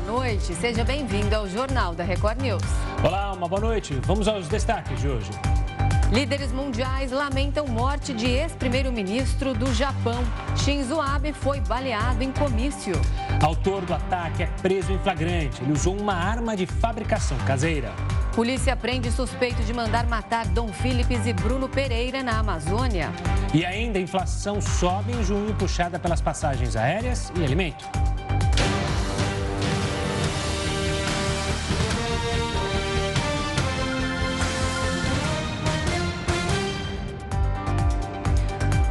boa 0.00 0.20
noite. 0.20 0.54
Seja 0.54 0.84
bem-vindo 0.84 1.34
ao 1.34 1.48
Jornal 1.48 1.94
da 1.94 2.02
Record 2.02 2.40
News. 2.40 2.62
Olá, 3.04 3.32
uma 3.32 3.46
boa 3.46 3.60
noite. 3.60 3.94
Vamos 4.02 4.26
aos 4.26 4.48
destaques 4.48 5.00
de 5.00 5.08
hoje. 5.08 5.30
Líderes 6.12 6.50
mundiais 6.50 7.12
lamentam 7.12 7.66
morte 7.68 8.12
de 8.12 8.26
ex-primeiro-ministro 8.26 9.54
do 9.54 9.72
Japão. 9.72 10.22
Shinzo 10.56 11.00
Abe 11.00 11.32
foi 11.32 11.60
baleado 11.60 12.22
em 12.22 12.32
comício. 12.32 12.94
Autor 13.42 13.84
do 13.84 13.94
ataque 13.94 14.42
é 14.42 14.46
preso 14.46 14.92
em 14.92 14.98
flagrante. 14.98 15.62
Ele 15.62 15.72
usou 15.72 15.96
uma 15.96 16.14
arma 16.14 16.56
de 16.56 16.66
fabricação 16.66 17.36
caseira. 17.38 17.92
Polícia 18.34 18.74
prende 18.74 19.10
suspeito 19.10 19.62
de 19.62 19.72
mandar 19.72 20.06
matar 20.06 20.46
Dom 20.46 20.68
Philips 20.68 21.26
e 21.26 21.32
Bruno 21.32 21.68
Pereira 21.68 22.22
na 22.22 22.38
Amazônia. 22.38 23.10
E 23.52 23.64
ainda 23.64 23.98
a 23.98 24.02
inflação 24.02 24.60
sobe 24.60 25.12
em 25.12 25.22
junho, 25.22 25.54
puxada 25.54 25.98
pelas 25.98 26.20
passagens 26.20 26.74
aéreas 26.74 27.32
e 27.36 27.44
alimento. 27.44 27.88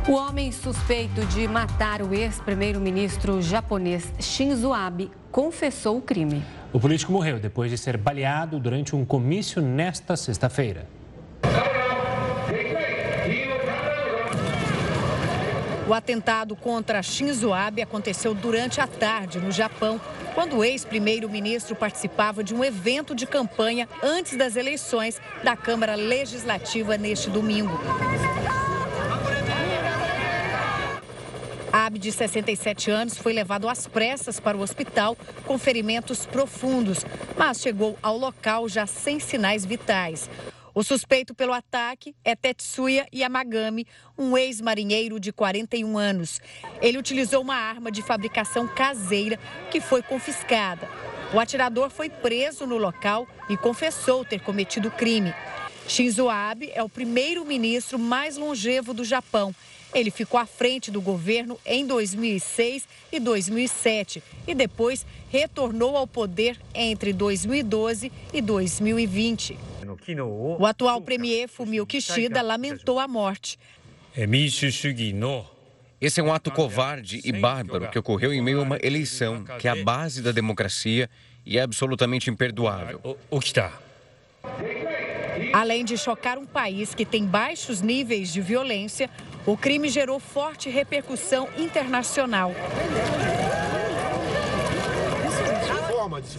O 0.09 0.13
homem 0.13 0.51
suspeito 0.51 1.23
de 1.27 1.47
matar 1.47 2.01
o 2.01 2.15
ex-primeiro-ministro 2.15 3.43
japonês 3.43 4.11
Shinzo 4.19 4.73
Abe 4.73 5.11
confessou 5.31 5.99
o 5.99 6.01
crime. 6.01 6.43
O 6.73 6.79
político 6.79 7.11
morreu 7.11 7.39
depois 7.39 7.69
de 7.69 7.77
ser 7.77 7.95
baleado 7.95 8.59
durante 8.59 8.95
um 8.95 9.05
comício 9.05 9.61
nesta 9.61 10.17
sexta-feira. 10.17 10.87
O 15.87 15.93
atentado 15.93 16.55
contra 16.55 17.03
Shinzo 17.03 17.53
Abe 17.53 17.83
aconteceu 17.83 18.33
durante 18.33 18.81
a 18.81 18.87
tarde 18.87 19.37
no 19.37 19.51
Japão, 19.51 20.01
quando 20.33 20.57
o 20.57 20.63
ex-primeiro-ministro 20.63 21.75
participava 21.75 22.43
de 22.43 22.55
um 22.55 22.63
evento 22.63 23.13
de 23.13 23.27
campanha 23.27 23.87
antes 24.01 24.35
das 24.35 24.55
eleições 24.55 25.21
da 25.43 25.55
Câmara 25.55 25.93
Legislativa 25.93 26.97
neste 26.97 27.29
domingo. 27.29 27.79
Abe, 31.89 31.97
de 31.97 32.11
67 32.11 32.91
anos, 32.91 33.17
foi 33.17 33.33
levado 33.33 33.67
às 33.67 33.87
pressas 33.87 34.39
para 34.39 34.55
o 34.55 34.61
hospital 34.61 35.17
com 35.47 35.57
ferimentos 35.57 36.23
profundos, 36.23 37.03
mas 37.35 37.59
chegou 37.59 37.97
ao 38.03 38.15
local 38.15 38.69
já 38.69 38.85
sem 38.85 39.19
sinais 39.19 39.65
vitais. 39.65 40.29
O 40.75 40.83
suspeito 40.83 41.33
pelo 41.33 41.51
ataque 41.51 42.15
é 42.23 42.35
Tetsuya 42.35 43.07
Yamagami, 43.11 43.87
um 44.15 44.37
ex-marinheiro 44.37 45.19
de 45.19 45.31
41 45.33 45.97
anos. 45.97 46.39
Ele 46.79 46.99
utilizou 46.99 47.41
uma 47.41 47.55
arma 47.55 47.91
de 47.91 48.03
fabricação 48.03 48.67
caseira 48.67 49.39
que 49.71 49.81
foi 49.81 50.03
confiscada. 50.03 50.87
O 51.33 51.39
atirador 51.39 51.89
foi 51.89 52.07
preso 52.07 52.67
no 52.67 52.77
local 52.77 53.27
e 53.49 53.57
confessou 53.57 54.23
ter 54.23 54.41
cometido 54.41 54.89
o 54.89 54.91
crime. 54.91 55.33
Shinzo 55.87 56.29
Abe 56.29 56.69
é 56.71 56.83
o 56.83 56.89
primeiro-ministro 56.89 57.97
mais 57.97 58.37
longevo 58.37 58.93
do 58.93 59.03
Japão 59.03 59.55
ele 59.93 60.11
ficou 60.11 60.39
à 60.39 60.45
frente 60.45 60.91
do 60.91 61.01
governo 61.01 61.59
em 61.65 61.85
2006 61.85 62.87
e 63.11 63.19
2007 63.19 64.23
e 64.47 64.53
depois 64.53 65.05
retornou 65.29 65.97
ao 65.97 66.05
poder 66.05 66.59
entre 66.73 67.13
2012 67.13 68.11
e 68.33 68.41
2020. 68.41 69.57
O 70.59 70.65
atual 70.65 71.01
premier 71.01 71.47
Fumio 71.47 71.85
Kishida 71.85 72.41
lamentou 72.41 72.99
a 72.99 73.07
morte. 73.07 73.57
Esse 76.01 76.21
é 76.21 76.23
um 76.23 76.33
ato 76.33 76.51
covarde 76.51 77.19
e 77.25 77.31
bárbaro 77.31 77.89
que 77.89 77.99
ocorreu 77.99 78.33
em 78.33 78.41
meio 78.41 78.59
a 78.59 78.63
uma 78.63 78.79
eleição 78.81 79.43
que 79.59 79.67
é 79.67 79.71
a 79.71 79.83
base 79.83 80.21
da 80.21 80.31
democracia 80.31 81.09
e 81.45 81.57
é 81.57 81.61
absolutamente 81.61 82.29
imperdoável. 82.29 83.17
Além 85.53 85.83
de 85.83 85.97
chocar 85.97 86.37
um 86.37 86.45
país 86.45 86.93
que 86.93 87.05
tem 87.05 87.25
baixos 87.25 87.81
níveis 87.81 88.31
de 88.31 88.41
violência, 88.41 89.09
o 89.51 89.57
crime 89.57 89.89
gerou 89.89 90.19
forte 90.19 90.69
repercussão 90.69 91.49
internacional. 91.57 92.53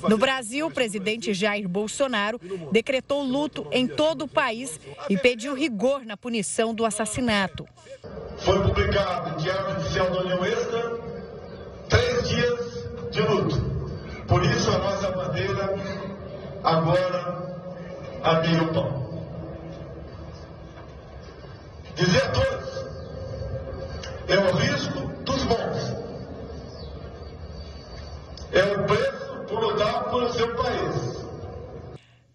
No 0.08 0.16
Brasil, 0.16 0.66
o 0.66 0.70
presidente 0.70 1.34
Jair 1.34 1.68
Bolsonaro 1.68 2.40
decretou 2.70 3.22
luto 3.22 3.66
em 3.72 3.86
todo 3.86 4.22
o 4.22 4.28
país 4.28 4.78
e 5.08 5.16
pediu 5.16 5.54
rigor 5.54 6.04
na 6.04 6.16
punição 6.16 6.72
do 6.72 6.84
assassinato. 6.84 7.66
Foi 8.38 8.62
publicado 8.62 9.30
em 9.30 9.42
Diário 9.42 9.78
Oficial 9.78 10.10
da 10.10 10.20
União 10.20 10.44
Extra 10.44 10.98
três 11.88 12.28
dias 12.28 13.10
de 13.10 13.22
luto. 13.22 13.60
Por 14.26 14.44
isso, 14.44 14.70
a 14.70 14.78
nossa 14.78 15.10
bandeira 15.10 15.74
agora 16.62 17.60
abriu 18.22 18.62
o 18.64 18.72
pão. 18.72 19.00
Dizer 21.96 22.22
a 22.22 22.30
todos 22.30 22.89
é 24.30 24.38
o 24.38 24.52
risco 24.52 25.08
dos 25.24 25.42
bons. 25.42 25.90
É 28.52 28.62
o 28.62 28.84
preço 28.86 29.44
por 29.48 29.60
lutar 29.60 30.04
pelo 30.04 30.32
seu 30.32 30.54
país. 30.54 31.20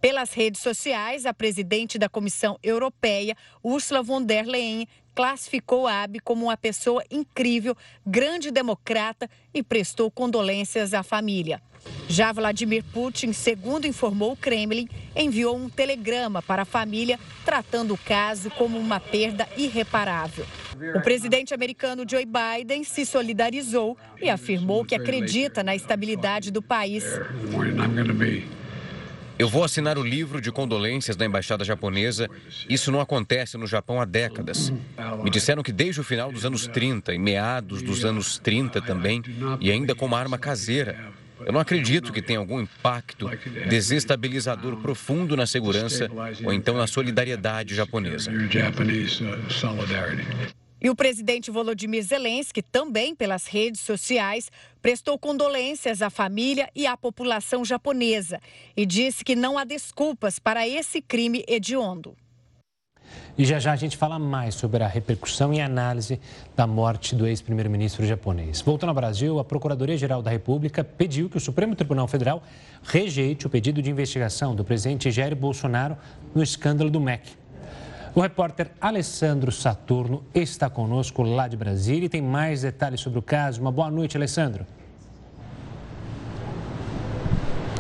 Pelas 0.02 0.34
redes 0.34 0.62
sociais, 0.62 1.26
a 1.26 1.34
presidente 1.34 1.98
da 1.98 2.10
Comissão 2.10 2.60
Europeia, 2.62 3.36
Ursula 3.64 4.04
von 4.04 4.22
der 4.22 4.46
Leyen, 4.46 4.88
classificou 5.16 5.88
Abe 5.88 6.20
como 6.20 6.48
uma 6.48 6.58
pessoa 6.58 7.02
incrível, 7.10 7.78
grande 8.06 8.52
democrata 8.52 9.30
e 9.54 9.64
prestou 9.64 10.12
condolências 10.12 10.94
à 10.94 11.02
família. 11.02 11.62
Já 12.10 12.34
Vladimir 12.34 12.84
Putin, 12.92 13.32
segundo 13.32 13.88
informou 13.88 14.34
o 14.34 14.38
Kremlin, 14.38 14.90
enviou 15.16 15.56
um 15.56 15.70
telegrama 15.70 16.42
para 16.42 16.64
a 16.64 16.66
família 16.66 17.18
tratando 17.46 17.94
o 17.94 17.98
caso 17.98 18.50
como 18.52 18.78
uma 18.78 19.00
perda 19.00 19.48
irreparável. 19.56 20.46
O 20.96 21.02
presidente 21.02 21.54
americano 21.54 22.04
Joe 22.10 22.26
Biden 22.26 22.84
se 22.84 23.06
solidarizou 23.06 23.98
e 24.22 24.30
afirmou 24.30 24.84
que 24.86 24.96
acredita 24.96 25.64
na 25.64 25.76
estabilidade 25.76 26.52
do 26.52 26.62
país. 26.62 27.04
Eu 29.38 29.50
vou 29.50 29.66
assinar 29.66 29.98
o 29.98 30.04
livro 30.04 30.40
de 30.40 30.50
condolências 30.50 31.18
da 31.18 31.26
embaixada 31.26 31.66
japonesa. 31.66 32.30
Isso 32.70 32.90
não 32.90 33.02
acontece 33.02 33.58
no 33.58 33.68
Japão 33.68 34.00
há 34.00 34.06
décadas. 34.06 34.72
Me 35.24 35.30
disseram 35.30 35.62
que 35.62 35.74
desde 35.74 36.00
o 36.00 36.04
final 36.06 36.32
dos 36.32 36.46
anos 36.46 36.68
30 36.68 37.14
e 37.14 37.20
meados 37.20 37.82
dos 37.82 38.06
anos 38.06 38.40
30 38.40 38.82
também, 38.82 39.22
e 39.60 39.70
ainda 39.70 39.94
com 39.94 40.06
uma 40.06 40.18
arma 40.18 40.38
caseira, 40.38 41.14
eu 41.46 41.52
não 41.52 41.60
acredito 41.60 42.14
que 42.14 42.22
tenha 42.22 42.40
algum 42.40 42.62
impacto 42.62 43.30
desestabilizador 43.68 44.78
profundo 44.78 45.36
na 45.36 45.46
segurança 45.46 46.10
ou 46.44 46.54
então 46.54 46.78
na 46.78 46.88
solidariedade 46.88 47.76
japonesa. 47.76 48.32
E 50.86 50.90
o 50.92 50.96
presidente 50.96 51.50
Volodymyr 51.50 52.04
Zelensky, 52.04 52.62
também 52.62 53.16
pelas 53.16 53.48
redes 53.48 53.82
sociais, 53.82 54.52
prestou 54.84 55.18
condolências 55.18 56.00
à 56.00 56.12
família 56.12 56.70
e 56.76 56.86
à 56.86 56.96
população 56.96 57.66
japonesa 57.66 58.40
e 58.78 58.86
disse 58.86 59.26
que 59.26 59.36
não 59.36 59.58
há 59.58 59.64
desculpas 59.64 60.38
para 60.38 60.68
esse 60.68 61.02
crime 61.02 61.44
hediondo. 61.48 62.16
E 63.36 63.44
já 63.44 63.58
já 63.58 63.72
a 63.72 63.76
gente 63.76 63.98
fala 63.98 64.20
mais 64.20 64.54
sobre 64.54 64.84
a 64.84 64.88
repercussão 64.88 65.52
e 65.52 65.60
análise 65.60 66.20
da 66.56 66.68
morte 66.68 67.16
do 67.16 67.26
ex-primeiro-ministro 67.26 68.06
japonês. 68.06 68.62
Voltando 68.62 68.90
ao 68.90 68.96
Brasil, 68.96 69.40
a 69.40 69.44
Procuradoria-Geral 69.44 70.22
da 70.22 70.30
República 70.30 70.84
pediu 70.84 71.28
que 71.32 71.38
o 71.38 71.42
Supremo 71.42 71.76
Tribunal 71.76 72.08
Federal 72.08 72.44
rejeite 72.84 73.48
o 73.48 73.50
pedido 73.50 73.82
de 73.82 73.90
investigação 73.90 74.54
do 74.54 74.64
presidente 74.64 75.10
Jair 75.10 75.36
Bolsonaro 75.36 75.98
no 76.36 76.44
escândalo 76.44 76.92
do 76.92 77.02
MEC. 77.02 77.32
O 78.16 78.22
repórter 78.22 78.72
Alessandro 78.80 79.52
Saturno 79.52 80.24
está 80.34 80.70
conosco 80.70 81.22
lá 81.22 81.50
de 81.50 81.58
Brasília 81.58 82.06
e 82.06 82.10
tem 82.10 82.22
mais 82.22 82.62
detalhes 82.62 83.02
sobre 83.02 83.20
o 83.20 83.22
caso. 83.22 83.60
Uma 83.60 83.74
boa 83.74 83.92
noite, 83.92 84.16
Alessandro. 84.16 84.66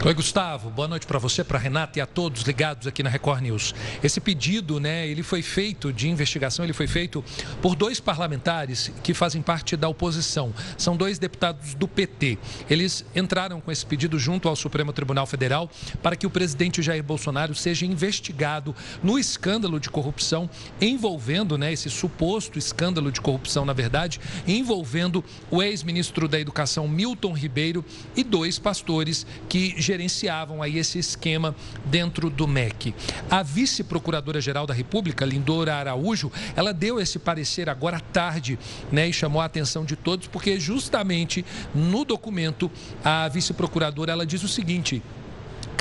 Oi, 0.05 0.13
Gustavo. 0.13 0.69
Boa 0.69 0.87
noite 0.87 1.07
para 1.07 1.17
você, 1.17 1.43
para 1.43 1.57
Renata 1.57 1.97
e 1.97 2.01
a 2.01 2.05
todos 2.05 2.43
ligados 2.43 2.85
aqui 2.85 3.01
na 3.01 3.09
Record 3.09 3.41
News. 3.41 3.73
Esse 4.03 4.21
pedido, 4.21 4.79
né, 4.79 5.07
ele 5.07 5.23
foi 5.23 5.41
feito 5.41 5.91
de 5.91 6.07
investigação, 6.07 6.63
ele 6.63 6.73
foi 6.73 6.85
feito 6.85 7.25
por 7.59 7.75
dois 7.75 7.99
parlamentares 7.99 8.91
que 9.03 9.15
fazem 9.15 9.41
parte 9.41 9.75
da 9.75 9.89
oposição. 9.89 10.53
São 10.77 10.95
dois 10.95 11.17
deputados 11.17 11.73
do 11.73 11.87
PT. 11.87 12.37
Eles 12.69 13.03
entraram 13.15 13.59
com 13.59 13.71
esse 13.71 13.83
pedido 13.83 14.19
junto 14.19 14.47
ao 14.47 14.55
Supremo 14.55 14.93
Tribunal 14.93 15.25
Federal 15.25 15.67
para 16.03 16.15
que 16.15 16.27
o 16.27 16.29
presidente 16.29 16.83
Jair 16.83 17.03
Bolsonaro 17.03 17.55
seja 17.55 17.83
investigado 17.83 18.75
no 19.01 19.17
escândalo 19.17 19.79
de 19.79 19.89
corrupção 19.89 20.47
envolvendo, 20.79 21.57
né, 21.57 21.73
esse 21.73 21.89
suposto 21.89 22.59
escândalo 22.59 23.11
de 23.11 23.19
corrupção, 23.19 23.65
na 23.65 23.73
verdade, 23.73 24.21
envolvendo 24.47 25.25
o 25.49 25.63
ex-ministro 25.63 26.27
da 26.27 26.39
Educação 26.39 26.87
Milton 26.87 27.33
Ribeiro 27.33 27.83
e 28.15 28.23
dois 28.23 28.59
pastores 28.59 29.25
que 29.49 29.73
gerenciavam 29.95 30.61
aí 30.61 30.77
esse 30.77 30.99
esquema 30.99 31.55
dentro 31.85 32.29
do 32.29 32.45
MEC. 32.47 32.93
A 33.29 33.41
vice-procuradora-geral 33.41 34.67
da 34.67 34.73
República, 34.73 35.25
Lindora 35.25 35.75
Araújo, 35.75 36.31
ela 36.55 36.73
deu 36.73 36.99
esse 36.99 37.17
parecer 37.17 37.69
agora 37.69 37.97
à 37.97 37.99
tarde, 38.01 38.59
né, 38.91 39.07
e 39.07 39.13
chamou 39.13 39.41
a 39.41 39.45
atenção 39.45 39.85
de 39.85 39.95
todos, 39.95 40.27
porque 40.27 40.59
justamente 40.59 41.45
no 41.73 42.03
documento 42.03 42.69
a 43.03 43.29
vice-procuradora 43.29 44.11
ela 44.11 44.25
diz 44.25 44.43
o 44.43 44.49
seguinte: 44.49 45.01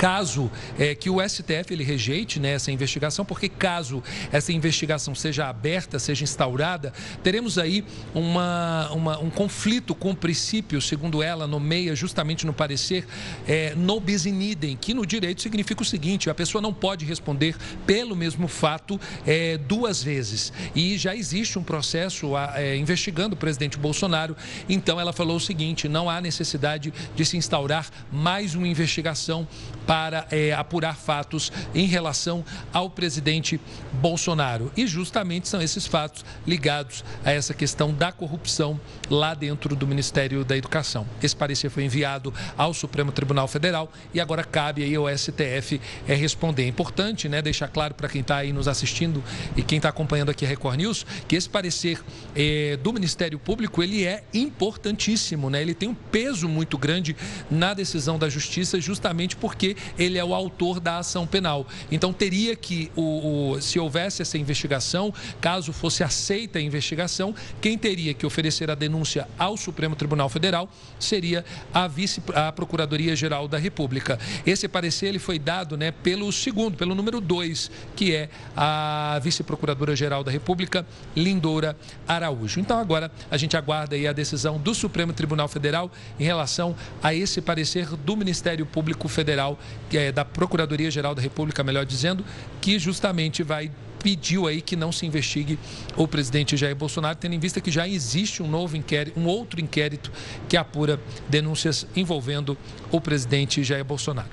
caso 0.05 0.51
é, 0.77 0.93
que 0.93 1.09
o 1.09 1.17
STF 1.19 1.71
ele 1.71 1.83
rejeite 1.83 2.39
né, 2.39 2.51
essa 2.51 2.71
investigação, 2.71 3.25
porque 3.25 3.49
caso 3.49 4.03
essa 4.31 4.53
investigação 4.53 5.15
seja 5.15 5.49
aberta, 5.49 5.97
seja 5.97 6.23
instaurada, 6.23 6.93
teremos 7.23 7.57
aí 7.57 7.83
uma, 8.13 8.87
uma 8.91 9.17
um 9.17 9.31
conflito 9.31 9.95
com 9.95 10.11
o 10.11 10.15
princípio, 10.15 10.79
segundo 10.79 11.23
ela, 11.23 11.47
nomeia 11.47 11.95
justamente 11.95 12.45
no 12.45 12.53
parecer, 12.53 13.07
é, 13.47 13.73
no 13.73 13.99
bis 13.99 14.27
in 14.27 14.39
idem, 14.41 14.77
que 14.77 14.93
no 14.93 15.07
direito 15.07 15.41
significa 15.41 15.81
o 15.81 15.85
seguinte, 15.85 16.29
a 16.29 16.35
pessoa 16.35 16.61
não 16.61 16.71
pode 16.71 17.03
responder 17.03 17.55
pelo 17.87 18.15
mesmo 18.15 18.47
fato 18.47 19.01
é, 19.25 19.57
duas 19.57 20.03
vezes. 20.03 20.53
E 20.75 20.99
já 20.99 21.15
existe 21.15 21.57
um 21.57 21.63
processo 21.63 22.33
é, 22.53 22.77
investigando 22.77 23.33
o 23.33 23.37
presidente 23.37 23.79
Bolsonaro, 23.79 24.37
então 24.69 24.99
ela 24.99 25.11
falou 25.11 25.37
o 25.37 25.41
seguinte, 25.41 25.87
não 25.87 26.07
há 26.07 26.21
necessidade 26.21 26.93
de 27.15 27.25
se 27.25 27.37
instaurar 27.37 27.89
mais 28.11 28.53
uma 28.53 28.67
investigação 28.67 29.47
para 29.87 29.94
é, 30.31 30.53
apurar 30.53 30.95
fatos 30.95 31.51
em 31.73 31.85
relação 31.85 32.43
ao 32.73 32.89
presidente 32.89 33.59
Bolsonaro. 33.93 34.71
E 34.75 34.85
justamente 34.87 35.47
são 35.47 35.61
esses 35.61 35.85
fatos 35.87 36.25
ligados 36.45 37.03
a 37.23 37.31
essa 37.31 37.53
questão 37.53 37.93
da 37.93 38.11
corrupção 38.11 38.79
lá 39.09 39.33
dentro 39.33 39.75
do 39.75 39.87
Ministério 39.87 40.43
da 40.43 40.57
Educação. 40.57 41.07
Esse 41.21 41.35
parecer 41.35 41.69
foi 41.69 41.83
enviado 41.83 42.33
ao 42.57 42.73
Supremo 42.73 43.11
Tribunal 43.11 43.47
Federal 43.47 43.91
e 44.13 44.19
agora 44.19 44.43
cabe 44.43 44.83
aí 44.83 44.95
ao 44.95 45.05
STF 45.15 45.79
é, 46.07 46.13
responder. 46.13 46.63
É 46.63 46.67
importante 46.67 47.29
né, 47.29 47.41
deixar 47.41 47.67
claro 47.67 47.93
para 47.93 48.09
quem 48.09 48.21
está 48.21 48.37
aí 48.37 48.51
nos 48.51 48.67
assistindo 48.67 49.23
e 49.55 49.61
quem 49.61 49.77
está 49.77 49.89
acompanhando 49.89 50.29
aqui 50.29 50.45
a 50.45 50.47
Record 50.47 50.77
News 50.77 51.05
que 51.27 51.35
esse 51.35 51.49
parecer 51.49 52.01
é, 52.35 52.77
do 52.77 52.91
Ministério 52.93 53.39
Público 53.39 53.81
ele 53.81 54.05
é 54.05 54.23
importantíssimo, 54.33 55.49
né? 55.49 55.61
ele 55.61 55.73
tem 55.73 55.89
um 55.89 55.95
peso 55.95 56.47
muito 56.47 56.77
grande 56.77 57.15
na 57.49 57.73
decisão 57.73 58.17
da 58.17 58.29
Justiça 58.29 58.79
justamente 58.79 59.35
porque 59.35 59.74
ele 59.97 60.17
é 60.17 60.23
o 60.23 60.33
autor 60.33 60.79
da 60.79 60.99
ação 60.99 61.25
penal. 61.25 61.65
Então 61.91 62.11
teria 62.13 62.55
que, 62.55 62.91
o, 62.95 63.53
o, 63.53 63.61
se 63.61 63.79
houvesse 63.79 64.21
essa 64.21 64.37
investigação, 64.37 65.13
caso 65.41 65.73
fosse 65.73 66.03
aceita 66.03 66.59
a 66.59 66.61
investigação, 66.61 67.33
quem 67.61 67.77
teria 67.77 68.13
que 68.13 68.25
oferecer 68.25 68.69
a 68.69 68.75
denúncia 68.75 69.27
ao 69.37 69.57
Supremo 69.57 69.95
Tribunal 69.95 70.29
Federal 70.29 70.69
seria 70.99 71.45
a 71.73 71.87
vice, 71.87 72.21
a 72.33 72.51
Procuradoria-Geral 72.51 73.47
da 73.47 73.57
República. 73.57 74.19
Esse 74.45 74.67
parecer 74.67 75.07
ele 75.07 75.19
foi 75.19 75.39
dado 75.39 75.77
né, 75.77 75.91
pelo 75.91 76.31
segundo, 76.31 76.77
pelo 76.77 76.95
número 76.95 77.19
dois, 77.21 77.69
que 77.95 78.13
é 78.13 78.29
a 78.55 79.19
vice-procuradora-geral 79.21 80.23
da 80.23 80.31
República, 80.31 80.85
Lindora 81.15 81.77
Araújo. 82.07 82.59
Então 82.59 82.77
agora 82.77 83.11
a 83.29 83.37
gente 83.37 83.55
aguarda 83.57 83.95
aí 83.95 84.07
a 84.07 84.13
decisão 84.13 84.57
do 84.57 84.73
Supremo 84.73 85.13
Tribunal 85.13 85.47
Federal 85.47 85.91
em 86.19 86.23
relação 86.23 86.75
a 87.01 87.13
esse 87.13 87.41
parecer 87.41 87.87
do 87.87 88.15
Ministério 88.15 88.65
Público 88.65 89.07
Federal 89.07 89.59
é 89.93 90.11
da 90.11 90.25
Procuradoria-Geral 90.25 91.15
da 91.15 91.21
República, 91.21 91.63
melhor 91.63 91.85
dizendo, 91.85 92.23
que 92.61 92.77
justamente 92.79 93.43
vai 93.43 93.71
pediu 94.05 94.45
aí 94.45 94.61
que 94.61 94.75
não 94.75 94.91
se 94.91 95.03
investigue 95.03 95.57
o 95.97 96.07
presidente 96.07 96.55
Jair 96.55 96.75
Bolsonaro, 96.75 97.17
tendo 97.17 97.33
em 97.33 97.39
vista 97.39 97.59
que 97.59 97.71
já 97.71 97.87
existe 97.87 98.43
um 98.43 98.47
novo 98.47 98.77
inquérito, 98.77 99.19
um 99.19 99.25
outro 99.25 99.59
inquérito 99.59 100.11
que 100.47 100.55
apura 100.55 100.99
denúncias 101.27 101.87
envolvendo 101.95 102.55
o 102.91 103.01
presidente 103.01 103.63
Jair 103.63 103.83
Bolsonaro. 103.83 104.29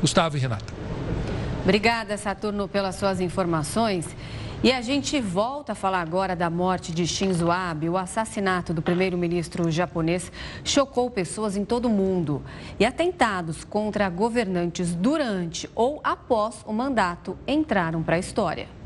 Gustavo 0.00 0.38
e 0.38 0.40
Renata. 0.40 0.64
Obrigada, 1.62 2.16
Saturno, 2.16 2.66
pelas 2.66 2.94
suas 2.94 3.20
informações. 3.20 4.06
E 4.64 4.70
a 4.70 4.80
gente 4.80 5.20
volta 5.20 5.72
a 5.72 5.74
falar 5.74 6.00
agora 6.00 6.36
da 6.36 6.48
morte 6.48 6.92
de 6.92 7.04
Shinzo 7.04 7.50
Abe. 7.50 7.88
O 7.88 7.98
assassinato 7.98 8.72
do 8.72 8.80
primeiro-ministro 8.80 9.68
japonês 9.72 10.30
chocou 10.62 11.10
pessoas 11.10 11.56
em 11.56 11.64
todo 11.64 11.86
o 11.86 11.90
mundo. 11.90 12.40
E 12.78 12.84
atentados 12.84 13.64
contra 13.64 14.08
governantes 14.08 14.94
durante 14.94 15.68
ou 15.74 16.00
após 16.04 16.62
o 16.64 16.72
mandato 16.72 17.36
entraram 17.44 18.04
para 18.04 18.14
a 18.14 18.20
história. 18.20 18.81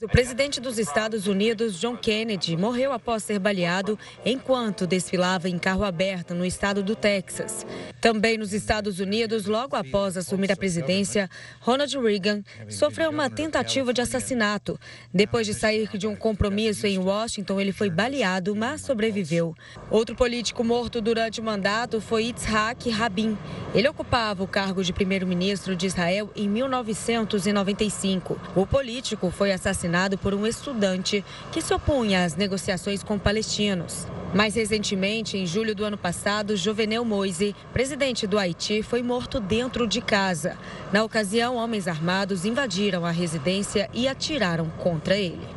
O 0.00 0.06
presidente 0.06 0.60
dos 0.60 0.78
Estados 0.78 1.26
Unidos, 1.26 1.80
John 1.80 1.96
Kennedy, 1.96 2.56
morreu 2.56 2.92
após 2.92 3.24
ser 3.24 3.40
baleado 3.40 3.98
enquanto 4.24 4.86
desfilava 4.86 5.48
em 5.48 5.58
carro 5.58 5.82
aberto 5.82 6.36
no 6.36 6.46
estado 6.46 6.84
do 6.84 6.94
Texas. 6.94 7.66
Também 8.00 8.38
nos 8.38 8.52
Estados 8.52 9.00
Unidos, 9.00 9.46
logo 9.46 9.74
após 9.74 10.16
assumir 10.16 10.52
a 10.52 10.56
presidência, 10.56 11.28
Ronald 11.58 11.98
Reagan 11.98 12.44
sofreu 12.68 13.10
uma 13.10 13.28
tentativa 13.28 13.92
de 13.92 14.00
assassinato. 14.00 14.78
Depois 15.12 15.48
de 15.48 15.52
sair 15.52 15.88
de 15.98 16.06
um 16.06 16.14
compromisso 16.14 16.86
em 16.86 16.96
Washington, 16.96 17.60
ele 17.60 17.72
foi 17.72 17.90
baleado, 17.90 18.54
mas 18.54 18.82
sobreviveu. 18.82 19.52
Outro 19.90 20.14
político 20.14 20.62
morto 20.62 21.00
durante 21.00 21.40
o 21.40 21.44
mandato 21.44 22.00
foi 22.00 22.26
Yitzhak 22.26 22.88
Rabin. 22.88 23.36
Ele 23.74 23.88
ocupava 23.88 24.44
o 24.44 24.48
cargo 24.48 24.84
de 24.84 24.92
primeiro-ministro 24.92 25.74
de 25.74 25.86
Israel 25.86 26.30
em 26.36 26.48
1995. 26.48 28.40
O 28.54 28.64
político 28.64 29.32
foi 29.32 29.50
assassinado 29.50 29.87
assassinado 29.88 30.18
por 30.18 30.34
um 30.34 30.46
estudante 30.46 31.24
que 31.50 31.62
se 31.62 31.72
opunha 31.72 32.24
às 32.24 32.36
negociações 32.36 33.02
com 33.02 33.18
palestinos. 33.18 34.06
Mais 34.34 34.54
recentemente, 34.54 35.38
em 35.38 35.46
julho 35.46 35.74
do 35.74 35.84
ano 35.84 35.96
passado, 35.96 36.56
Jovenel 36.56 37.04
Moise, 37.04 37.56
presidente 37.72 38.26
do 38.26 38.38
Haiti, 38.38 38.82
foi 38.82 39.02
morto 39.02 39.40
dentro 39.40 39.86
de 39.86 40.02
casa. 40.02 40.58
Na 40.92 41.02
ocasião, 41.02 41.56
homens 41.56 41.88
armados 41.88 42.44
invadiram 42.44 43.06
a 43.06 43.10
residência 43.10 43.88
e 43.94 44.06
atiraram 44.06 44.68
contra 44.82 45.16
ele. 45.16 45.48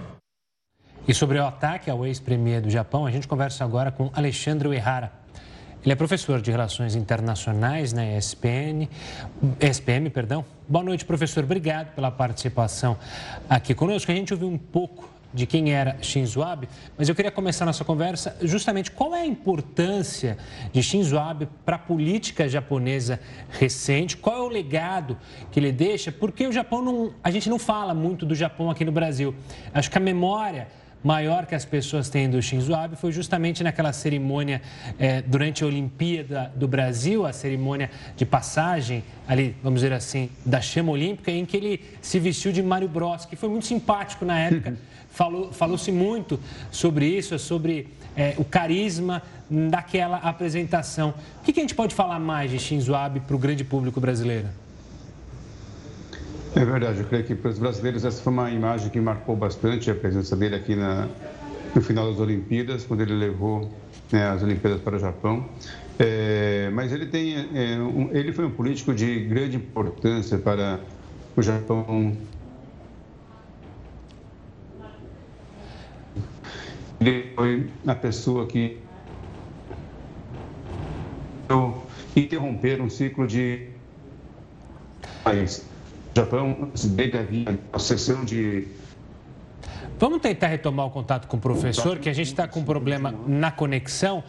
E 1.05 1.13
sobre 1.13 1.37
o 1.37 1.45
ataque 1.45 1.89
ao 1.89 2.05
ex-premier 2.05 2.61
do 2.61 2.69
Japão, 2.69 3.05
a 3.05 3.11
gente 3.11 3.27
conversa 3.27 3.65
agora 3.65 3.91
com 3.91 4.09
Alexandre 4.13 4.69
Uehara. 4.69 5.11
Ele 5.83 5.93
é 5.93 5.95
professor 5.95 6.39
de 6.39 6.51
Relações 6.51 6.93
Internacionais 6.93 7.91
na 7.91 8.05
ESPN, 8.05 8.87
SPM. 9.59 10.11
Perdão. 10.11 10.45
Boa 10.69 10.85
noite, 10.85 11.03
professor. 11.03 11.43
Obrigado 11.43 11.95
pela 11.95 12.11
participação 12.11 12.95
aqui 13.49 13.73
conosco. 13.73 14.11
A 14.11 14.13
gente 14.13 14.31
ouviu 14.31 14.47
um 14.47 14.59
pouco 14.59 15.09
de 15.33 15.47
quem 15.47 15.73
era 15.73 15.97
Shinzo 15.99 16.43
Abe, 16.43 16.69
mas 16.95 17.09
eu 17.09 17.15
queria 17.15 17.31
começar 17.31 17.65
nossa 17.65 17.83
conversa 17.83 18.37
justamente 18.43 18.91
qual 18.91 19.15
é 19.15 19.21
a 19.21 19.25
importância 19.25 20.37
de 20.71 20.83
Shinzo 20.83 21.17
Abe 21.17 21.47
para 21.65 21.77
a 21.77 21.79
política 21.79 22.47
japonesa 22.47 23.19
recente, 23.49 24.17
qual 24.17 24.37
é 24.37 24.41
o 24.41 24.49
legado 24.49 25.17
que 25.49 25.59
ele 25.59 25.71
deixa, 25.71 26.11
porque 26.11 26.45
o 26.45 26.51
Japão 26.51 26.83
não, 26.83 27.13
a 27.23 27.31
gente 27.31 27.49
não 27.49 27.57
fala 27.57 27.95
muito 27.95 28.23
do 28.23 28.35
Japão 28.35 28.69
aqui 28.69 28.85
no 28.85 28.91
Brasil. 28.91 29.33
Acho 29.73 29.89
que 29.89 29.97
a 29.97 30.01
memória 30.01 30.67
maior 31.03 31.45
que 31.45 31.55
as 31.55 31.65
pessoas 31.65 32.09
têm 32.09 32.29
do 32.29 32.41
Shinzo 32.41 32.73
Abe 32.73 32.95
foi 32.95 33.11
justamente 33.11 33.63
naquela 33.63 33.91
cerimônia 33.93 34.61
é, 34.99 35.21
durante 35.21 35.63
a 35.63 35.67
Olimpíada 35.67 36.51
do 36.55 36.67
Brasil, 36.67 37.25
a 37.25 37.33
cerimônia 37.33 37.89
de 38.15 38.25
passagem 38.25 39.03
ali, 39.27 39.55
vamos 39.63 39.81
dizer 39.81 39.93
assim, 39.93 40.29
da 40.45 40.61
chama 40.61 40.91
olímpica, 40.91 41.31
em 41.31 41.45
que 41.45 41.57
ele 41.57 41.83
se 42.01 42.19
vestiu 42.19 42.51
de 42.51 42.61
Mário 42.61 42.87
Bros, 42.87 43.25
que 43.25 43.35
foi 43.35 43.49
muito 43.49 43.65
simpático 43.65 44.25
na 44.25 44.39
época. 44.39 44.77
Falou, 45.13 45.51
falou-se 45.51 45.91
muito 45.91 46.39
sobre 46.71 47.05
isso, 47.05 47.37
sobre 47.37 47.89
é, 48.15 48.33
o 48.37 48.45
carisma 48.45 49.21
daquela 49.49 50.15
apresentação. 50.15 51.13
O 51.41 51.43
que, 51.43 51.51
que 51.51 51.59
a 51.59 51.63
gente 51.63 51.75
pode 51.75 51.93
falar 51.93 52.17
mais 52.17 52.49
de 52.49 52.57
Shinzo 52.57 52.95
Abe 52.95 53.19
para 53.19 53.35
o 53.35 53.39
grande 53.39 53.65
público 53.65 53.99
brasileiro? 53.99 54.47
É 56.53 56.65
verdade, 56.65 56.99
eu 56.99 57.05
creio 57.05 57.23
que 57.23 57.33
para 57.33 57.49
os 57.49 57.57
brasileiros 57.57 58.03
essa 58.03 58.21
foi 58.21 58.33
uma 58.33 58.51
imagem 58.51 58.89
que 58.89 58.99
marcou 58.99 59.37
bastante 59.37 59.89
a 59.89 59.95
presença 59.95 60.35
dele 60.35 60.55
aqui 60.55 60.75
na, 60.75 61.07
no 61.73 61.81
final 61.81 62.11
das 62.11 62.19
Olimpíadas, 62.19 62.83
quando 62.83 63.01
ele 63.01 63.13
levou 63.13 63.71
né, 64.11 64.27
as 64.27 64.43
Olimpíadas 64.43 64.81
para 64.81 64.97
o 64.97 64.99
Japão. 64.99 65.47
É, 65.97 66.69
mas 66.73 66.91
ele, 66.91 67.05
tem, 67.05 67.35
é, 67.35 67.79
um, 67.79 68.09
ele 68.11 68.33
foi 68.33 68.45
um 68.45 68.51
político 68.51 68.93
de 68.93 69.21
grande 69.21 69.55
importância 69.55 70.37
para 70.37 70.81
o 71.37 71.41
Japão. 71.41 72.17
Ele 76.99 77.31
foi 77.33 77.69
a 77.87 77.95
pessoa 77.95 78.45
que 78.45 78.77
interromper 82.13 82.81
um 82.81 82.89
ciclo 82.89 83.25
de 83.25 83.69
país 85.23 85.70
Japão, 86.15 86.71
havia 87.19 87.59
a 87.71 87.79
sessão 87.79 88.25
de 88.25 88.67
Vamos 90.01 90.19
tentar 90.19 90.47
retomar 90.47 90.87
o 90.87 90.89
contato 90.89 91.27
com 91.27 91.37
o 91.37 91.39
professor, 91.39 91.99
que 91.99 92.09
a 92.09 92.13
gente 92.13 92.25
está 92.25 92.47
com 92.47 92.61
um 92.61 92.65
problema 92.65 93.13
na 93.27 93.51
conexão. 93.51 94.23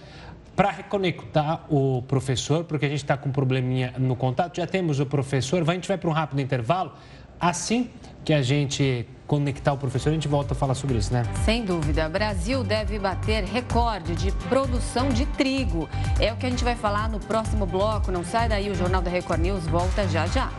Para 0.54 0.70
reconectar 0.70 1.64
o 1.72 2.02
professor, 2.02 2.64
porque 2.64 2.84
a 2.84 2.88
gente 2.90 3.02
está 3.02 3.16
com 3.16 3.30
um 3.30 3.32
probleminha 3.32 3.94
no 3.96 4.14
contato, 4.14 4.58
já 4.58 4.66
temos 4.66 5.00
o 5.00 5.06
professor, 5.06 5.64
a 5.66 5.72
gente 5.72 5.88
vai 5.88 5.96
para 5.96 6.10
um 6.10 6.12
rápido 6.12 6.42
intervalo. 6.42 6.92
Assim 7.40 7.88
que 8.22 8.34
a 8.34 8.42
gente 8.42 9.08
conectar 9.26 9.72
o 9.72 9.78
professor, 9.78 10.10
a 10.10 10.12
gente 10.12 10.28
volta 10.28 10.52
a 10.52 10.54
falar 10.54 10.74
sobre 10.74 10.98
isso, 10.98 11.10
né? 11.10 11.24
Sem 11.42 11.64
dúvida. 11.64 12.06
Brasil 12.06 12.62
deve 12.62 12.98
bater 12.98 13.42
recorde 13.42 14.14
de 14.14 14.30
produção 14.50 15.08
de 15.08 15.24
trigo. 15.24 15.88
É 16.20 16.30
o 16.34 16.36
que 16.36 16.44
a 16.44 16.50
gente 16.50 16.62
vai 16.62 16.76
falar 16.76 17.08
no 17.08 17.18
próximo 17.18 17.64
bloco. 17.64 18.12
Não 18.12 18.22
sai 18.22 18.46
daí, 18.46 18.70
o 18.70 18.74
Jornal 18.74 19.00
da 19.00 19.10
Record 19.10 19.40
News 19.40 19.66
volta 19.66 20.06
já 20.06 20.26
já. 20.26 20.52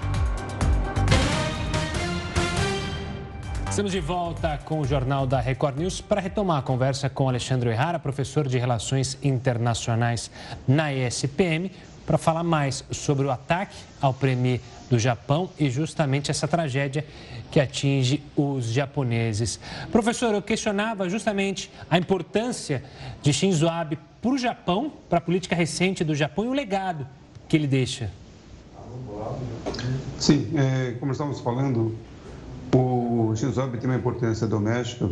Estamos 3.73 3.91
de 3.91 3.99
volta 3.99 4.59
com 4.65 4.81
o 4.81 4.85
Jornal 4.85 5.25
da 5.25 5.39
Record 5.39 5.79
News 5.79 5.99
para 5.99 6.21
retomar 6.21 6.59
a 6.59 6.61
conversa 6.61 7.09
com 7.09 7.27
Alexandre 7.27 7.71
Errara, 7.71 7.97
professor 7.97 8.47
de 8.47 8.59
Relações 8.59 9.17
Internacionais 9.23 10.29
na 10.67 10.93
ESPM, 10.93 11.71
para 12.05 12.19
falar 12.19 12.43
mais 12.43 12.85
sobre 12.91 13.25
o 13.25 13.31
ataque 13.31 13.75
ao 13.99 14.13
Premier 14.13 14.61
do 14.91 14.99
Japão 14.99 15.49
e 15.57 15.71
justamente 15.71 16.29
essa 16.29 16.47
tragédia 16.47 17.03
que 17.49 17.59
atinge 17.59 18.23
os 18.35 18.65
japoneses. 18.65 19.59
Professor, 19.91 20.35
eu 20.35 20.41
questionava 20.43 21.09
justamente 21.09 21.71
a 21.89 21.97
importância 21.97 22.83
de 23.23 23.33
Shinzo 23.33 23.67
Abe 23.67 23.97
para 24.21 24.31
o 24.31 24.37
Japão, 24.37 24.93
para 25.09 25.17
a 25.17 25.21
política 25.21 25.55
recente 25.55 26.03
do 26.03 26.13
Japão 26.13 26.45
e 26.45 26.47
o 26.47 26.53
legado 26.53 27.07
que 27.47 27.57
ele 27.57 27.65
deixa. 27.65 28.11
Sim, 30.19 30.53
é, 30.55 30.91
como 30.99 31.11
estamos 31.11 31.39
falando, 31.39 31.97
o 32.73 33.35
Shinzo 33.35 33.61
Abe 33.61 33.77
tem 33.77 33.89
uma 33.89 33.97
importância 33.97 34.47
doméstica 34.47 35.09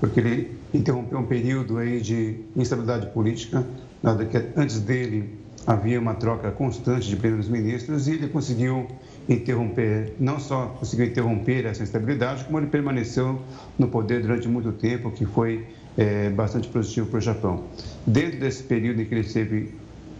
porque 0.00 0.20
ele 0.20 0.58
interrompeu 0.72 1.18
um 1.18 1.26
período 1.26 1.78
aí 1.78 2.00
de 2.00 2.40
instabilidade 2.56 3.06
política, 3.08 3.64
nada 4.02 4.24
que 4.24 4.36
antes 4.56 4.80
dele 4.80 5.38
havia 5.66 5.98
uma 5.98 6.14
troca 6.14 6.50
constante 6.50 7.08
de 7.08 7.16
primeiros 7.16 7.48
ministros 7.48 8.06
e 8.06 8.12
ele 8.12 8.28
conseguiu 8.28 8.86
interromper, 9.28 10.12
não 10.20 10.38
só 10.38 10.66
conseguiu 10.78 11.06
interromper 11.06 11.64
essa 11.64 11.82
instabilidade, 11.82 12.44
como 12.44 12.58
ele 12.58 12.66
permaneceu 12.66 13.40
no 13.78 13.88
poder 13.88 14.20
durante 14.20 14.46
muito 14.46 14.72
tempo, 14.72 15.10
que 15.10 15.24
foi 15.24 15.66
é, 15.96 16.28
bastante 16.30 16.68
positivo 16.68 17.06
para 17.06 17.18
o 17.18 17.20
Japão. 17.20 17.64
Dentro 18.06 18.38
desse 18.40 18.62
período 18.62 19.00
em 19.00 19.06
que 19.06 19.14
ele 19.14 19.24
teve, 19.24 19.74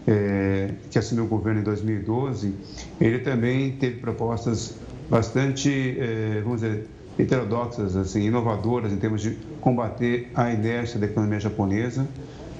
é, 0.07 0.71
que 0.89 0.97
assumiu 0.97 1.25
o 1.25 1.27
governo 1.27 1.59
em 1.59 1.63
2012, 1.63 2.53
ele 2.99 3.19
também 3.19 3.73
teve 3.73 3.99
propostas 3.99 4.75
bastante, 5.09 5.97
é, 5.99 6.41
vamos 6.43 6.61
dizer, 6.61 6.87
heterodoxas, 7.17 7.95
assim, 7.95 8.23
inovadoras 8.23 8.91
em 8.91 8.97
termos 8.97 9.21
de 9.21 9.31
combater 9.61 10.31
a 10.35 10.51
inércia 10.51 10.99
da 10.99 11.05
economia 11.05 11.39
japonesa, 11.39 12.07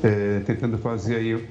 é, 0.04 0.42
tentando 0.46 0.78
fazer 0.78 1.16
aí 1.16 1.46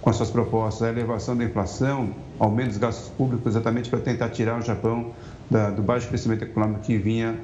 com 0.00 0.10
as 0.10 0.16
suas 0.16 0.30
propostas 0.30 0.88
a 0.88 0.90
elevação 0.90 1.36
da 1.36 1.44
inflação, 1.44 2.10
aumento 2.38 2.68
dos 2.68 2.78
gastos 2.78 3.08
públicos, 3.10 3.52
exatamente 3.52 3.88
para 3.88 4.00
tentar 4.00 4.28
tirar 4.30 4.58
o 4.58 4.62
Japão 4.62 5.12
da, 5.48 5.70
do 5.70 5.82
baixo 5.82 6.08
crescimento 6.08 6.42
econômico 6.42 6.80
que 6.80 6.98
vinha 6.98 7.38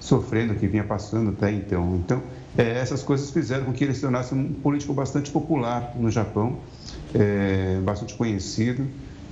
sofrendo, 0.00 0.54
que 0.54 0.66
vinha 0.66 0.82
passando 0.82 1.30
até 1.30 1.52
então. 1.52 2.00
Então, 2.04 2.22
é, 2.58 2.78
essas 2.78 3.02
coisas 3.02 3.30
fizeram 3.30 3.64
com 3.64 3.72
que 3.72 3.84
ele 3.84 3.94
se 3.94 4.00
tornasse 4.00 4.34
um 4.34 4.52
político 4.54 4.92
bastante 4.92 5.30
popular 5.30 5.92
no 5.96 6.10
Japão, 6.10 6.58
bastante 7.84 8.14
conhecido 8.14 8.86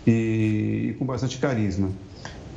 e, 0.06 0.90
e, 0.90 0.96
com 0.98 1.04
bastante 1.04 1.38
carisma. 1.38 1.90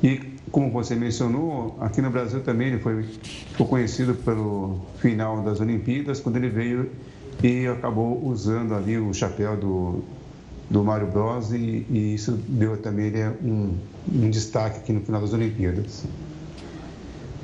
E, 0.03 0.18
como 0.50 0.72
você 0.72 0.96
mencionou, 0.96 1.78
aqui 1.80 2.02
no 2.02 2.10
Brasil 2.10 2.42
também 2.42 2.70
ele 2.70 2.80
foi, 2.80 3.04
ficou 3.04 3.68
conhecido 3.68 4.16
pelo 4.16 4.80
final 4.98 5.42
das 5.42 5.60
Olimpíadas, 5.60 6.20
quando 6.20 6.38
ele 6.38 6.50
veio 6.50 6.90
e 7.44 7.68
acabou 7.68 8.24
usando 8.26 8.74
ali 8.74 8.98
o 8.98 9.14
chapéu 9.14 9.58
do, 9.58 10.04
do 10.70 10.84
Mário 10.84 11.08
Bros 11.08 11.52
e, 11.52 11.86
e 11.90 12.14
isso 12.16 12.34
deu 12.48 12.78
também 12.78 13.12
um, 13.44 13.78
um 14.12 14.30
destaque 14.30 14.80
aqui 14.80 14.94
no 14.94 15.02
final 15.02 15.22
das 15.22 15.34
Olimpíadas. 15.34 16.06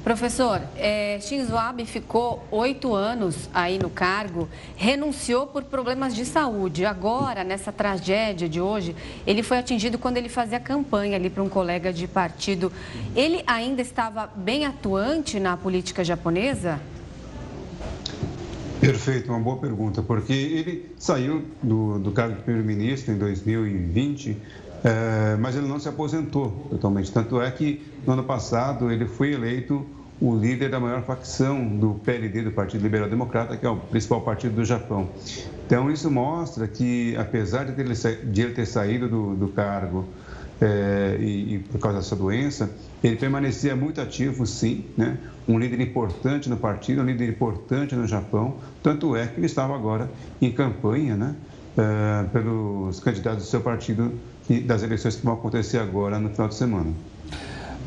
Professor, 0.07 0.61
é, 0.77 1.19
Shinzo 1.19 1.57
Abe 1.57 1.85
ficou 1.85 2.41
oito 2.49 2.95
anos 2.95 3.49
aí 3.53 3.77
no 3.77 3.89
cargo, 3.89 4.47
renunciou 4.77 5.47
por 5.47 5.65
problemas 5.65 6.15
de 6.15 6.23
saúde. 6.23 6.85
Agora, 6.85 7.43
nessa 7.43 7.73
tragédia 7.73 8.47
de 8.47 8.61
hoje, 8.61 8.95
ele 9.25 9.43
foi 9.43 9.57
atingido 9.57 9.97
quando 9.97 10.15
ele 10.15 10.29
fazia 10.29 10.61
campanha 10.61 11.17
ali 11.17 11.29
para 11.29 11.43
um 11.43 11.49
colega 11.49 11.91
de 11.91 12.07
partido. 12.07 12.71
Ele 13.13 13.43
ainda 13.45 13.81
estava 13.81 14.27
bem 14.33 14.65
atuante 14.65 15.41
na 15.41 15.57
política 15.57 16.05
japonesa? 16.05 16.79
Perfeito, 18.79 19.29
uma 19.29 19.41
boa 19.41 19.57
pergunta, 19.57 20.01
porque 20.01 20.31
ele 20.31 20.89
saiu 20.97 21.43
do, 21.61 21.99
do 21.99 22.13
cargo 22.13 22.37
de 22.37 22.43
primeiro-ministro 22.43 23.13
em 23.13 23.17
2020, 23.17 24.37
é, 24.85 25.35
mas 25.35 25.57
ele 25.57 25.67
não 25.67 25.81
se 25.81 25.89
aposentou 25.89 26.65
totalmente. 26.69 27.11
Tanto 27.11 27.41
é 27.41 27.51
que 27.51 27.85
no 28.05 28.13
ano 28.13 28.23
passado 28.23 28.89
ele 28.89 29.05
foi 29.05 29.33
eleito 29.33 29.85
o 30.19 30.35
líder 30.35 30.69
da 30.69 30.79
maior 30.79 31.03
facção 31.03 31.63
do 31.77 31.95
PLD, 32.03 32.43
do 32.43 32.51
Partido 32.51 32.81
Liberal 32.81 33.09
Democrata, 33.09 33.55
que 33.55 33.65
é 33.65 33.69
o 33.69 33.77
principal 33.77 34.21
partido 34.21 34.55
do 34.55 34.65
Japão. 34.65 35.09
Então, 35.65 35.91
isso 35.91 36.09
mostra 36.09 36.67
que, 36.67 37.15
apesar 37.17 37.65
de 37.65 37.79
ele, 37.79 37.93
de 37.93 38.41
ele 38.41 38.53
ter 38.53 38.65
saído 38.65 39.07
do, 39.07 39.35
do 39.35 39.47
cargo 39.49 40.05
é, 40.59 41.17
e, 41.19 41.55
e, 41.55 41.59
por 41.59 41.79
causa 41.79 41.99
dessa 41.99 42.15
doença, 42.15 42.71
ele 43.03 43.15
permanecia 43.15 43.75
muito 43.75 44.01
ativo, 44.01 44.45
sim, 44.45 44.85
né? 44.97 45.17
um 45.47 45.59
líder 45.59 45.79
importante 45.81 46.49
no 46.49 46.57
partido, 46.57 47.01
um 47.01 47.05
líder 47.05 47.29
importante 47.29 47.95
no 47.95 48.07
Japão, 48.07 48.55
tanto 48.81 49.15
é 49.15 49.27
que 49.27 49.39
ele 49.39 49.45
estava 49.45 49.75
agora 49.75 50.09
em 50.41 50.51
campanha 50.51 51.15
né? 51.15 51.35
É, 51.77 52.23
pelos 52.29 52.99
candidatos 52.99 53.43
do 53.43 53.49
seu 53.49 53.61
partido 53.61 54.11
das 54.65 54.81
eleições 54.81 55.15
que 55.15 55.23
vão 55.23 55.35
acontecer 55.35 55.77
agora 55.77 56.17
no 56.17 56.29
final 56.31 56.47
de 56.47 56.55
semana. 56.55 56.91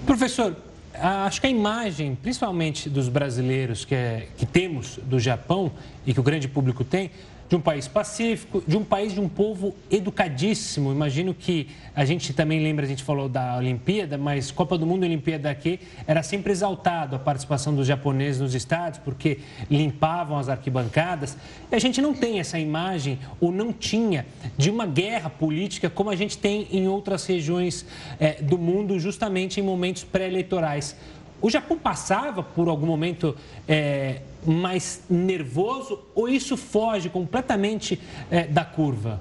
Professor, 0.07 0.55
acho 0.95 1.41
que 1.41 1.47
a 1.47 1.51
imagem, 1.51 2.15
principalmente 2.15 2.89
dos 2.89 3.09
brasileiros 3.09 3.85
que, 3.85 3.95
é, 3.95 4.29
que 4.37 4.45
temos 4.45 4.99
do 5.03 5.19
Japão 5.19 5.73
e 6.07 6.13
que 6.13 6.21
o 6.21 6.23
grande 6.23 6.49
público 6.49 6.85
tem, 6.85 7.11
de 7.51 7.57
um 7.57 7.61
país 7.61 7.89
pacífico, 7.89 8.63
de 8.65 8.77
um 8.77 8.85
país 8.85 9.13
de 9.13 9.19
um 9.19 9.29
povo 9.29 9.75
educadíssimo. 9.91 10.93
Imagino 10.93 11.35
que 11.35 11.67
a 11.97 12.05
gente 12.05 12.33
também 12.33 12.63
lembra, 12.63 12.87
a 12.87 12.89
gente 12.89 13.03
falou 13.03 13.29
da 13.29 13.57
Olimpíada, 13.57 14.17
mas 14.17 14.53
Copa 14.53 14.79
do 14.79 14.87
Mundo 14.87 15.03
e 15.03 15.07
Olimpíada 15.07 15.51
aqui 15.51 15.81
era 16.07 16.23
sempre 16.23 16.53
exaltado 16.53 17.17
a 17.17 17.19
participação 17.19 17.75
dos 17.75 17.89
japoneses 17.89 18.41
nos 18.41 18.55
estádios, 18.55 19.03
porque 19.05 19.41
limpavam 19.69 20.39
as 20.39 20.49
arquibancadas. 20.49 21.37
E 21.73 21.75
a 21.75 21.79
gente 21.81 22.01
não 22.01 22.15
tem 22.15 22.39
essa 22.39 22.57
imagem, 22.57 23.19
ou 23.41 23.51
não 23.51 23.73
tinha, 23.73 24.27
de 24.57 24.71
uma 24.71 24.87
guerra 24.87 25.29
política 25.29 25.91
como 25.91 26.09
a 26.09 26.15
gente 26.15 26.39
tem 26.39 26.69
em 26.71 26.87
outras 26.87 27.27
regiões 27.27 27.85
é, 28.21 28.35
do 28.41 28.57
mundo, 28.59 28.97
justamente 29.01 29.59
em 29.59 29.63
momentos 29.65 30.05
pré-eleitorais. 30.05 30.95
O 31.43 31.49
Japão 31.49 31.79
passava 31.79 32.43
por 32.43 32.69
algum 32.69 32.87
momento 32.87 33.35
é, 33.67 34.21
mais 34.47 35.03
nervoso 35.09 36.01
ou 36.15 36.29
isso 36.29 36.57
foge 36.57 37.09
completamente 37.09 38.01
é, 38.31 38.47
da 38.47 38.65
curva? 38.65 39.21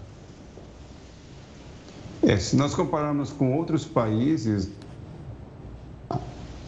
É, 2.22 2.36
se 2.38 2.56
nós 2.56 2.76
compararmos 2.76 3.32
com 3.32 3.56
outros 3.56 3.86
países, 3.86 4.70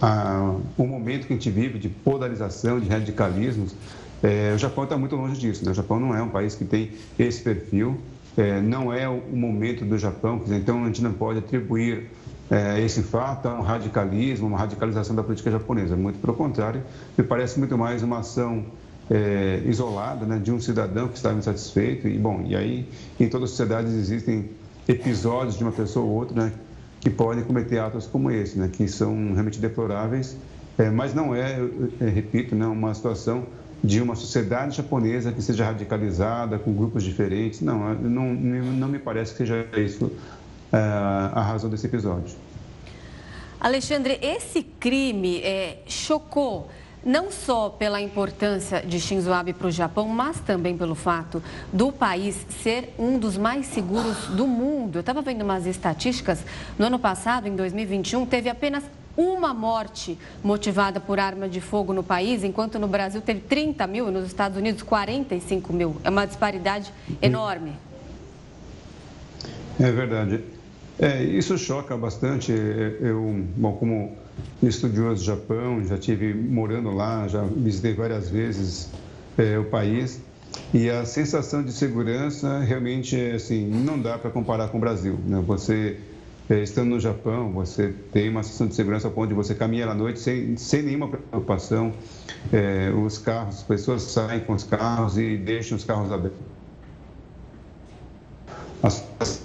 a, 0.02 0.56
o 0.78 0.86
momento 0.88 1.28
que 1.28 1.34
a 1.34 1.36
gente 1.36 1.50
vive 1.50 1.78
de 1.78 1.90
polarização, 1.90 2.80
de 2.80 2.88
radicalismos, 2.88 3.76
é, 4.24 4.54
o 4.56 4.58
Japão 4.58 4.86
está 4.86 4.98
muito 4.98 5.16
longe 5.16 5.40
disso. 5.40 5.66
Né? 5.66 5.72
O 5.72 5.74
Japão 5.74 6.00
não 6.00 6.16
é 6.16 6.22
um 6.22 6.30
país 6.30 6.56
que 6.56 6.64
tem 6.64 6.92
esse 7.20 7.42
perfil, 7.42 8.00
é, 8.38 8.62
não 8.62 8.94
é 8.94 9.10
o 9.10 9.36
momento 9.36 9.84
do 9.84 9.98
Japão, 9.98 10.42
então 10.48 10.84
a 10.84 10.88
gente 10.88 11.02
não 11.02 11.12
pode 11.12 11.40
atribuir 11.40 12.10
é, 12.52 12.82
esse 12.82 13.02
fato 13.02 13.48
a 13.48 13.54
um 13.56 13.62
radicalismo, 13.62 14.46
uma 14.46 14.58
radicalização 14.58 15.16
da 15.16 15.24
política 15.24 15.50
japonesa. 15.50 15.96
Muito 15.96 16.20
pelo 16.20 16.34
contrário, 16.34 16.84
me 17.18 17.24
parece 17.24 17.58
muito 17.58 17.78
mais 17.78 18.04
uma 18.04 18.20
ação 18.20 18.66
é, 19.10 19.62
isolada 19.66 20.26
né, 20.26 20.38
de 20.38 20.52
um 20.52 20.60
cidadão 20.60 21.08
que 21.08 21.16
estava 21.16 21.40
insatisfeito. 21.40 22.10
E, 22.10 22.18
bom, 22.18 22.44
e 22.46 22.54
aí 22.54 22.90
em 23.18 23.30
todas 23.30 23.46
as 23.46 23.50
sociedades 23.52 23.94
existem 23.94 24.50
episódios 24.86 25.58
de 25.58 25.64
uma 25.64 25.72
pessoa 25.72 26.06
ou 26.06 26.12
outra 26.12 26.46
né, 26.46 26.54
que 27.00 27.10
podem 27.10 27.42
cometer 27.42 27.80
atos 27.80 28.06
como 28.06 28.30
esse, 28.30 28.60
né, 28.60 28.70
que 28.72 28.86
são 28.86 29.32
realmente 29.32 29.60
deploráveis, 29.60 30.36
é, 30.78 30.90
mas 30.90 31.14
não 31.14 31.34
é, 31.34 31.58
é 32.02 32.10
repito, 32.10 32.54
né, 32.54 32.66
uma 32.66 32.94
situação 32.94 33.46
de 33.84 34.02
uma 34.02 34.14
sociedade 34.14 34.76
japonesa 34.78 35.32
que 35.32 35.42
seja 35.42 35.66
radicalizada, 35.66 36.60
com 36.60 36.72
grupos 36.74 37.02
diferentes. 37.02 37.62
Não, 37.62 37.94
não, 37.96 38.34
não 38.34 38.88
me 38.88 39.00
parece 39.00 39.32
que 39.32 39.38
seja 39.40 39.66
isso 39.76 40.06
é, 40.06 40.41
a 40.72 41.42
razão 41.42 41.70
desse 41.70 41.86
episódio. 41.86 42.36
Alexandre, 43.60 44.18
esse 44.22 44.64
crime 44.64 45.40
é, 45.42 45.80
chocou 45.86 46.68
não 47.06 47.32
só 47.32 47.70
pela 47.70 48.00
importância 48.00 48.82
de 48.82 49.00
Shinzo 49.00 49.34
Abe 49.34 49.54
para 49.54 49.68
o 49.68 49.72
Japão, 49.72 50.08
mas 50.08 50.40
também 50.40 50.78
pelo 50.78 50.96
fato 50.96 51.42
do 51.74 51.92
país 51.92 52.46
ser 52.64 52.94
um 52.98 53.18
dos 53.18 53.38
mais 53.38 53.68
seguros 53.68 54.28
do 54.28 54.48
mundo. 54.48 54.98
Eu 54.98 55.00
estava 55.02 55.22
vendo 55.22 55.44
umas 55.44 55.66
estatísticas. 55.66 56.44
No 56.78 56.86
ano 56.86 57.00
passado, 57.00 57.48
em 57.48 57.56
2021, 57.56 58.26
teve 58.26 58.50
apenas 58.50 58.84
uma 59.18 59.54
morte 59.54 60.18
motivada 60.44 61.00
por 61.00 61.20
arma 61.20 61.50
de 61.50 61.60
fogo 61.60 61.92
no 61.92 62.04
país, 62.04 62.44
enquanto 62.44 62.80
no 62.80 62.88
Brasil 62.88 63.22
teve 63.22 63.42
30 63.42 63.86
mil 63.88 64.08
e 64.08 64.12
nos 64.12 64.26
Estados 64.26 64.58
Unidos 64.58 64.84
45 64.84 65.74
mil. 65.74 65.98
É 66.04 66.10
uma 66.10 66.26
disparidade 66.26 66.94
enorme. 67.22 67.74
É 69.80 69.92
verdade. 69.92 70.44
É, 71.02 71.24
isso 71.24 71.58
choca 71.58 71.98
bastante. 71.98 72.52
Eu, 72.52 73.44
bom, 73.58 73.74
como 73.74 74.16
estudioso 74.62 75.22
do 75.22 75.26
Japão, 75.26 75.84
já 75.84 75.98
tive 75.98 76.32
morando 76.32 76.92
lá, 76.92 77.28
já 77.28 77.44
visitei 77.44 77.96
várias 77.96 78.30
vezes 78.30 78.92
é, 79.36 79.58
o 79.58 79.66
país 79.66 80.22
e 80.74 80.90
a 80.90 81.04
sensação 81.04 81.64
de 81.64 81.72
segurança 81.72 82.60
realmente 82.60 83.16
assim 83.32 83.66
não 83.68 84.00
dá 84.00 84.18
para 84.20 84.30
comparar 84.30 84.70
com 84.70 84.78
o 84.78 84.82
Brasil. 84.82 85.20
Né? 85.26 85.42
Você 85.48 85.98
é, 86.48 86.62
estando 86.62 86.90
no 86.90 87.00
Japão, 87.00 87.52
você 87.52 87.94
tem 88.12 88.30
uma 88.30 88.44
sensação 88.44 88.68
de 88.68 88.76
segurança 88.76 89.12
onde 89.16 89.34
você 89.34 89.56
caminha 89.56 89.88
à 89.88 89.96
noite 89.96 90.20
sem, 90.20 90.56
sem 90.56 90.84
nenhuma 90.84 91.08
preocupação. 91.08 91.94
É, 92.52 92.92
os 92.92 93.18
carros, 93.18 93.56
as 93.56 93.64
pessoas 93.64 94.04
saem 94.04 94.42
com 94.42 94.54
os 94.54 94.64
carros 94.64 95.18
e 95.18 95.36
deixam 95.38 95.78
os 95.78 95.84
carros 95.84 96.12
abertos. 96.12 96.51
As, 98.84 99.04
as 99.20 99.42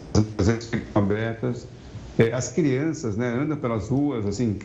ficam 0.66 1.02
abertas. 1.02 1.66
É, 2.18 2.32
as 2.32 2.50
crianças 2.50 3.16
né, 3.16 3.28
andam 3.28 3.56
pelas 3.56 3.88
ruas 3.88 4.24
assim 4.26 4.58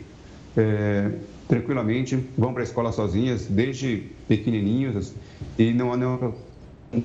é, 0.56 1.12
tranquilamente, 1.48 2.16
vão 2.38 2.54
para 2.54 2.62
a 2.62 2.64
escola 2.64 2.92
sozinhas, 2.92 3.46
desde 3.50 4.04
pequenininhos, 4.28 4.96
assim, 4.96 5.16
e 5.58 5.74
não 5.74 5.92
há 5.92 5.98
nenhuma 5.98 6.34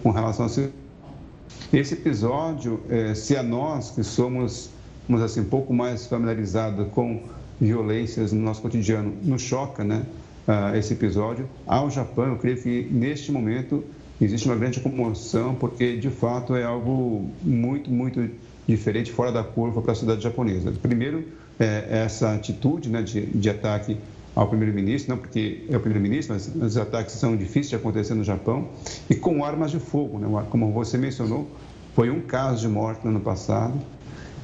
com 0.03 0.11
relação 0.11 0.47
a 0.47 1.77
esse 1.77 1.95
episódio, 1.95 2.81
é, 2.89 3.15
se 3.15 3.37
a 3.37 3.43
nós 3.43 3.91
que 3.91 4.05
somos 4.05 4.71
vamos 5.09 5.23
assim, 5.23 5.41
um 5.41 5.49
pouco 5.49 5.73
mais 5.73 6.07
familiarizado 6.07 6.87
com 6.87 7.23
violências 7.61 8.33
no 8.33 8.41
nosso 8.41 8.61
cotidiano, 8.61 9.15
nos 9.23 9.43
choca, 9.43 9.85
né, 9.85 10.05
uh, 10.47 10.77
esse 10.77 10.93
episódio. 10.93 11.49
Ao 11.67 11.91
Japão, 11.91 12.27
eu 12.27 12.37
creio 12.37 12.61
que 12.61 12.89
neste 12.91 13.33
momento 13.33 13.85
existe 14.21 14.47
uma 14.47 14.57
grande 14.57 14.81
comoção, 14.81 15.55
porque 15.55 15.97
de 15.97 16.11
fato 16.11 16.55
é 16.55 16.65
algo 16.65 17.29
muito, 17.43 17.91
muito 17.91 18.29
diferente, 18.67 19.13
fora 19.13 19.31
da 19.31 19.45
curva 19.45 19.81
para 19.83 19.93
a 19.93 19.95
sociedade 19.95 20.23
japonesa. 20.23 20.73
Primeiro, 20.83 21.25
é, 21.59 22.03
essa 22.05 22.35
atitude 22.35 22.89
né, 22.91 23.03
de, 23.03 23.27
de 23.27 23.51
ataque 23.51 23.97
ao 24.35 24.49
primeiro-ministro, 24.49 25.15
não 25.15 25.19
porque 25.19 25.65
é 25.71 25.77
o 25.77 25.81
primeiro-ministro, 25.81 26.35
mas 26.35 26.55
os 26.55 26.77
ataques 26.77 27.15
são 27.15 27.37
difíceis 27.37 27.71
de 27.71 27.77
acontecer 27.77 28.15
no 28.15 28.23
Japão, 28.23 28.69
e 29.09 29.15
com 29.15 29.43
armas 29.43 29.71
de 29.71 29.79
fogo, 29.79 30.19
né? 30.19 30.47
como 30.51 30.71
você 30.73 30.99
mencionou, 30.99 31.49
foi 31.95 32.11
um 32.11 32.21
caso 32.21 32.61
de 32.61 32.69
morte 32.69 33.03
no 33.05 33.11
ano 33.11 33.21
passado, 33.21 33.75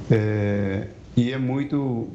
é, 0.09 0.87
e 1.15 1.31
é 1.31 1.37
muito, 1.37 2.07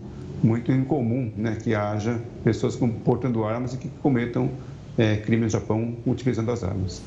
muito 0.42 0.72
incomum 0.72 1.32
né, 1.36 1.56
que 1.62 1.72
haja 1.74 2.20
pessoas 2.42 2.76
portando 3.04 3.44
armas 3.44 3.74
e 3.74 3.76
que 3.76 3.88
cometam 4.02 4.50
é, 4.98 5.16
crimes 5.16 5.52
no 5.52 5.60
Japão 5.60 5.96
utilizando 6.04 6.50
as 6.50 6.64
armas. 6.64 7.00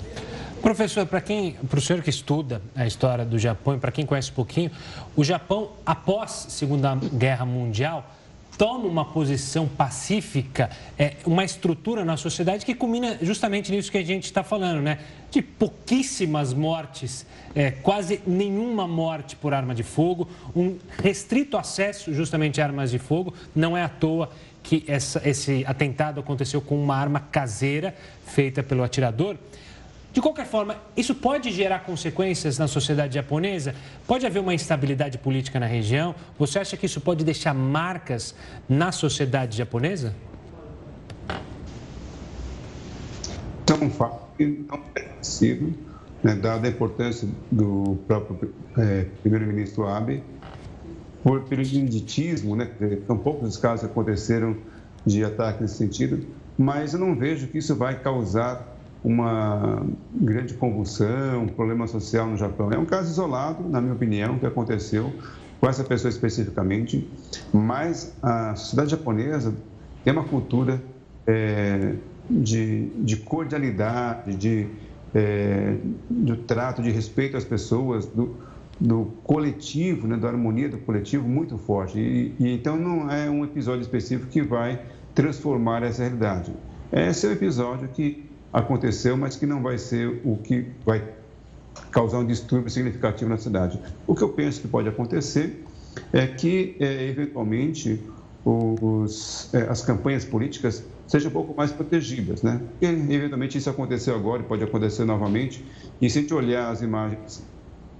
Professor, 0.61 1.07
para 1.07 1.19
quem, 1.19 1.53
para 1.53 1.79
o 1.79 1.81
senhor 1.81 2.03
que 2.03 2.09
estuda 2.11 2.61
a 2.75 2.85
história 2.85 3.25
do 3.25 3.39
Japão 3.39 3.75
e 3.75 3.79
para 3.79 3.91
quem 3.91 4.05
conhece 4.05 4.29
um 4.29 4.35
pouquinho, 4.35 4.69
o 5.15 5.23
Japão, 5.23 5.71
após 5.83 6.45
a 6.47 6.49
Segunda 6.51 6.95
Guerra 6.95 7.45
Mundial, 7.45 8.05
toma 8.59 8.85
uma 8.85 9.03
posição 9.03 9.67
pacífica, 9.67 10.69
é, 10.99 11.15
uma 11.25 11.43
estrutura 11.43 12.05
na 12.05 12.15
sociedade 12.15 12.63
que 12.63 12.75
culmina 12.75 13.17
justamente 13.23 13.71
nisso 13.71 13.91
que 13.91 13.97
a 13.97 14.05
gente 14.05 14.25
está 14.25 14.43
falando, 14.43 14.81
né? 14.81 14.99
De 15.31 15.41
pouquíssimas 15.41 16.53
mortes, 16.53 17.25
é, 17.55 17.71
quase 17.71 18.21
nenhuma 18.27 18.87
morte 18.87 19.35
por 19.35 19.55
arma 19.55 19.73
de 19.73 19.81
fogo, 19.81 20.29
um 20.55 20.77
restrito 21.01 21.57
acesso 21.57 22.13
justamente 22.13 22.61
a 22.61 22.65
armas 22.65 22.91
de 22.91 22.99
fogo. 22.99 23.33
Não 23.55 23.75
é 23.75 23.81
à 23.81 23.89
toa 23.89 24.29
que 24.61 24.83
essa, 24.87 25.27
esse 25.27 25.65
atentado 25.65 26.19
aconteceu 26.19 26.61
com 26.61 26.81
uma 26.81 26.95
arma 26.95 27.19
caseira 27.19 27.95
feita 28.27 28.61
pelo 28.61 28.83
atirador. 28.83 29.37
De 30.13 30.19
qualquer 30.19 30.45
forma, 30.45 30.75
isso 30.95 31.15
pode 31.15 31.49
gerar 31.51 31.79
consequências 31.79 32.57
na 32.57 32.67
sociedade 32.67 33.15
japonesa? 33.15 33.73
Pode 34.05 34.25
haver 34.25 34.39
uma 34.39 34.53
instabilidade 34.53 35.17
política 35.17 35.57
na 35.57 35.65
região? 35.65 36.13
Você 36.37 36.59
acha 36.59 36.75
que 36.75 36.85
isso 36.85 36.99
pode 36.99 37.23
deixar 37.23 37.53
marcas 37.53 38.35
na 38.67 38.91
sociedade 38.91 39.57
japonesa? 39.57 40.13
Então, 43.63 43.77
um 43.81 43.89
fato 43.89 44.21
que 44.37 44.65
não 44.69 44.81
é 44.95 45.07
sido, 45.21 45.73
né, 46.21 46.35
dada 46.35 46.67
a 46.67 46.69
importância 46.69 47.25
do 47.49 47.97
próprio 48.05 48.53
é, 48.77 49.05
primeiro-ministro 49.21 49.87
Abe, 49.87 50.21
por 51.23 51.43
pelo 51.43 51.61
inditismo, 51.61 52.53
né, 52.57 52.69
são 53.07 53.17
poucos 53.17 53.47
os 53.47 53.57
casos 53.57 53.85
aconteceram 53.85 54.57
de 55.05 55.23
ataque 55.23 55.61
nesse 55.61 55.75
sentido, 55.75 56.27
mas 56.57 56.93
eu 56.93 56.99
não 56.99 57.15
vejo 57.15 57.47
que 57.47 57.59
isso 57.59 57.75
vai 57.77 57.97
causar 57.97 58.70
uma 59.03 59.85
grande 60.13 60.53
convulsão, 60.53 61.43
um 61.43 61.47
problema 61.47 61.87
social 61.87 62.27
no 62.27 62.37
Japão. 62.37 62.71
É 62.71 62.77
um 62.77 62.85
caso 62.85 63.09
isolado, 63.09 63.67
na 63.67 63.81
minha 63.81 63.93
opinião, 63.93 64.37
que 64.37 64.45
aconteceu 64.45 65.11
com 65.59 65.69
essa 65.69 65.83
pessoa 65.83 66.09
especificamente, 66.09 67.07
mas 67.53 68.15
a 68.21 68.55
sociedade 68.55 68.91
japonesa 68.91 69.53
tem 70.03 70.11
uma 70.11 70.23
cultura 70.23 70.81
é, 71.27 71.95
de, 72.29 72.87
de, 72.97 73.17
cordialidade, 73.17 74.35
de, 74.35 74.67
é, 75.13 75.77
trato, 76.47 76.81
de 76.81 76.89
respeito 76.89 77.37
às 77.37 77.43
pessoas, 77.43 78.07
do, 78.07 78.35
do 78.79 79.13
coletivo, 79.23 80.07
né, 80.07 80.17
da 80.17 80.29
harmonia 80.29 80.67
do 80.67 80.79
coletivo 80.79 81.27
muito 81.27 81.57
forte. 81.57 81.99
E, 81.99 82.33
e, 82.39 82.53
então 82.53 82.75
não 82.75 83.11
é 83.11 83.29
um 83.29 83.43
episódio 83.43 83.81
específico 83.81 84.31
que 84.31 84.41
vai 84.41 84.81
transformar 85.13 85.83
essa 85.83 86.01
realidade. 86.01 86.51
Esse 86.91 87.27
é 87.27 87.29
um 87.29 87.33
episódio 87.33 87.87
que 87.89 88.30
aconteceu, 88.51 89.15
mas 89.15 89.35
que 89.35 89.45
não 89.45 89.61
vai 89.61 89.77
ser 89.77 90.21
o 90.23 90.37
que 90.37 90.65
vai 90.85 91.03
causar 91.89 92.19
um 92.19 92.25
distúrbio 92.25 92.69
significativo 92.69 93.29
na 93.29 93.37
cidade. 93.37 93.79
O 94.05 94.15
que 94.15 94.21
eu 94.21 94.29
penso 94.29 94.61
que 94.61 94.67
pode 94.67 94.89
acontecer 94.89 95.63
é 96.11 96.27
que, 96.27 96.75
é, 96.79 97.07
eventualmente, 97.07 98.01
os, 98.43 99.53
é, 99.53 99.63
as 99.63 99.81
campanhas 99.81 100.25
políticas 100.25 100.83
sejam 101.07 101.29
um 101.29 101.33
pouco 101.33 101.55
mais 101.55 101.71
protegidas, 101.71 102.41
né? 102.41 102.61
E, 102.81 102.85
eventualmente, 102.85 103.57
isso 103.57 103.69
aconteceu 103.69 104.15
agora 104.15 104.41
e 104.41 104.45
pode 104.45 104.63
acontecer 104.63 105.05
novamente. 105.05 105.63
E 106.01 106.09
se 106.09 106.19
a 106.19 106.21
gente 106.21 106.33
olhar 106.33 106.69
as 106.69 106.81
imagens 106.81 107.43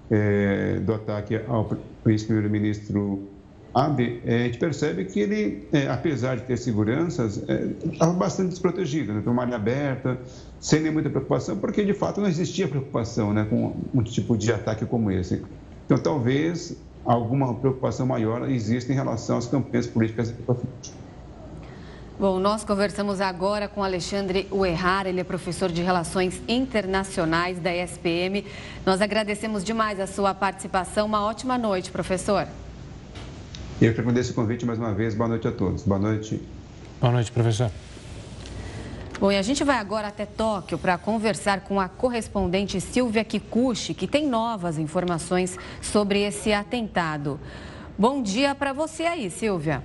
é, 0.10 0.80
do 0.80 0.94
ataque 0.94 1.40
ao 1.48 1.70
ex-primeiro-ministro 2.06 3.28
Abe, 3.74 4.22
é, 4.26 4.36
a 4.36 4.44
gente 4.46 4.58
percebe 4.58 5.06
que 5.06 5.20
ele, 5.20 5.68
é, 5.72 5.88
apesar 5.88 6.36
de 6.36 6.44
ter 6.44 6.58
seguranças, 6.58 7.42
é, 7.48 7.70
estava 7.86 8.12
bastante 8.12 8.50
desprotegido, 8.50 9.14
né? 9.14 9.24
uma 9.26 9.44
área 9.44 9.56
aberta, 9.56 10.20
sem 10.60 10.82
nem 10.82 10.92
muita 10.92 11.10
preocupação, 11.10 11.58
porque 11.58 11.86
de 11.86 11.94
fato 11.94 12.20
não 12.20 12.28
existia 12.28 12.68
preocupação 12.68 13.32
né, 13.32 13.48
com 13.50 13.74
um 13.94 14.04
tipo 14.04 14.38
de 14.38 14.52
ataque 14.52 14.86
como 14.86 15.10
esse. 15.10 15.42
Então, 15.86 15.98
talvez 15.98 16.76
alguma 17.06 17.54
preocupação 17.56 18.06
maior 18.06 18.50
exista 18.50 18.92
em 18.92 18.96
relação 18.96 19.38
às 19.38 19.48
campanhas 19.48 19.88
políticas 19.88 20.32
para 20.32 20.56
frente. 20.56 20.94
Bom, 22.20 22.40
nós 22.40 22.64
conversamos 22.64 23.20
agora 23.20 23.68
com 23.68 23.84
Alexandre 23.84 24.48
Uerrar, 24.52 25.08
ele 25.08 25.22
é 25.22 25.24
professor 25.24 25.72
de 25.72 25.82
Relações 25.82 26.40
Internacionais 26.48 27.58
da 27.58 27.74
ESPM. 27.74 28.46
Nós 28.86 29.02
agradecemos 29.02 29.64
demais 29.64 30.00
a 30.00 30.06
sua 30.06 30.34
participação. 30.34 31.08
Uma 31.08 31.26
ótima 31.26 31.58
noite, 31.58 31.90
professor. 31.90 32.48
Eu 33.82 33.96
que 33.96 34.00
agradeço 34.00 34.32
o 34.32 34.36
convite 34.36 34.64
mais 34.64 34.78
uma 34.78 34.94
vez. 34.94 35.16
Boa 35.16 35.28
noite 35.28 35.48
a 35.48 35.52
todos. 35.52 35.82
Boa 35.82 36.00
noite. 36.00 36.40
Boa 37.00 37.12
noite, 37.12 37.32
professor. 37.32 37.72
Bom, 39.20 39.32
e 39.32 39.38
a 39.38 39.42
gente 39.42 39.64
vai 39.64 39.78
agora 39.78 40.10
até 40.10 40.24
Tóquio 40.24 40.78
para 40.78 41.00
conversar 41.00 41.62
com 41.62 41.80
a 41.80 41.90
correspondente 41.90 42.80
Silvia 42.80 43.24
Kikuchi, 43.24 43.96
que 43.96 44.08
tem 44.08 44.28
novas 44.28 44.78
informações 44.78 45.58
sobre 45.82 46.22
esse 46.22 46.54
atentado. 46.54 47.40
Bom 47.98 48.22
dia 48.22 48.54
para 48.54 48.72
você 48.72 49.04
aí, 49.04 49.32
Silvia. 49.32 49.84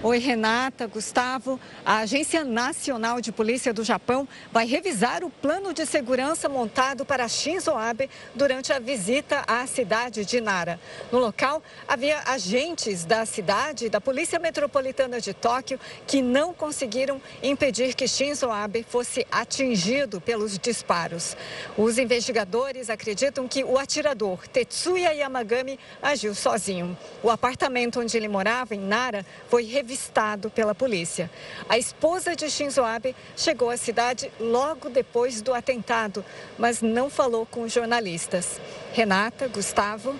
Oi, 0.00 0.18
Renata, 0.18 0.86
Gustavo. 0.86 1.58
A 1.84 1.98
Agência 1.98 2.44
Nacional 2.44 3.20
de 3.20 3.32
Polícia 3.32 3.74
do 3.74 3.82
Japão 3.82 4.28
vai 4.52 4.64
revisar 4.64 5.24
o 5.24 5.30
plano 5.30 5.74
de 5.74 5.84
segurança 5.84 6.48
montado 6.48 7.04
para 7.04 7.26
Shinzo 7.26 7.72
Abe 7.72 8.08
durante 8.32 8.72
a 8.72 8.78
visita 8.78 9.42
à 9.44 9.66
cidade 9.66 10.24
de 10.24 10.40
Nara. 10.40 10.78
No 11.10 11.18
local, 11.18 11.60
havia 11.88 12.20
agentes 12.26 13.04
da 13.04 13.26
cidade 13.26 13.86
e 13.86 13.88
da 13.88 14.00
Polícia 14.00 14.38
Metropolitana 14.38 15.20
de 15.20 15.34
Tóquio 15.34 15.80
que 16.06 16.22
não 16.22 16.54
conseguiram 16.54 17.20
impedir 17.42 17.92
que 17.94 18.06
Shinzo 18.06 18.52
Abe 18.52 18.86
fosse 18.88 19.26
atingido 19.32 20.20
pelos 20.20 20.60
disparos. 20.60 21.36
Os 21.76 21.98
investigadores 21.98 22.88
acreditam 22.88 23.48
que 23.48 23.64
o 23.64 23.76
atirador 23.76 24.46
Tetsuya 24.46 25.12
Yamagami 25.12 25.76
agiu 26.00 26.36
sozinho. 26.36 26.96
O 27.20 27.30
apartamento 27.30 27.98
onde 27.98 28.16
ele 28.16 28.28
morava, 28.28 28.76
em 28.76 28.80
Nara, 28.80 29.26
foi 29.48 29.64
revisado 29.64 29.87
revistado 29.88 30.50
pela 30.50 30.74
polícia. 30.74 31.30
A 31.66 31.78
esposa 31.78 32.36
de 32.36 32.50
Shinzo 32.50 32.82
Abe 32.82 33.16
chegou 33.34 33.70
à 33.70 33.76
cidade 33.78 34.30
logo 34.38 34.90
depois 34.90 35.40
do 35.40 35.54
atentado, 35.54 36.22
mas 36.58 36.82
não 36.82 37.08
falou 37.08 37.46
com 37.46 37.66
jornalistas. 37.66 38.60
Renata, 38.92 39.48
Gustavo. 39.48 40.14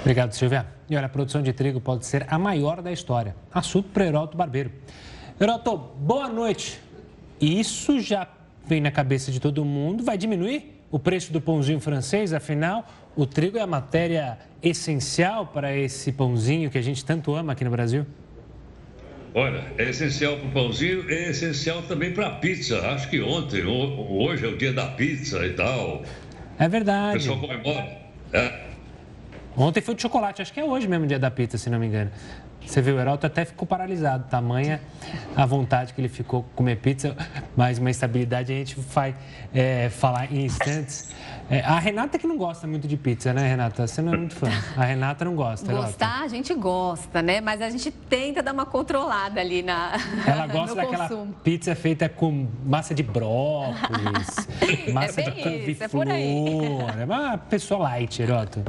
Obrigado, 0.00 0.34
Silvia. 0.34 0.66
E 0.90 0.94
olha, 0.94 1.06
a 1.06 1.08
produção 1.08 1.40
de 1.40 1.50
trigo 1.54 1.80
pode 1.80 2.04
ser 2.04 2.26
a 2.28 2.38
maior 2.38 2.82
da 2.82 2.92
história. 2.92 3.34
Assunto 3.50 3.88
para 3.88 4.04
Heroto 4.04 4.36
Barbeiro. 4.36 4.70
Heroto, 5.40 5.78
boa 5.78 6.28
noite. 6.28 6.78
Isso 7.40 7.98
já 8.00 8.28
vem 8.66 8.82
na 8.82 8.90
cabeça 8.90 9.32
de 9.32 9.40
todo 9.40 9.64
mundo. 9.64 10.04
Vai 10.04 10.18
diminuir 10.18 10.82
o 10.90 10.98
preço 10.98 11.32
do 11.32 11.40
pãozinho 11.40 11.80
francês, 11.80 12.34
afinal, 12.34 12.86
o 13.16 13.24
trigo 13.24 13.56
é 13.56 13.62
a 13.62 13.66
matéria 13.66 14.38
essencial 14.62 15.46
para 15.46 15.74
esse 15.74 16.12
pãozinho 16.12 16.70
que 16.70 16.76
a 16.76 16.82
gente 16.82 17.02
tanto 17.02 17.34
ama 17.34 17.54
aqui 17.54 17.64
no 17.64 17.70
Brasil? 17.70 18.06
Olha, 19.36 19.64
é 19.76 19.90
essencial 19.90 20.36
para 20.36 20.46
o 20.46 20.50
pãozinho, 20.52 21.10
é 21.10 21.30
essencial 21.30 21.82
também 21.82 22.14
para 22.14 22.28
a 22.28 22.30
pizza. 22.30 22.78
Acho 22.86 23.10
que 23.10 23.20
ontem, 23.20 23.64
hoje 23.64 24.46
é 24.46 24.48
o 24.48 24.56
dia 24.56 24.72
da 24.72 24.86
pizza 24.86 25.44
e 25.44 25.52
tal. 25.54 26.04
É 26.56 26.68
verdade. 26.68 27.16
O 27.16 27.20
pessoal 27.20 27.40
comemora. 27.40 27.98
É. 28.32 28.60
Ontem 29.56 29.80
foi 29.80 29.96
de 29.96 30.02
chocolate, 30.02 30.40
acho 30.40 30.52
que 30.52 30.60
é 30.60 30.64
hoje 30.64 30.86
mesmo 30.86 31.04
o 31.04 31.08
dia 31.08 31.18
da 31.18 31.32
pizza, 31.32 31.58
se 31.58 31.68
não 31.68 31.80
me 31.80 31.86
engano. 31.86 32.12
Você 32.66 32.80
viu, 32.80 32.96
o 32.96 33.00
Heraldo 33.00 33.26
até 33.26 33.44
ficou 33.44 33.66
paralisado, 33.66 34.24
tamanha 34.28 34.80
a 35.36 35.46
vontade 35.46 35.92
que 35.92 36.00
ele 36.00 36.08
ficou 36.08 36.44
comer 36.54 36.76
pizza, 36.76 37.16
mas 37.56 37.78
uma 37.78 37.90
instabilidade 37.90 38.52
a 38.52 38.56
gente 38.56 38.78
vai 38.80 39.14
é, 39.52 39.88
falar 39.90 40.32
em 40.32 40.44
instantes. 40.44 41.12
É, 41.50 41.60
a 41.60 41.78
Renata 41.78 42.18
que 42.18 42.26
não 42.26 42.38
gosta 42.38 42.66
muito 42.66 42.88
de 42.88 42.96
pizza, 42.96 43.32
né, 43.32 43.46
Renata? 43.46 43.86
Você 43.86 44.00
não 44.00 44.14
é 44.14 44.16
muito 44.16 44.34
fã. 44.34 44.48
A 44.76 44.84
Renata 44.84 45.24
não 45.26 45.34
gosta. 45.34 45.70
Gostar, 45.70 46.22
a 46.22 46.28
gente 46.28 46.54
gosta, 46.54 47.20
né? 47.20 47.40
Mas 47.40 47.60
a 47.60 47.68
gente 47.68 47.90
tenta 47.90 48.42
dar 48.42 48.52
uma 48.52 48.64
controlada 48.64 49.40
ali 49.40 49.62
na. 49.62 49.92
Ela 50.26 50.46
gosta 50.48 50.74
daquela 50.74 51.08
consumo. 51.08 51.34
pizza 51.44 51.74
feita 51.74 52.08
com 52.08 52.48
massa 52.64 52.94
de 52.94 53.02
brócolis, 53.02 54.48
é 54.88 54.90
massa 54.90 55.20
é 55.20 55.30
de 55.30 55.42
couve-flor. 55.42 56.08
É, 56.08 57.02
é 57.02 57.04
uma 57.04 57.36
pessoa 57.36 57.80
light, 57.80 58.22
Heraldo. 58.22 58.64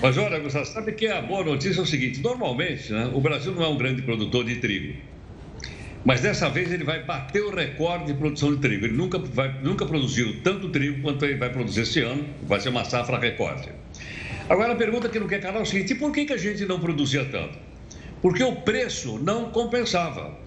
Mas 0.00 0.16
olha, 0.16 0.38
Gustavo, 0.38 0.64
sabe 0.64 0.92
que 0.92 1.08
a 1.08 1.20
boa 1.20 1.44
notícia 1.44 1.80
é 1.80 1.82
o 1.82 1.86
seguinte: 1.86 2.20
normalmente, 2.20 2.92
né, 2.92 3.10
o 3.12 3.20
Brasil 3.20 3.52
não 3.52 3.64
é 3.64 3.68
um 3.68 3.76
grande 3.76 4.02
produtor 4.02 4.44
de 4.44 4.56
trigo. 4.56 4.96
Mas 6.04 6.20
dessa 6.20 6.48
vez 6.48 6.72
ele 6.72 6.84
vai 6.84 7.02
bater 7.02 7.42
o 7.42 7.50
recorde 7.50 8.06
de 8.06 8.14
produção 8.14 8.54
de 8.54 8.60
trigo. 8.60 8.86
Ele 8.86 8.96
nunca, 8.96 9.18
vai, 9.18 9.60
nunca 9.60 9.84
produziu 9.84 10.40
tanto 10.42 10.68
trigo 10.68 11.02
quanto 11.02 11.24
ele 11.24 11.34
vai 11.34 11.50
produzir 11.50 11.80
esse 11.80 12.00
ano. 12.00 12.24
Vai 12.44 12.60
ser 12.60 12.68
uma 12.68 12.84
safra 12.84 13.18
recorde. 13.18 13.70
Agora 14.48 14.72
a 14.72 14.76
pergunta 14.76 15.08
que 15.08 15.18
não 15.18 15.26
quer 15.26 15.40
calar 15.40 15.58
é 15.58 15.62
o 15.62 15.66
seguinte: 15.66 15.96
por 15.96 16.12
que, 16.12 16.26
que 16.26 16.32
a 16.32 16.38
gente 16.38 16.64
não 16.64 16.78
produzia 16.78 17.24
tanto? 17.24 17.58
Porque 18.22 18.42
o 18.42 18.54
preço 18.54 19.18
não 19.18 19.50
compensava. 19.50 20.38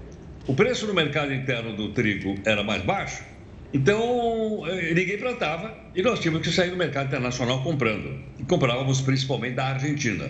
O 0.47 0.55
preço 0.55 0.87
no 0.87 0.93
mercado 0.93 1.33
interno 1.33 1.75
do 1.75 1.89
trigo 1.89 2.35
era 2.45 2.63
mais 2.63 2.83
baixo 2.83 3.30
então, 3.73 4.63
eh, 4.67 4.93
ninguém 4.93 5.17
plantava 5.17 5.73
e 5.95 6.01
nós 6.01 6.19
tínhamos 6.19 6.45
que 6.45 6.53
sair 6.53 6.71
no 6.71 6.77
mercado 6.77 7.07
internacional 7.07 7.63
comprando. 7.63 8.19
E 8.37 8.43
comprávamos 8.43 8.99
principalmente 8.99 9.55
da 9.55 9.67
Argentina. 9.67 10.29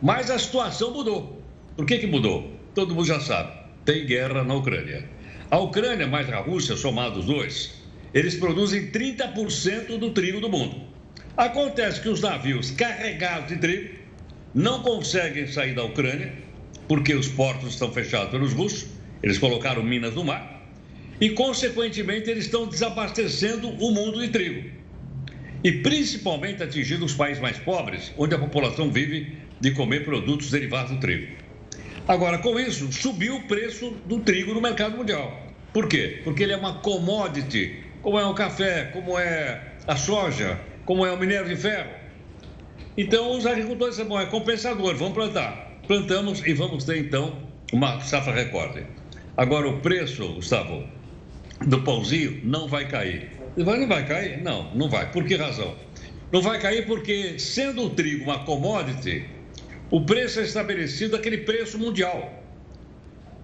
Mas 0.00 0.30
a 0.30 0.38
situação 0.38 0.92
mudou. 0.92 1.42
Por 1.76 1.84
que, 1.84 1.98
que 1.98 2.06
mudou? 2.06 2.52
Todo 2.74 2.94
mundo 2.94 3.06
já 3.06 3.18
sabe. 3.18 3.52
Tem 3.84 4.06
guerra 4.06 4.44
na 4.44 4.54
Ucrânia. 4.54 5.04
A 5.50 5.58
Ucrânia 5.58 6.06
mais 6.06 6.30
a 6.30 6.38
Rússia, 6.38 6.76
somados 6.76 7.18
os 7.20 7.24
dois, 7.24 7.74
eles 8.14 8.36
produzem 8.36 8.88
30% 8.92 9.98
do 9.98 10.10
trigo 10.10 10.40
do 10.40 10.48
mundo. 10.48 10.80
Acontece 11.36 12.00
que 12.00 12.08
os 12.08 12.20
navios 12.20 12.70
carregados 12.70 13.48
de 13.48 13.56
trigo 13.56 13.94
não 14.54 14.82
conseguem 14.82 15.46
sair 15.48 15.74
da 15.74 15.82
Ucrânia, 15.82 16.32
porque 16.86 17.14
os 17.14 17.26
portos 17.26 17.70
estão 17.70 17.92
fechados 17.92 18.30
pelos 18.30 18.52
russos, 18.52 18.86
eles 19.22 19.38
colocaram 19.38 19.82
minas 19.82 20.14
no 20.14 20.22
mar 20.22 20.59
e, 21.20 21.30
consequentemente, 21.30 22.30
eles 22.30 22.46
estão 22.46 22.66
desabastecendo 22.66 23.68
o 23.68 23.90
mundo 23.92 24.20
de 24.20 24.28
trigo. 24.28 24.70
E 25.62 25.72
principalmente 25.72 26.62
atingindo 26.62 27.04
os 27.04 27.12
países 27.12 27.42
mais 27.42 27.58
pobres, 27.58 28.12
onde 28.16 28.34
a 28.34 28.38
população 28.38 28.90
vive 28.90 29.36
de 29.60 29.72
comer 29.72 30.04
produtos 30.04 30.50
derivados 30.50 30.92
do 30.92 30.98
trigo. 30.98 31.36
Agora, 32.08 32.38
com 32.38 32.58
isso, 32.58 32.90
subiu 32.90 33.36
o 33.36 33.42
preço 33.42 33.90
do 34.06 34.20
trigo 34.20 34.54
no 34.54 34.60
mercado 34.60 34.96
mundial. 34.96 35.46
Por 35.72 35.86
quê? 35.86 36.22
Porque 36.24 36.42
ele 36.42 36.54
é 36.54 36.56
uma 36.56 36.74
commodity, 36.80 37.84
como 38.00 38.18
é 38.18 38.24
o 38.24 38.32
café, 38.32 38.84
como 38.86 39.18
é 39.18 39.74
a 39.86 39.96
soja, 39.96 40.58
como 40.86 41.04
é 41.04 41.12
o 41.12 41.18
minério 41.18 41.48
de 41.48 41.56
ferro. 41.56 41.90
Então, 42.96 43.36
os 43.36 43.46
agricultores 43.46 43.94
disseram, 43.94 44.08
bom, 44.08 44.20
é 44.20 44.26
compensador, 44.26 44.96
vamos 44.96 45.14
plantar. 45.14 45.78
Plantamos 45.86 46.44
e 46.46 46.54
vamos 46.54 46.84
ter, 46.84 46.98
então, 46.98 47.38
uma 47.72 48.00
safra 48.00 48.32
recorde. 48.32 48.84
Agora, 49.36 49.68
o 49.68 49.80
preço, 49.80 50.26
Gustavo, 50.34 50.88
do 51.66 51.82
pãozinho 51.82 52.40
não 52.44 52.66
vai 52.66 52.88
cair. 52.88 53.30
Não 53.56 53.86
vai 53.86 54.06
cair? 54.06 54.42
Não, 54.42 54.74
não 54.74 54.88
vai. 54.88 55.10
Por 55.10 55.24
que 55.24 55.36
razão? 55.36 55.76
Não 56.32 56.40
vai 56.40 56.60
cair 56.60 56.86
porque, 56.86 57.38
sendo 57.38 57.84
o 57.84 57.90
trigo 57.90 58.24
uma 58.24 58.44
commodity, 58.44 59.24
o 59.90 60.02
preço 60.02 60.40
é 60.40 60.44
estabelecido 60.44 61.16
aquele 61.16 61.38
preço 61.38 61.78
mundial. 61.78 62.40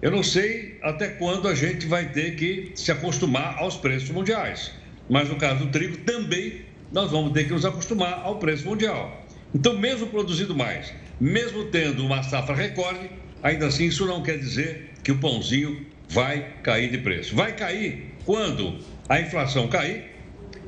Eu 0.01 0.11
não 0.11 0.23
sei 0.23 0.77
até 0.81 1.09
quando 1.09 1.47
a 1.47 1.55
gente 1.55 1.85
vai 1.85 2.09
ter 2.09 2.35
que 2.35 2.71
se 2.75 2.91
acostumar 2.91 3.57
aos 3.57 3.75
preços 3.75 4.09
mundiais. 4.09 4.71
Mas 5.09 5.29
no 5.29 5.35
caso 5.35 5.65
do 5.65 5.71
trigo, 5.71 5.97
também 5.97 6.61
nós 6.91 7.11
vamos 7.11 7.33
ter 7.33 7.45
que 7.45 7.53
nos 7.53 7.65
acostumar 7.65 8.21
ao 8.23 8.37
preço 8.37 8.67
mundial. 8.67 9.25
Então, 9.53 9.77
mesmo 9.77 10.07
produzindo 10.07 10.55
mais, 10.55 10.93
mesmo 11.19 11.65
tendo 11.65 12.05
uma 12.05 12.23
safra 12.23 12.55
recorde, 12.55 13.09
ainda 13.41 13.67
assim 13.67 13.85
isso 13.85 14.05
não 14.05 14.21
quer 14.23 14.37
dizer 14.37 14.91
que 15.03 15.11
o 15.11 15.17
pãozinho 15.17 15.85
vai 16.09 16.53
cair 16.63 16.89
de 16.89 16.97
preço. 16.99 17.35
Vai 17.35 17.55
cair 17.55 18.13
quando 18.25 18.79
a 19.07 19.19
inflação 19.19 19.67
cair 19.67 20.17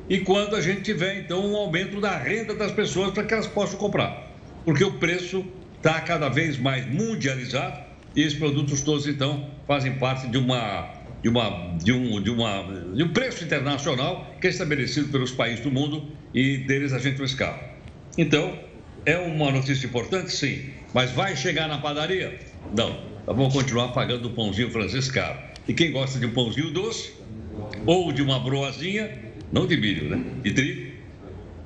e 0.08 0.18
quando 0.18 0.56
a 0.56 0.60
gente 0.60 0.82
tiver, 0.82 1.20
então, 1.20 1.46
um 1.46 1.56
aumento 1.56 2.00
da 2.00 2.16
renda 2.16 2.54
das 2.54 2.72
pessoas 2.72 3.12
para 3.12 3.22
que 3.22 3.32
elas 3.32 3.46
possam 3.46 3.78
comprar. 3.78 4.28
Porque 4.64 4.82
o 4.82 4.94
preço 4.94 5.44
está 5.76 6.00
cada 6.00 6.28
vez 6.28 6.58
mais 6.58 6.84
mundializado 6.86 7.80
e 8.14 8.22
esses 8.22 8.36
produtos 8.36 8.80
todos, 8.82 9.06
então, 9.06 9.48
fazem 9.66 9.94
parte 9.94 10.26
de 10.26 10.36
uma. 10.36 10.98
De, 11.22 11.28
uma, 11.28 11.76
de, 11.76 11.92
um, 11.92 12.22
de, 12.22 12.30
uma, 12.30 12.62
de 12.94 13.02
um 13.02 13.12
preço 13.12 13.44
internacional 13.44 14.34
que 14.40 14.46
é 14.46 14.50
estabelecido 14.50 15.08
pelos 15.10 15.30
países 15.30 15.60
do 15.60 15.70
mundo 15.70 16.10
e 16.32 16.56
deles 16.56 16.94
a 16.94 16.98
gente 16.98 17.18
não 17.18 17.26
escapa. 17.26 17.62
Então, 18.16 18.58
é 19.04 19.18
uma 19.18 19.52
notícia 19.52 19.86
importante, 19.86 20.32
sim, 20.32 20.70
mas 20.94 21.10
vai 21.10 21.36
chegar 21.36 21.68
na 21.68 21.76
padaria? 21.76 22.38
Não 22.76 23.10
vamos 23.34 23.52
continuar 23.52 23.88
pagando 23.88 24.28
o 24.28 24.30
pãozinho 24.30 24.70
francês 24.70 25.10
caro. 25.10 25.38
E 25.68 25.74
quem 25.74 25.92
gosta 25.92 26.18
de 26.18 26.26
um 26.26 26.32
pãozinho 26.32 26.70
doce, 26.70 27.14
ou 27.86 28.12
de 28.12 28.22
uma 28.22 28.38
broazinha, 28.40 29.10
não 29.52 29.66
de 29.66 29.76
milho, 29.76 30.08
né? 30.08 30.22
De 30.42 30.52
trigo, 30.52 30.92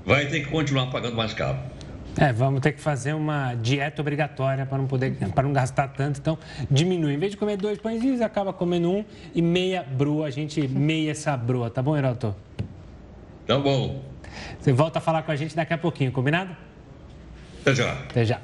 vai 0.04 0.26
ter 0.26 0.40
que 0.40 0.50
continuar 0.50 0.86
pagando 0.86 1.16
mais 1.16 1.32
caro. 1.32 1.58
É, 2.16 2.32
vamos 2.32 2.60
ter 2.60 2.72
que 2.72 2.80
fazer 2.80 3.12
uma 3.12 3.54
dieta 3.54 4.00
obrigatória 4.00 4.64
para 4.64 4.78
não 4.78 4.86
poder, 4.86 5.16
para 5.34 5.42
não 5.42 5.52
gastar 5.52 5.88
tanto. 5.88 6.20
Então, 6.20 6.38
diminui. 6.70 7.14
Em 7.14 7.18
vez 7.18 7.32
de 7.32 7.38
comer 7.38 7.56
dois 7.56 7.78
pãezinhos, 7.78 8.20
acaba 8.20 8.52
comendo 8.52 8.90
um 8.90 9.04
e 9.34 9.42
meia 9.42 9.82
broa. 9.82 10.28
A 10.28 10.30
gente 10.30 10.66
meia 10.68 11.10
essa 11.10 11.36
broa, 11.36 11.70
tá 11.70 11.82
bom, 11.82 11.96
Heraldo? 11.96 12.36
Tá 13.46 13.58
bom. 13.58 14.00
Você 14.60 14.72
volta 14.72 14.98
a 14.98 15.02
falar 15.02 15.22
com 15.22 15.32
a 15.32 15.36
gente 15.36 15.56
daqui 15.56 15.74
a 15.74 15.78
pouquinho, 15.78 16.12
combinado? 16.12 16.56
Até 17.62 17.74
já. 17.74 17.92
Até 17.92 18.24
já. 18.24 18.40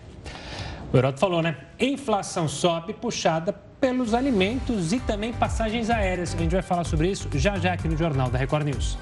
O 0.92 0.96
Heroto 0.96 1.20
falou, 1.20 1.40
né? 1.40 1.57
Inflação 1.79 2.48
sobe 2.48 2.92
puxada 2.92 3.53
pelos 3.81 4.12
alimentos 4.12 4.92
e 4.92 4.98
também 4.98 5.33
passagens 5.33 5.88
aéreas. 5.88 6.35
A 6.35 6.38
gente 6.38 6.53
vai 6.53 6.62
falar 6.62 6.85
sobre 6.85 7.09
isso 7.09 7.29
já 7.35 7.59
já 7.59 7.72
aqui 7.72 7.88
no 7.88 7.96
Jornal 7.96 8.29
da 8.29 8.38
Record 8.38 8.64
News. 8.66 8.98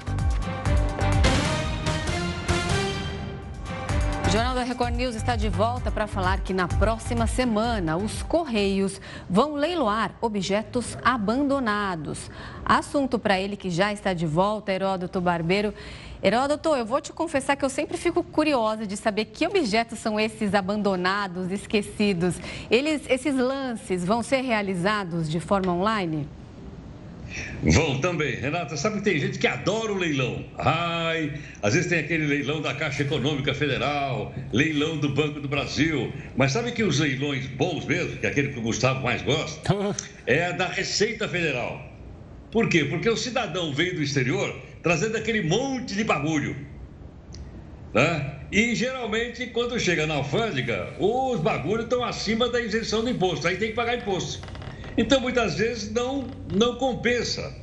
O 4.29 4.31
Jornal 4.31 4.53
da 4.53 4.61
Record 4.61 4.93
News 4.93 5.15
está 5.15 5.35
de 5.35 5.49
volta 5.49 5.89
para 5.89 6.05
falar 6.05 6.41
que 6.41 6.53
na 6.53 6.67
próxima 6.67 7.25
semana 7.25 7.97
os 7.97 8.21
Correios 8.21 9.01
vão 9.27 9.55
leiloar 9.55 10.11
objetos 10.21 10.95
abandonados. 11.03 12.29
Assunto 12.63 13.17
para 13.17 13.39
ele 13.39 13.57
que 13.57 13.71
já 13.71 13.91
está 13.91 14.13
de 14.13 14.27
volta, 14.27 14.71
Heródoto 14.71 15.19
Barbeiro. 15.19 15.73
Heródoto, 16.21 16.75
eu 16.75 16.85
vou 16.85 17.01
te 17.01 17.11
confessar 17.11 17.55
que 17.55 17.65
eu 17.65 17.71
sempre 17.71 17.97
fico 17.97 18.21
curiosa 18.21 18.85
de 18.85 18.95
saber 18.95 19.25
que 19.25 19.47
objetos 19.47 19.97
são 19.97 20.19
esses 20.19 20.53
abandonados, 20.53 21.51
esquecidos. 21.51 22.35
Eles, 22.69 23.01
esses 23.09 23.35
lances 23.35 24.05
vão 24.05 24.21
ser 24.21 24.41
realizados 24.41 25.27
de 25.27 25.39
forma 25.39 25.73
online? 25.73 26.29
Vão 27.61 27.99
também. 27.99 28.35
Renata, 28.35 28.75
sabe 28.77 28.97
que 28.97 29.03
tem 29.03 29.19
gente 29.19 29.37
que 29.37 29.47
adora 29.47 29.91
o 29.91 29.97
leilão. 29.97 30.45
Ai, 30.57 31.33
às 31.61 31.73
vezes 31.73 31.89
tem 31.89 31.99
aquele 31.99 32.25
leilão 32.25 32.61
da 32.61 32.73
Caixa 32.73 33.03
Econômica 33.03 33.53
Federal, 33.53 34.33
leilão 34.51 34.97
do 34.97 35.09
Banco 35.09 35.39
do 35.39 35.47
Brasil. 35.47 36.11
Mas 36.35 36.51
sabe 36.51 36.71
que 36.71 36.83
os 36.83 36.99
leilões 36.99 37.45
bons 37.47 37.85
mesmo, 37.85 38.17
que 38.17 38.25
é 38.25 38.29
aquele 38.29 38.49
que 38.53 38.59
o 38.59 38.61
Gustavo 38.61 39.03
mais 39.03 39.21
gosta, 39.21 39.73
é 40.25 40.53
da 40.53 40.67
Receita 40.67 41.27
Federal. 41.27 41.85
Por 42.51 42.67
quê? 42.67 42.85
Porque 42.85 43.09
o 43.09 43.17
cidadão 43.17 43.73
veio 43.73 43.95
do 43.95 44.01
exterior 44.01 44.55
trazendo 44.81 45.17
aquele 45.17 45.41
monte 45.41 45.93
de 45.95 46.03
bagulho. 46.03 46.55
Né? 47.93 48.35
E 48.51 48.73
geralmente, 48.75 49.47
quando 49.47 49.79
chega 49.79 50.07
na 50.07 50.15
alfândega, 50.15 50.93
os 50.99 51.39
bagulhos 51.39 51.83
estão 51.83 52.03
acima 52.03 52.49
da 52.49 52.59
isenção 52.61 53.03
do 53.03 53.09
imposto, 53.09 53.47
aí 53.47 53.57
tem 53.57 53.69
que 53.69 53.75
pagar 53.75 53.97
imposto. 53.97 54.41
Então, 54.97 55.19
muitas 55.19 55.55
vezes, 55.55 55.91
não, 55.91 56.27
não 56.53 56.75
compensa. 56.75 57.53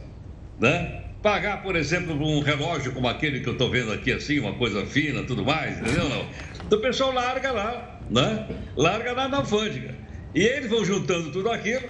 Né? 0.59 1.05
Pagar, 1.23 1.63
por 1.63 1.77
exemplo, 1.77 2.15
um 2.15 2.41
relógio 2.41 2.93
como 2.93 3.09
aquele 3.09 3.41
que 3.41 3.49
eu 3.49 3.53
estou 3.53 3.71
vendo 3.71 3.93
aqui, 3.93 4.13
assim, 4.13 4.39
uma 4.39 4.55
coisa 4.55 4.87
fina, 4.87 5.23
tudo 5.25 5.45
mais, 5.45 5.79
entendeu? 5.79 6.09
Não. 6.09 6.27
Então, 6.67 6.79
o 6.79 6.83
pessoal 6.83 7.13
larga 7.13 7.53
lá, 7.53 8.01
né? 8.11 8.49
Larga 8.77 9.13
lá 9.13 9.29
na 9.29 9.39
alfândega. 9.39 9.95
E 10.35 10.43
eles 10.43 10.71
vão 10.71 10.85
juntando 10.85 11.31
tudo 11.31 11.51
aquilo 11.51 11.85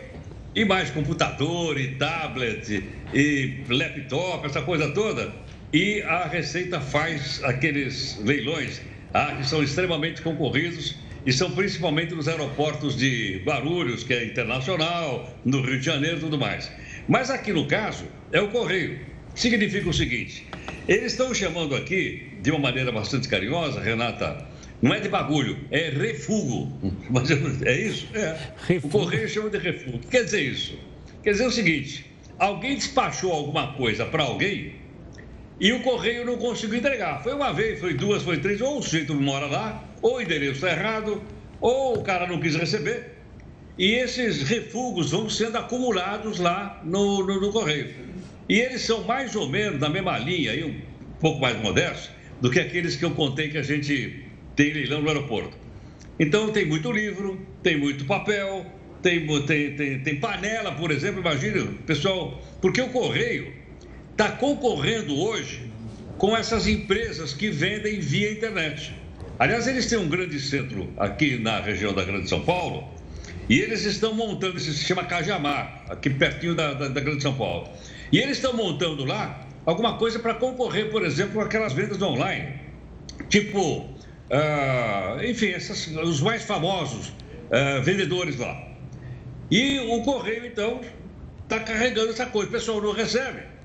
e 0.55 0.65
mais 0.65 0.91
computador, 0.91 1.79
e 1.79 1.97
tablet, 1.97 2.83
e 3.13 3.65
laptop, 3.69 4.47
essa 4.47 4.63
coisa 4.63 4.91
toda. 4.93 5.31
E 5.71 6.01
a 6.03 6.27
Receita 6.27 6.81
faz 6.81 7.45
aqueles 7.45 8.19
leilões 8.25 8.81
ah, 9.13 9.35
que 9.37 9.47
são 9.47 9.63
extremamente 9.63 10.23
concorridos 10.23 10.97
e 11.27 11.33
são 11.33 11.51
principalmente 11.51 12.15
nos 12.15 12.29
aeroportos 12.29 12.97
de 12.97 13.43
Guarulhos, 13.45 14.05
que 14.05 14.15
é 14.15 14.25
internacional, 14.25 15.29
no 15.45 15.61
Rio 15.61 15.81
de 15.81 15.85
Janeiro 15.85 16.19
e 16.19 16.21
tudo 16.21 16.39
mais. 16.39 16.71
Mas 17.09 17.31
aqui 17.31 17.53
no 17.53 17.67
caso 17.67 18.05
é 18.31 18.41
o 18.41 18.49
correio. 18.49 19.01
Significa 19.35 19.89
o 19.89 19.93
seguinte: 19.93 20.47
eles 20.89 21.13
estão 21.13 21.35
chamando 21.35 21.75
aqui, 21.75 22.29
de 22.41 22.51
uma 22.53 22.61
maneira 22.61 22.93
bastante 22.93 23.29
carinhosa, 23.29 23.81
Renata, 23.81 24.47
não 24.81 24.95
é 24.95 25.01
de 25.01 25.09
bagulho, 25.09 25.59
é 25.73 25.91
refugo. 25.91 26.73
Mas 27.11 27.29
é 27.31 27.81
isso? 27.81 28.07
É. 28.15 28.39
O 28.77 28.89
correio 28.89 29.29
chama 29.29 29.51
de 29.51 29.59
refugo. 29.59 29.97
O 29.97 30.01
que 30.01 30.07
quer 30.07 30.25
dizer 30.25 30.43
isso? 30.43 30.79
Quer 31.25 31.33
dizer 31.33 31.47
o 31.47 31.51
seguinte: 31.51 32.07
alguém 32.39 32.77
despachou 32.77 33.33
alguma 33.33 33.73
coisa 33.73 34.07
para 34.07 34.23
alguém 34.23 34.77
e 35.59 35.73
o 35.73 35.83
correio 35.83 36.25
não 36.25 36.37
conseguiu 36.37 36.79
entregar. 36.79 37.23
Foi 37.23 37.35
uma 37.35 37.53
vez, 37.53 37.81
foi 37.81 37.95
duas, 37.95 38.23
foi 38.23 38.39
três, 38.39 38.61
ou 38.61 38.79
o 38.79 38.83
sujeito 38.83 39.15
mora 39.15 39.47
lá, 39.47 39.83
ou 40.03 40.17
o 40.17 40.21
endereço 40.21 40.55
está 40.55 40.71
errado, 40.71 41.23
ou 41.61 41.99
o 41.99 42.03
cara 42.03 42.27
não 42.27 42.41
quis 42.41 42.55
receber. 42.55 43.17
E 43.79 43.93
esses 43.93 44.43
refugos 44.43 45.11
vão 45.11 45.29
sendo 45.29 45.59
acumulados 45.59 46.39
lá 46.39 46.81
no, 46.85 47.27
no, 47.27 47.41
no 47.41 47.53
correio. 47.53 47.95
E 48.49 48.59
eles 48.59 48.83
são 48.83 49.05
mais 49.05 49.35
ou 49.35 49.49
menos 49.49 49.79
da 49.79 49.89
mesma 49.89 50.19
linha, 50.19 50.53
aí, 50.53 50.65
um 50.65 50.81
pouco 51.21 51.41
mais 51.41 51.61
modestos, 51.61 52.11
do 52.41 52.51
que 52.51 52.61
aqueles 52.61 52.97
que 52.97 53.05
eu 53.05 53.11
contei 53.11 53.49
que 53.49 53.59
a 53.59 53.63
gente 53.63 54.25
tem 54.55 54.73
leilão 54.73 55.03
no 55.03 55.09
aeroporto. 55.09 55.57
Então 56.19 56.51
tem 56.51 56.65
muito 56.65 56.91
livro, 56.91 57.39
tem 57.63 57.77
muito 57.77 58.07
papel, 58.07 58.65
tem, 59.03 59.27
tem, 59.43 59.77
tem, 59.77 59.99
tem 60.01 60.17
panela, 60.17 60.73
por 60.73 60.91
exemplo, 60.91 61.21
imagina, 61.21 61.67
pessoal, 61.87 62.43
porque 62.61 62.81
o 62.81 62.89
correio 62.89 63.53
está 64.13 64.31
concorrendo 64.31 65.15
hoje 65.19 65.71
com 66.17 66.35
essas 66.35 66.67
empresas 66.67 67.35
que 67.35 67.51
vendem 67.51 68.01
via 68.01 68.33
internet. 68.33 68.95
Aliás, 69.39 69.67
eles 69.67 69.87
têm 69.87 69.99
um 69.99 70.09
grande 70.09 70.41
centro 70.41 70.89
aqui 70.97 71.39
na 71.39 71.61
região 71.61 71.93
da 71.93 72.05
Grande 72.05 72.29
São 72.29 72.41
Paulo 72.41 72.89
e 73.49 73.61
eles 73.61 73.85
estão 73.85 74.15
montando, 74.15 74.57
isso 74.57 74.73
se 74.73 74.85
chama 74.85 75.05
Cajamar, 75.05 75.85
aqui 75.91 76.09
pertinho 76.09 76.55
da, 76.55 76.73
da, 76.73 76.89
da 76.89 77.01
Grande 77.01 77.23
São 77.23 77.35
Paulo. 77.35 77.69
E 78.11 78.19
eles 78.19 78.39
estão 78.39 78.55
montando 78.55 79.05
lá 79.05 79.47
alguma 79.67 79.99
coisa 79.99 80.19
para 80.19 80.35
concorrer, 80.35 80.91
por 80.91 81.05
exemplo, 81.05 81.35
com 81.35 81.41
aquelas 81.41 81.75
vendas 81.75 82.01
online. 82.01 82.55
Tipo, 83.29 83.81
uh, 83.81 85.25
enfim, 85.25 85.51
essas, 85.51 85.87
os 85.89 86.21
mais 86.23 86.43
famosos 86.43 87.09
uh, 87.09 87.83
vendedores 87.83 88.39
lá. 88.39 88.67
E 89.51 89.79
o 89.81 90.03
correio, 90.03 90.47
então, 90.47 90.81
está 91.43 91.61
carregando 91.61 92.11
essa 92.11 92.27
coisa. 92.27 92.49
O 92.49 92.53
pessoal 92.53 92.81
não 92.81 92.93
recebe 92.93 93.57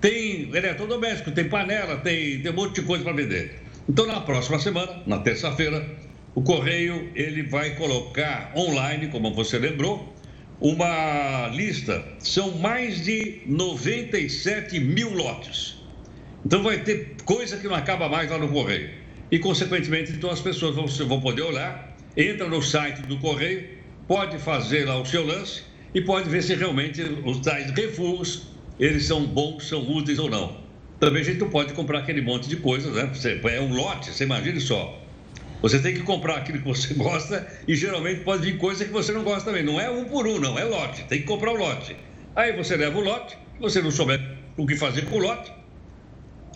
tem 0.00 0.54
eletrodoméstico, 0.54 1.30
tem 1.30 1.48
panela, 1.48 1.96
tem, 1.96 2.40
tem 2.40 2.50
um 2.50 2.54
monte 2.54 2.80
de 2.80 2.86
coisa 2.86 3.04
para 3.04 3.12
vender. 3.12 3.60
Então, 3.88 4.04
na 4.04 4.20
próxima 4.20 4.58
semana, 4.58 5.00
na 5.06 5.18
terça-feira, 5.18 5.88
o 6.34 6.42
Correio 6.42 7.12
ele 7.14 7.44
vai 7.44 7.76
colocar 7.76 8.52
online, 8.56 9.06
como 9.08 9.32
você 9.32 9.58
lembrou, 9.58 10.12
uma 10.60 11.48
lista. 11.54 12.04
São 12.18 12.58
mais 12.58 13.04
de 13.04 13.42
97 13.46 14.80
mil 14.80 15.14
lotes. 15.14 15.76
Então, 16.44 16.64
vai 16.64 16.82
ter 16.82 17.14
coisa 17.24 17.56
que 17.58 17.68
não 17.68 17.76
acaba 17.76 18.08
mais 18.08 18.28
lá 18.28 18.38
no 18.38 18.48
Correio. 18.48 18.90
E, 19.30 19.38
consequentemente, 19.38 20.12
então 20.12 20.30
as 20.30 20.40
pessoas 20.40 20.74
vão, 20.74 20.86
vão 20.86 21.20
poder 21.20 21.42
olhar, 21.42 21.96
entra 22.16 22.48
no 22.48 22.60
site 22.60 23.02
do 23.02 23.18
Correio, 23.18 23.68
pode 24.08 24.38
fazer 24.38 24.84
lá 24.84 25.00
o 25.00 25.06
seu 25.06 25.24
lance 25.24 25.62
e 25.94 26.00
pode 26.00 26.28
ver 26.28 26.42
se 26.42 26.54
realmente 26.54 27.02
os 27.24 27.38
tais 27.38 27.70
refugos 27.70 28.48
eles 28.78 29.06
são 29.06 29.24
bons, 29.24 29.68
são 29.68 29.80
úteis 29.80 30.18
ou 30.18 30.28
não. 30.28 30.65
Também 30.98 31.22
a 31.22 31.24
gente 31.24 31.38
não 31.38 31.50
pode 31.50 31.74
comprar 31.74 31.98
aquele 32.00 32.22
monte 32.22 32.48
de 32.48 32.56
coisas, 32.56 32.94
né? 32.94 33.10
Você, 33.12 33.40
é 33.44 33.60
um 33.60 33.74
lote, 33.74 34.10
você 34.10 34.24
imagine 34.24 34.60
só. 34.60 35.02
Você 35.62 35.78
tem 35.78 35.94
que 35.94 36.02
comprar 36.02 36.36
aquilo 36.36 36.58
que 36.58 36.64
você 36.64 36.92
gosta 36.94 37.46
e 37.66 37.74
geralmente 37.74 38.20
pode 38.20 38.42
vir 38.42 38.58
coisa 38.58 38.84
que 38.84 38.92
você 38.92 39.12
não 39.12 39.22
gosta 39.22 39.50
também. 39.50 39.62
Não 39.62 39.80
é 39.80 39.90
um 39.90 40.04
por 40.04 40.26
um, 40.26 40.38
não, 40.38 40.58
é 40.58 40.64
lote. 40.64 41.04
Tem 41.04 41.20
que 41.20 41.26
comprar 41.26 41.52
o 41.52 41.56
lote. 41.56 41.96
Aí 42.34 42.56
você 42.56 42.76
leva 42.76 42.98
o 42.98 43.02
lote, 43.02 43.36
você 43.60 43.80
não 43.80 43.90
souber 43.90 44.20
o 44.56 44.66
que 44.66 44.76
fazer 44.76 45.06
com 45.06 45.16
o 45.16 45.18
lote, 45.18 45.52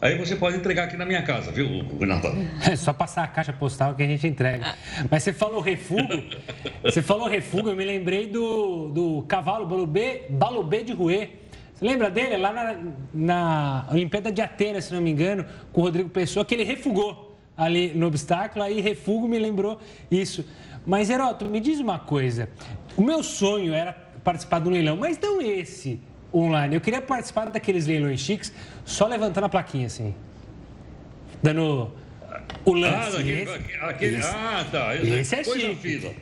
Aí 0.02 0.16
você 0.16 0.34
pode 0.34 0.56
entregar 0.56 0.84
aqui 0.84 0.96
na 0.96 1.04
minha 1.04 1.22
casa, 1.22 1.52
viu, 1.52 1.66
Renato? 1.98 2.28
É 2.66 2.74
só 2.74 2.92
passar 2.92 3.24
a 3.24 3.26
caixa 3.26 3.52
postal 3.52 3.94
que 3.94 4.02
a 4.02 4.06
gente 4.06 4.26
entrega. 4.26 4.74
Mas 5.10 5.22
você 5.22 5.32
falou 5.32 5.60
refugo, 5.60 6.22
você 6.82 7.02
falou 7.02 7.28
refugo, 7.28 7.68
eu 7.68 7.76
me 7.76 7.84
lembrei 7.84 8.26
do, 8.26 8.88
do 8.88 9.22
cavalo 9.28 9.66
Balubê, 9.66 10.22
Balubê 10.30 10.82
de 10.82 10.94
Rouet. 10.94 11.39
Você 11.80 11.86
lembra 11.86 12.10
dele? 12.10 12.36
Lá 12.36 12.52
na, 12.52 12.76
na 13.14 13.86
Olimpíada 13.90 14.30
de 14.30 14.42
Atenas, 14.42 14.84
se 14.84 14.92
não 14.92 15.00
me 15.00 15.10
engano, 15.10 15.46
com 15.72 15.80
o 15.80 15.84
Rodrigo 15.84 16.10
Pessoa, 16.10 16.44
que 16.44 16.54
ele 16.54 16.62
refugou 16.62 17.38
ali 17.56 17.94
no 17.94 18.06
obstáculo, 18.06 18.62
aí 18.62 18.82
refugo 18.82 19.26
me 19.26 19.38
lembrou 19.38 19.80
isso. 20.10 20.44
Mas, 20.84 21.08
Heroto, 21.08 21.46
me 21.46 21.58
diz 21.58 21.80
uma 21.80 21.98
coisa. 21.98 22.50
O 22.98 23.02
meu 23.02 23.22
sonho 23.22 23.72
era 23.72 23.94
participar 24.22 24.58
do 24.58 24.68
leilão, 24.68 24.94
mas 24.94 25.18
não 25.18 25.40
esse 25.40 25.98
online. 26.34 26.74
Eu 26.74 26.82
queria 26.82 27.00
participar 27.00 27.48
daqueles 27.48 27.86
leilões 27.86 28.20
chiques, 28.20 28.52
só 28.84 29.06
levantando 29.06 29.44
a 29.44 29.48
plaquinha 29.48 29.86
assim. 29.86 30.14
Dando 31.42 31.90
o 32.62 32.72
lance. 32.74 33.16
Ah, 33.16 33.20
aquele, 33.20 33.50
aquele, 33.80 34.16
esse, 34.18 34.28
ah 34.28 34.66
tá. 34.70 34.96
Esse 34.96 35.34
é 35.34 35.44
coisa 35.44 35.66
chique. 35.66 35.98
Fina. 35.98 36.12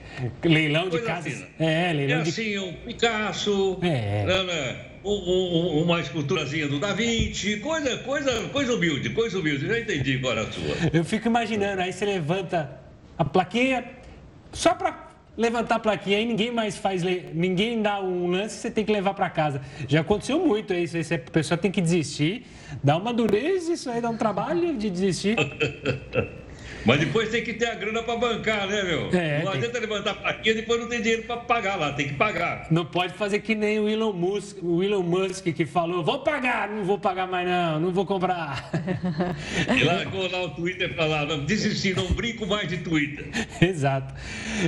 Leilão 0.45 0.89
de 0.89 1.01
casa. 1.01 1.49
É, 1.59 1.93
leilão 1.93 2.21
é 2.21 2.23
de... 2.23 2.31
assim, 2.31 2.59
um 2.59 2.73
Picasso. 2.75 3.79
É. 3.83 4.25
Né, 4.25 4.43
né? 4.45 4.88
Um, 5.05 5.13
um, 5.13 5.83
uma 5.83 6.01
esculturazinha 6.01 6.69
do 6.69 6.79
Da 6.79 6.93
Vinci, 6.93 7.59
coisa, 7.59 7.99
coisa, 7.99 8.49
coisa 8.49 8.75
humilde, 8.75 9.11
coisa 9.11 9.39
humilde. 9.39 9.67
Já 9.67 9.79
entendi 9.79 10.17
agora 10.17 10.43
a 10.43 10.53
sua. 10.53 10.77
Eu 10.93 11.05
fico 11.05 11.29
imaginando, 11.29 11.83
aí 11.83 11.93
você 11.93 12.05
levanta 12.05 12.71
a 13.17 13.25
plaquinha, 13.25 13.85
só 14.53 14.75
para 14.75 15.09
levantar 15.37 15.77
a 15.77 15.79
plaquinha, 15.79 16.19
aí 16.19 16.27
ninguém 16.27 16.51
mais 16.51 16.77
faz, 16.77 17.03
ninguém 17.33 17.81
dá 17.81 18.01
um 18.01 18.27
lance, 18.29 18.57
você 18.57 18.71
tem 18.71 18.85
que 18.85 18.93
levar 18.93 19.15
para 19.15 19.31
casa. 19.31 19.63
Já 19.87 20.01
aconteceu 20.01 20.45
muito 20.45 20.75
isso, 20.75 20.97
aí 20.97 21.05
a 21.15 21.31
pessoa 21.31 21.57
tem 21.57 21.71
que 21.71 21.81
desistir, 21.81 22.45
dá 22.83 22.97
uma 22.97 23.13
dureza, 23.15 23.73
isso 23.73 23.89
aí 23.89 24.01
dá 24.01 24.11
um 24.11 24.17
trabalho 24.17 24.77
de 24.77 24.91
desistir. 24.91 25.37
Mas 26.85 27.01
depois 27.01 27.29
tem 27.29 27.43
que 27.43 27.53
ter 27.53 27.67
a 27.67 27.75
grana 27.75 28.03
para 28.03 28.17
bancar, 28.17 28.67
né, 28.67 28.83
meu? 28.83 29.11
É, 29.13 29.43
não 29.43 29.53
adianta 29.53 29.79
levantar 29.79 30.13
a 30.13 30.15
plaquinha 30.15 30.53
e 30.53 30.57
depois 30.57 30.81
não 30.81 30.89
tem 30.89 31.03
dinheiro 31.03 31.25
para 31.25 31.37
pagar 31.39 31.77
lá, 31.77 31.93
tem 31.93 32.09
que 32.09 32.15
pagar. 32.15 32.67
Não 32.71 32.85
pode 32.85 33.15
fazer 33.15 33.41
que 33.41 33.55
nem 33.55 33.79
o 33.79 33.89
Elon 33.89 34.13
Musk, 34.13 34.59
o 34.63 34.83
Elon 34.83 35.03
Musk 35.03 35.45
que 35.45 35.67
falou: 35.67 36.03
vou 36.03 36.21
pagar, 36.21 36.69
não 36.69 36.85
vou 36.85 36.99
pagar 36.99 37.27
mais 37.27 37.47
não, 37.47 37.81
não 37.81 37.93
vou 37.93 38.07
comprar. 38.07 38.71
E 39.77 39.85
largou 39.85 40.31
lá 40.31 40.45
o 40.45 40.51
Twitter 40.51 40.95
para 40.95 41.07
lá, 41.07 41.25
não, 41.25 41.45
desisti, 41.45 41.95
não 41.95 42.07
brinco 42.07 42.47
mais 42.47 42.69
de 42.69 42.79
Twitter. 42.79 43.29
Exato. 43.61 44.15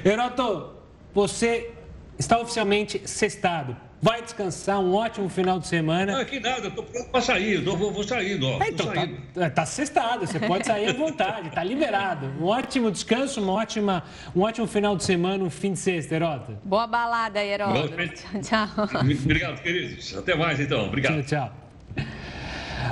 Heroto, 0.04 0.74
você 1.14 1.70
está 2.18 2.38
oficialmente 2.38 3.00
cestado 3.04 3.76
vai 4.00 4.22
descansar, 4.22 4.78
um 4.80 4.94
ótimo 4.94 5.28
final 5.28 5.58
de 5.58 5.66
semana. 5.66 6.16
Não, 6.16 6.24
que 6.24 6.40
nada, 6.40 6.66
eu 6.66 6.70
tô 6.70 6.82
pronto 6.82 7.10
para 7.10 7.20
sair, 7.20 7.64
eu 7.64 7.76
vou, 7.76 7.92
vou 7.92 8.02
saindo, 8.02 8.46
ó. 8.46 8.62
É, 8.62 8.68
então, 8.68 8.86
tá, 8.86 9.08
é, 9.36 9.50
tá 9.50 9.66
sextado, 9.66 10.26
você 10.26 10.38
pode 10.40 10.66
sair 10.66 10.88
à 10.88 10.92
vontade, 10.92 11.50
tá 11.50 11.62
liberado. 11.62 12.26
Um 12.40 12.46
ótimo 12.46 12.90
descanso, 12.90 13.42
uma 13.42 13.52
ótima, 13.52 14.02
um 14.34 14.40
ótimo 14.40 14.66
final 14.66 14.96
de 14.96 15.04
semana, 15.04 15.44
um 15.44 15.50
fim 15.50 15.72
de 15.72 15.78
sexta, 15.78 16.14
Herota. 16.14 16.58
Boa 16.64 16.86
balada, 16.86 17.44
Herota. 17.44 17.88
Tchau, 18.42 18.68
tchau. 18.86 19.00
Obrigado, 19.00 19.60
queridos. 19.62 20.16
Até 20.16 20.34
mais, 20.34 20.58
então. 20.58 20.86
Obrigado. 20.86 21.22
Tchau, 21.24 21.48
tchau. 21.48 21.70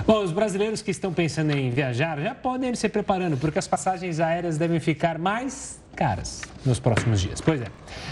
Bom, 0.07 0.23
os 0.23 0.33
brasileiros 0.33 0.83
que 0.83 0.91
estão 0.91 1.13
pensando 1.13 1.51
em 1.53 1.71
viajar 1.71 2.19
já 2.21 2.35
podem 2.35 2.71
ir 2.71 2.77
se 2.77 2.89
preparando, 2.89 3.37
porque 3.37 3.59
as 3.59 3.67
passagens 3.67 4.21
aéreas 4.21 4.59
devem 4.59 4.81
ficar 4.81 5.19
mais 5.19 5.81
caras 5.99 6.43
nos 6.65 6.79
próximos 6.79 7.21
dias. 7.21 7.41
Pois 7.41 7.61
é. 7.61 7.67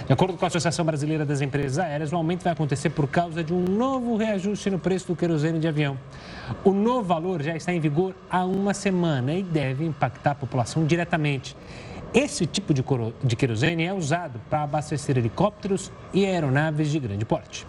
De 0.07 0.13
acordo 0.13 0.37
com 0.37 0.45
a 0.45 0.49
Associação 0.49 0.85
Brasileira 0.85 1.25
das 1.25 1.41
Empresas 1.41 1.79
Aéreas, 1.79 2.13
o 2.13 2.17
aumento 2.17 2.43
vai 2.43 2.53
acontecer 2.53 2.91
por 2.91 3.07
causa 3.07 3.45
de 3.45 3.55
um 3.55 3.63
novo 3.63 4.17
reajuste 4.17 4.69
no 4.69 4.79
preço 4.79 5.07
do 5.07 5.15
querosene 5.15 5.61
de 5.61 5.69
avião. 5.69 5.97
O 6.65 6.73
novo 6.73 7.05
valor 7.05 7.41
já 7.41 7.55
está 7.55 7.73
em 7.73 7.79
vigor 7.79 8.13
há 8.29 8.45
uma 8.45 8.75
semana 8.75 9.33
e 9.35 9.43
deve 9.45 9.85
impactar 9.85 10.33
a 10.33 10.35
população 10.35 10.85
diretamente. 10.85 11.57
Esse 12.13 12.45
tipo 12.45 12.75
de, 12.75 12.83
querosene 13.37 13.85
é 13.85 13.95
usado 13.95 14.41
para 14.51 14.63
abastecer 14.63 15.17
helicópteros 15.17 15.93
e 16.13 16.27
aeronaves 16.27 16.91
de 16.91 16.99
grande 16.99 17.25
porte. 17.25 17.67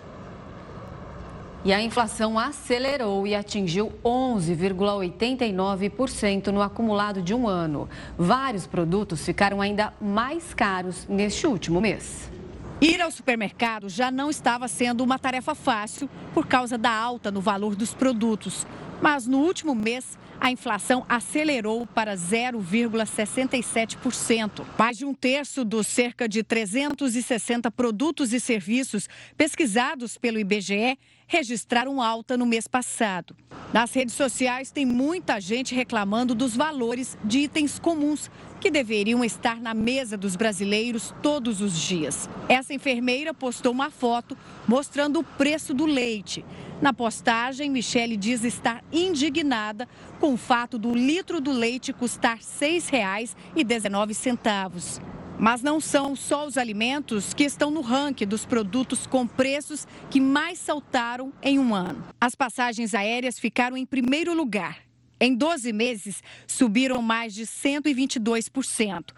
E 1.68 1.74
a 1.74 1.82
inflação 1.82 2.40
acelerou 2.40 3.28
e 3.28 3.36
atingiu 3.36 3.92
11,89% 4.02 6.48
no 6.48 6.62
acumulado 6.62 7.22
de 7.22 7.34
um 7.34 7.46
ano. 7.46 7.90
Vários 8.18 8.66
produtos 8.66 9.26
ficaram 9.26 9.60
ainda 9.60 9.92
mais 10.00 10.54
caros 10.54 11.06
neste 11.10 11.46
último 11.46 11.82
mês. 11.82 12.32
Ir 12.80 13.02
ao 13.02 13.12
supermercado 13.12 13.90
já 13.90 14.10
não 14.10 14.30
estava 14.30 14.70
sendo 14.70 15.04
uma 15.04 15.20
tarefa 15.20 15.54
fácil 15.54 16.10
por 16.34 16.48
causa 16.48 16.78
da 16.78 16.90
alta 16.90 17.30
no 17.30 17.42
valor 17.42 17.76
dos 17.76 17.94
produtos. 17.94 18.66
Mas 19.02 19.28
no 19.28 19.40
último 19.40 19.76
mês, 19.76 20.18
a 20.40 20.52
inflação 20.52 21.04
acelerou 21.10 21.88
para 21.88 22.16
0,67%. 22.16 24.64
Mais 24.78 24.96
de 24.98 25.06
um 25.06 25.14
terço 25.14 25.66
dos 25.66 25.88
cerca 25.88 26.30
de 26.30 26.44
360 26.44 27.72
produtos 27.72 28.32
e 28.34 28.40
serviços 28.40 29.10
pesquisados 29.36 30.16
pelo 30.18 30.40
IBGE 30.40 30.98
registraram 31.28 32.02
alta 32.02 32.38
no 32.38 32.46
mês 32.46 32.68
passado. 32.68 33.36
Nas 33.74 33.94
redes 33.94 34.16
sociais, 34.16 34.72
tem 34.72 34.86
muita 34.86 35.42
gente 35.42 35.76
reclamando 35.76 36.34
dos 36.34 36.56
valores 36.56 37.18
de 37.24 37.40
itens 37.40 37.78
comuns 37.78 38.32
que 38.60 38.72
deveriam 38.72 39.24
estar 39.24 39.62
na 39.62 39.74
mesa 39.74 40.18
dos 40.18 40.36
brasileiros 40.36 41.14
todos 41.22 41.62
os 41.62 41.78
dias. 41.78 42.30
Essa 42.50 42.74
enfermeira 42.74 43.34
postou 43.34 43.72
uma 43.72 43.90
foto 43.90 44.38
mostrando 44.68 45.20
o 45.20 45.24
preço 45.24 45.74
do 45.74 45.86
leite. 45.86 46.44
Na 46.82 46.94
postagem, 46.94 47.70
Michele 47.70 48.16
diz 48.16 48.44
estar 48.44 48.84
indignada 48.92 49.88
com 50.20 50.34
o 50.34 50.38
fato 50.38 50.78
do 50.78 50.94
litro 50.94 51.42
do 51.42 51.52
leite 51.52 51.94
custar 51.94 52.38
R$ 52.38 52.44
6,19. 52.44 55.02
Mas 55.40 55.62
não 55.62 55.80
são 55.80 56.16
só 56.16 56.48
os 56.48 56.58
alimentos 56.58 57.32
que 57.34 57.44
estão 57.44 57.70
no 57.70 57.82
ranking 57.82 58.26
dos 58.26 58.46
produtos 58.46 59.06
com 59.06 59.28
preços 59.28 59.86
que 60.10 60.20
mais 60.20 60.58
saltaram 60.58 61.32
em 61.44 61.60
um 61.60 61.76
ano. 61.76 62.04
As 62.20 62.34
passagens 62.34 62.96
aéreas 62.96 63.38
ficaram 63.38 63.78
em 63.78 63.86
primeiro 63.86 64.34
lugar. 64.34 64.87
Em 65.20 65.36
12 65.36 65.74
meses, 65.74 66.22
subiram 66.46 67.02
mais 67.02 67.34
de 67.34 67.44
122%. 67.44 69.14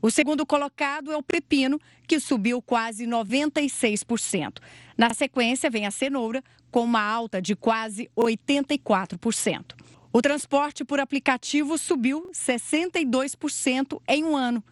O 0.00 0.10
segundo 0.10 0.44
colocado 0.44 1.12
é 1.12 1.16
o 1.16 1.22
pepino, 1.22 1.78
que 2.08 2.18
subiu 2.18 2.60
quase 2.60 3.06
96%. 3.06 4.58
Na 4.98 5.14
sequência, 5.14 5.70
vem 5.70 5.86
a 5.86 5.90
cenoura, 5.90 6.42
com 6.70 6.82
uma 6.82 7.02
alta 7.02 7.40
de 7.40 7.54
quase 7.54 8.10
84%. 8.16 9.74
O 10.12 10.20
transporte 10.20 10.84
por 10.84 10.98
aplicativo 10.98 11.78
subiu 11.78 12.30
62% 12.32 14.00
em 14.08 14.24
um 14.24 14.36
ano. 14.36 14.64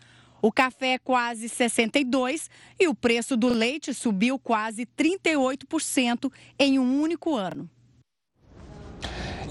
O 0.42 0.50
café 0.50 0.98
quase 0.98 1.46
62% 1.48 2.48
e 2.78 2.88
o 2.88 2.94
preço 2.94 3.36
do 3.36 3.48
leite 3.48 3.94
subiu 3.94 4.38
quase 4.38 4.84
38% 4.84 6.32
em 6.58 6.78
um 6.78 7.00
único 7.00 7.36
ano. 7.36 7.70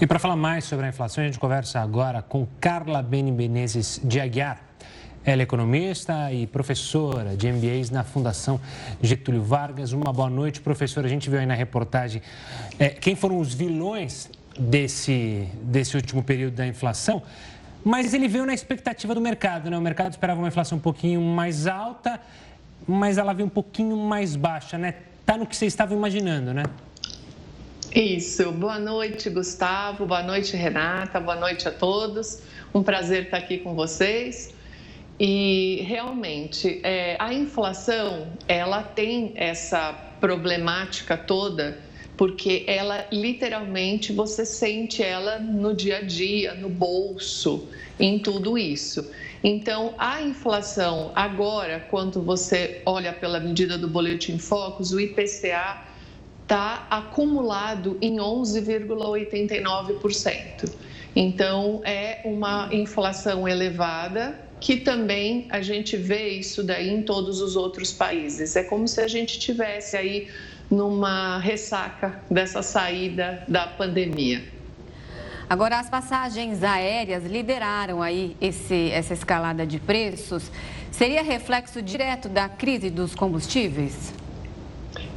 E 0.00 0.06
para 0.06 0.18
falar 0.18 0.36
mais 0.36 0.64
sobre 0.64 0.86
a 0.86 0.88
inflação, 0.88 1.22
a 1.22 1.26
gente 1.26 1.38
conversa 1.38 1.78
agora 1.80 2.22
com 2.22 2.46
Carla 2.58 3.02
Beni 3.02 3.30
Benezes 3.30 4.00
de 4.02 4.18
Aguiar. 4.18 4.58
Ela 5.22 5.42
é 5.42 5.44
economista 5.44 6.32
e 6.32 6.46
professora 6.46 7.36
de 7.36 7.52
MBAs 7.52 7.90
na 7.90 8.02
Fundação 8.02 8.58
Getúlio 9.02 9.42
Vargas. 9.42 9.92
Uma 9.92 10.10
boa 10.10 10.30
noite, 10.30 10.62
professora. 10.62 11.06
A 11.06 11.10
gente 11.10 11.28
viu 11.28 11.38
aí 11.38 11.44
na 11.44 11.52
reportagem 11.52 12.22
é, 12.78 12.88
quem 12.88 13.14
foram 13.14 13.38
os 13.38 13.52
vilões 13.52 14.30
desse, 14.58 15.46
desse 15.62 15.94
último 15.94 16.22
período 16.22 16.54
da 16.54 16.66
inflação, 16.66 17.22
mas 17.84 18.14
ele 18.14 18.28
veio 18.28 18.46
na 18.46 18.54
expectativa 18.54 19.14
do 19.14 19.20
mercado. 19.20 19.68
Né? 19.68 19.76
O 19.76 19.82
mercado 19.82 20.12
esperava 20.12 20.40
uma 20.40 20.48
inflação 20.48 20.78
um 20.78 20.80
pouquinho 20.80 21.20
mais 21.20 21.66
alta, 21.66 22.18
mas 22.88 23.18
ela 23.18 23.34
veio 23.34 23.46
um 23.46 23.50
pouquinho 23.50 23.98
mais 23.98 24.34
baixa. 24.34 24.78
Né? 24.78 24.94
Tá 25.26 25.36
no 25.36 25.46
que 25.46 25.54
você 25.54 25.66
estava 25.66 25.92
imaginando, 25.92 26.54
né? 26.54 26.62
Isso. 27.94 28.52
Boa 28.52 28.78
noite, 28.78 29.28
Gustavo. 29.28 30.06
Boa 30.06 30.22
noite, 30.22 30.56
Renata. 30.56 31.18
Boa 31.18 31.34
noite 31.34 31.66
a 31.66 31.72
todos. 31.72 32.40
Um 32.72 32.84
prazer 32.84 33.24
estar 33.24 33.38
aqui 33.38 33.58
com 33.58 33.74
vocês. 33.74 34.54
E 35.18 35.82
realmente 35.88 36.80
é, 36.84 37.16
a 37.18 37.34
inflação 37.34 38.28
ela 38.46 38.84
tem 38.84 39.32
essa 39.34 39.92
problemática 40.20 41.16
toda 41.16 41.78
porque 42.16 42.64
ela 42.68 43.06
literalmente 43.10 44.12
você 44.12 44.44
sente 44.44 45.02
ela 45.02 45.40
no 45.40 45.74
dia 45.74 45.98
a 45.98 46.02
dia, 46.02 46.54
no 46.54 46.68
bolso, 46.68 47.66
em 47.98 48.20
tudo 48.20 48.56
isso. 48.56 49.10
Então, 49.42 49.94
a 49.98 50.22
inflação 50.22 51.10
agora, 51.14 51.80
quando 51.90 52.22
você 52.22 52.82
olha 52.86 53.12
pela 53.12 53.40
medida 53.40 53.76
do 53.76 53.88
boletim 53.88 54.38
Focus, 54.38 54.92
o 54.92 55.00
IPCA 55.00 55.89
está 56.50 56.84
acumulado 56.90 57.96
em 58.02 58.16
11,89%. 58.16 60.68
Então, 61.14 61.80
é 61.84 62.22
uma 62.24 62.68
inflação 62.72 63.46
elevada 63.46 64.36
que 64.58 64.78
também 64.78 65.46
a 65.48 65.62
gente 65.62 65.96
vê 65.96 66.30
isso 66.30 66.64
daí 66.64 66.90
em 66.90 67.02
todos 67.02 67.40
os 67.40 67.54
outros 67.54 67.92
países. 67.92 68.56
É 68.56 68.64
como 68.64 68.88
se 68.88 69.00
a 69.00 69.06
gente 69.06 69.38
tivesse 69.38 69.96
aí 69.96 70.26
numa 70.68 71.38
ressaca 71.38 72.20
dessa 72.28 72.62
saída 72.62 73.44
da 73.46 73.68
pandemia. 73.68 74.42
Agora, 75.48 75.78
as 75.78 75.88
passagens 75.88 76.64
aéreas 76.64 77.24
lideraram 77.24 78.02
aí 78.02 78.36
esse, 78.40 78.90
essa 78.90 79.14
escalada 79.14 79.64
de 79.64 79.78
preços. 79.78 80.50
Seria 80.90 81.22
reflexo 81.22 81.80
direto 81.80 82.28
da 82.28 82.48
crise 82.48 82.90
dos 82.90 83.14
combustíveis? 83.14 84.18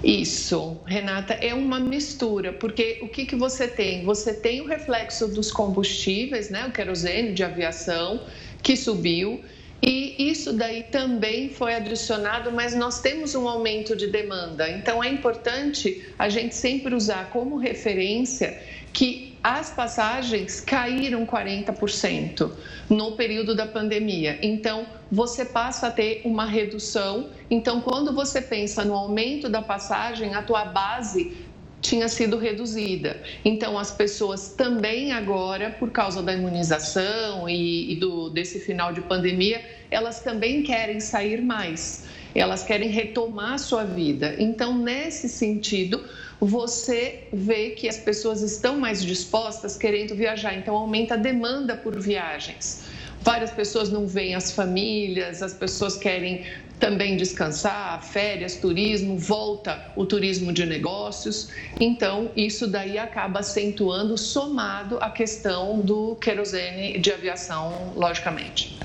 Isso, 0.04 0.82
Renata, 0.86 1.34
é 1.36 1.54
uma 1.54 1.80
mistura, 1.80 2.52
porque 2.52 3.00
o 3.02 3.08
que, 3.08 3.26
que 3.26 3.38
você 3.38 3.70
tem? 3.70 4.04
Você 4.04 4.34
tem 4.34 4.60
o 4.60 4.68
reflexo 4.68 5.30
dos 5.30 5.50
combustíveis, 5.50 6.50
né? 6.50 6.66
O 6.68 6.72
querosene 6.72 7.32
de 7.32 7.42
aviação, 7.42 8.22
que 8.62 8.76
subiu. 8.76 9.42
E 9.82 10.30
isso 10.30 10.52
daí 10.54 10.84
também 10.84 11.50
foi 11.50 11.76
adicionado, 11.76 12.52
mas 12.52 12.76
nós 12.76 13.02
temos 13.02 13.34
um 13.34 13.48
aumento 13.48 13.96
de 13.96 14.08
demanda. 14.08 14.70
Então 14.70 15.02
é 15.02 15.08
importante 15.08 16.06
a 16.20 16.28
gente 16.28 16.54
sempre 16.54 16.94
usar 16.94 17.30
como 17.30 17.58
referência 17.58 18.62
que 18.92 19.33
as 19.44 19.70
passagens 19.70 20.62
caíram 20.62 21.26
40% 21.26 22.50
no 22.90 23.12
período 23.12 23.54
da 23.54 23.66
pandemia. 23.66 24.40
Então, 24.42 24.86
você 25.12 25.44
passa 25.44 25.88
a 25.88 25.92
ter 25.92 26.22
uma 26.24 26.46
redução. 26.46 27.30
Então, 27.52 27.82
quando 27.82 28.14
você 28.14 28.42
pensa 28.42 28.86
no 28.86 28.94
aumento 28.94 29.50
da 29.50 29.62
passagem, 29.62 30.34
a 30.34 30.42
tua 30.42 30.64
base 30.64 31.36
tinha 31.82 32.08
sido 32.08 32.38
reduzida. 32.38 33.22
Então, 33.44 33.78
as 33.78 33.92
pessoas 33.92 34.54
também 34.56 35.12
agora, 35.12 35.72
por 35.72 35.92
causa 35.92 36.24
da 36.24 36.34
imunização 36.34 37.50
e, 37.50 37.92
e 37.92 37.96
do, 37.98 38.30
desse 38.30 38.62
final 38.62 38.94
de 38.94 39.02
pandemia, 39.02 39.62
elas 39.92 40.22
também 40.22 40.64
querem 40.64 41.02
sair 41.02 41.42
mais, 41.42 42.06
elas 42.34 42.64
querem 42.64 42.88
retomar 42.88 43.56
a 43.56 43.58
sua 43.58 43.84
vida. 43.84 44.36
Então, 44.40 44.78
nesse 44.78 45.28
sentido, 45.28 46.02
você 46.46 47.28
vê 47.32 47.72
que 47.72 47.88
as 47.88 47.98
pessoas 47.98 48.42
estão 48.42 48.78
mais 48.78 49.04
dispostas 49.04 49.78
querendo 49.78 50.16
viajar, 50.16 50.54
então 50.56 50.76
aumenta 50.76 51.14
a 51.14 51.18
demanda 51.18 51.76
por 51.76 52.00
viagens. 52.00 52.84
Várias 53.22 53.52
pessoas 53.52 53.90
não 53.90 54.06
veem 54.06 54.36
as 54.36 54.52
famílias, 54.52 55.42
as 55.42 55.54
pessoas 55.54 55.96
querem 55.96 56.46
também 56.80 57.16
descansar, 57.16 58.04
férias, 58.04 58.56
turismo, 58.56 59.18
volta 59.18 59.94
o 59.96 60.06
turismo 60.06 60.52
de 60.52 60.66
negócios. 60.66 61.50
Então, 61.80 62.30
isso 62.36 62.68
daí 62.68 62.98
acaba 62.98 63.40
acentuando, 63.40 64.18
somado 64.18 64.98
a 65.00 65.10
questão 65.10 65.80
do 65.80 66.18
querosene 66.18 67.00
de 67.00 67.10
aviação, 67.14 67.94
logicamente. 67.96 68.78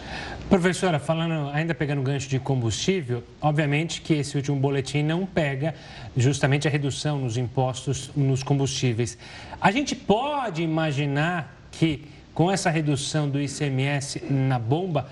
Professora, 0.48 0.98
falando, 0.98 1.50
ainda 1.50 1.74
pegando 1.74 2.00
gancho 2.00 2.26
de 2.26 2.38
combustível, 2.38 3.22
obviamente 3.38 4.00
que 4.00 4.14
esse 4.14 4.34
último 4.34 4.56
boletim 4.56 5.02
não 5.02 5.26
pega 5.26 5.74
justamente 6.16 6.66
a 6.66 6.70
redução 6.70 7.18
nos 7.18 7.36
impostos 7.36 8.10
nos 8.16 8.42
combustíveis. 8.42 9.18
A 9.60 9.70
gente 9.70 9.94
pode 9.94 10.62
imaginar 10.62 11.54
que 11.70 12.06
com 12.32 12.50
essa 12.50 12.70
redução 12.70 13.28
do 13.28 13.38
ICMS 13.38 14.24
na 14.30 14.58
bomba, 14.58 15.10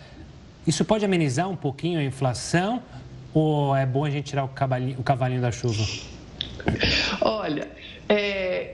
isso 0.66 0.86
pode 0.86 1.04
amenizar 1.04 1.50
um 1.50 1.56
pouquinho 1.56 2.00
a 2.00 2.02
inflação 2.02 2.82
ou 3.34 3.76
é 3.76 3.84
bom 3.84 4.06
a 4.06 4.10
gente 4.10 4.30
tirar 4.30 4.44
o 4.44 4.48
cavalinho, 4.48 4.98
o 4.98 5.02
cavalinho 5.02 5.42
da 5.42 5.52
chuva? 5.52 5.84
Olha, 7.20 7.68
é, 8.08 8.72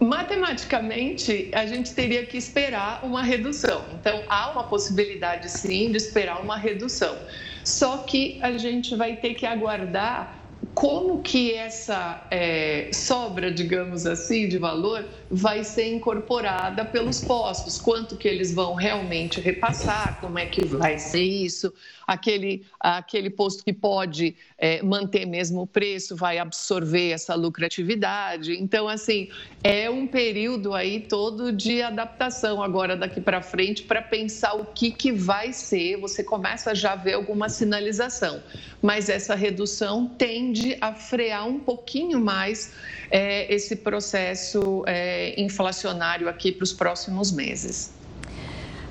matematicamente 0.00 1.50
a 1.52 1.66
gente 1.66 1.94
teria 1.94 2.24
que 2.24 2.36
esperar 2.36 3.04
uma 3.04 3.22
redução. 3.22 3.84
Então 3.94 4.22
há 4.28 4.50
uma 4.50 4.64
possibilidade 4.64 5.50
sim 5.50 5.90
de 5.90 5.96
esperar 5.96 6.40
uma 6.40 6.56
redução. 6.56 7.16
Só 7.64 7.98
que 7.98 8.38
a 8.42 8.56
gente 8.56 8.94
vai 8.96 9.16
ter 9.16 9.34
que 9.34 9.44
aguardar 9.44 10.38
como 10.74 11.22
que 11.22 11.54
essa 11.54 12.26
é, 12.30 12.88
sobra, 12.92 13.50
digamos 13.50 14.06
assim, 14.06 14.48
de 14.48 14.58
valor 14.58 15.04
vai 15.30 15.64
ser 15.64 15.92
incorporada 15.92 16.84
pelos 16.84 17.20
postos, 17.20 17.80
quanto 17.80 18.16
que 18.16 18.28
eles 18.28 18.54
vão 18.54 18.74
realmente 18.74 19.40
repassar, 19.40 20.20
como 20.20 20.38
é 20.38 20.46
que 20.46 20.64
vai 20.64 20.98
ser 20.98 21.22
isso, 21.22 21.72
aquele, 22.08 22.64
aquele 22.80 23.28
posto 23.28 23.62
que 23.62 23.72
pode 23.72 24.34
é, 24.56 24.82
manter 24.82 25.26
mesmo 25.26 25.60
o 25.60 25.66
preço 25.66 26.16
vai 26.16 26.38
absorver 26.38 27.10
essa 27.10 27.34
lucratividade. 27.34 28.54
Então, 28.54 28.88
assim, 28.88 29.28
é 29.62 29.90
um 29.90 30.06
período 30.06 30.72
aí 30.72 31.00
todo 31.00 31.52
de 31.52 31.82
adaptação 31.82 32.62
agora 32.62 32.96
daqui 32.96 33.20
para 33.20 33.42
frente 33.42 33.82
para 33.82 34.00
pensar 34.00 34.54
o 34.54 34.64
que, 34.64 34.90
que 34.90 35.12
vai 35.12 35.52
ser. 35.52 35.98
Você 35.98 36.24
começa 36.24 36.74
já 36.74 36.92
a 36.92 36.96
ver 36.96 37.12
alguma 37.12 37.50
sinalização, 37.50 38.42
mas 38.80 39.10
essa 39.10 39.34
redução 39.34 40.08
tende 40.08 40.78
a 40.80 40.94
frear 40.94 41.46
um 41.46 41.60
pouquinho 41.60 42.18
mais 42.18 42.72
é, 43.10 43.52
esse 43.54 43.76
processo 43.76 44.82
é, 44.86 45.38
inflacionário 45.38 46.26
aqui 46.26 46.52
para 46.52 46.64
os 46.64 46.72
próximos 46.72 47.30
meses. 47.30 47.97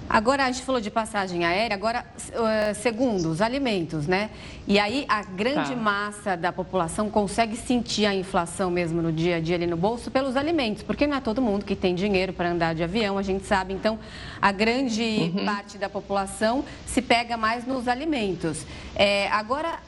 Agora, 0.09 0.45
a 0.45 0.51
gente 0.51 0.63
falou 0.63 0.79
de 0.79 0.89
passagem 0.89 1.43
aérea, 1.43 1.75
agora, 1.75 2.05
uh, 2.17 2.75
segundo, 2.75 3.29
os 3.29 3.41
alimentos, 3.41 4.07
né? 4.07 4.29
E 4.65 4.79
aí, 4.79 5.05
a 5.09 5.21
grande 5.21 5.71
tá. 5.71 5.75
massa 5.75 6.37
da 6.37 6.51
população 6.51 7.09
consegue 7.09 7.57
sentir 7.57 8.05
a 8.05 8.15
inflação 8.15 8.71
mesmo 8.71 9.01
no 9.01 9.11
dia 9.11 9.35
a 9.35 9.39
dia 9.41 9.55
ali 9.55 9.67
no 9.67 9.75
bolso 9.75 10.09
pelos 10.09 10.37
alimentos, 10.37 10.81
porque 10.81 11.05
não 11.05 11.17
é 11.17 11.21
todo 11.21 11.41
mundo 11.41 11.65
que 11.65 11.75
tem 11.75 11.93
dinheiro 11.93 12.31
para 12.31 12.49
andar 12.49 12.73
de 12.73 12.83
avião, 12.83 13.17
a 13.17 13.21
gente 13.21 13.45
sabe. 13.45 13.73
Então, 13.73 13.99
a 14.41 14.51
grande 14.51 15.31
uhum. 15.35 15.45
parte 15.45 15.77
da 15.77 15.89
população 15.89 16.63
se 16.85 17.01
pega 17.01 17.35
mais 17.35 17.65
nos 17.65 17.87
alimentos. 17.87 18.65
É, 18.95 19.27
agora, 19.29 19.79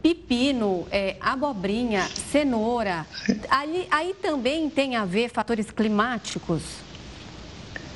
pepino, 0.00 0.86
é, 0.92 1.16
abobrinha, 1.20 2.02
cenoura, 2.30 3.06
aí 3.50 4.14
também 4.22 4.70
tem 4.70 4.94
a 4.94 5.04
ver 5.04 5.30
fatores 5.30 5.70
climáticos? 5.70 6.83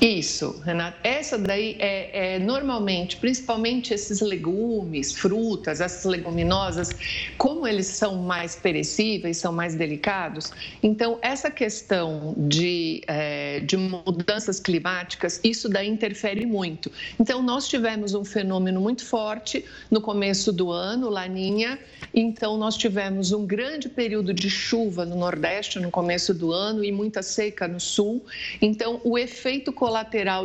Isso, 0.01 0.61
Renata. 0.63 0.97
Essa 1.03 1.37
daí 1.37 1.75
é, 1.77 2.35
é, 2.35 2.39
normalmente, 2.39 3.17
principalmente 3.17 3.93
esses 3.93 4.21
legumes, 4.21 5.11
frutas, 5.11 5.81
essas 5.81 6.05
leguminosas, 6.05 6.89
como 7.37 7.67
eles 7.67 7.87
são 7.87 8.15
mais 8.15 8.55
perecíveis, 8.55 9.35
são 9.37 9.51
mais 9.51 9.75
delicados. 9.75 10.53
Então, 10.81 11.19
essa 11.21 11.51
questão 11.51 12.33
de, 12.37 13.01
é, 13.07 13.59
de 13.59 13.75
mudanças 13.75 14.57
climáticas, 14.61 15.41
isso 15.43 15.67
daí 15.67 15.89
interfere 15.89 16.45
muito. 16.45 16.89
Então, 17.19 17.43
nós 17.43 17.67
tivemos 17.67 18.13
um 18.13 18.23
fenômeno 18.23 18.79
muito 18.79 19.03
forte 19.05 19.65
no 19.91 19.99
começo 19.99 20.53
do 20.53 20.71
ano, 20.71 21.09
Laninha. 21.09 21.77
Então, 22.13 22.57
nós 22.57 22.77
tivemos 22.77 23.33
um 23.33 23.45
grande 23.45 23.89
período 23.89 24.33
de 24.33 24.49
chuva 24.49 25.05
no 25.05 25.17
Nordeste 25.17 25.77
no 25.77 25.91
começo 25.91 26.33
do 26.33 26.53
ano 26.53 26.85
e 26.85 26.91
muita 26.91 27.21
seca 27.21 27.67
no 27.67 27.81
Sul. 27.81 28.23
Então, 28.61 29.01
o 29.03 29.17
efeito 29.17 29.73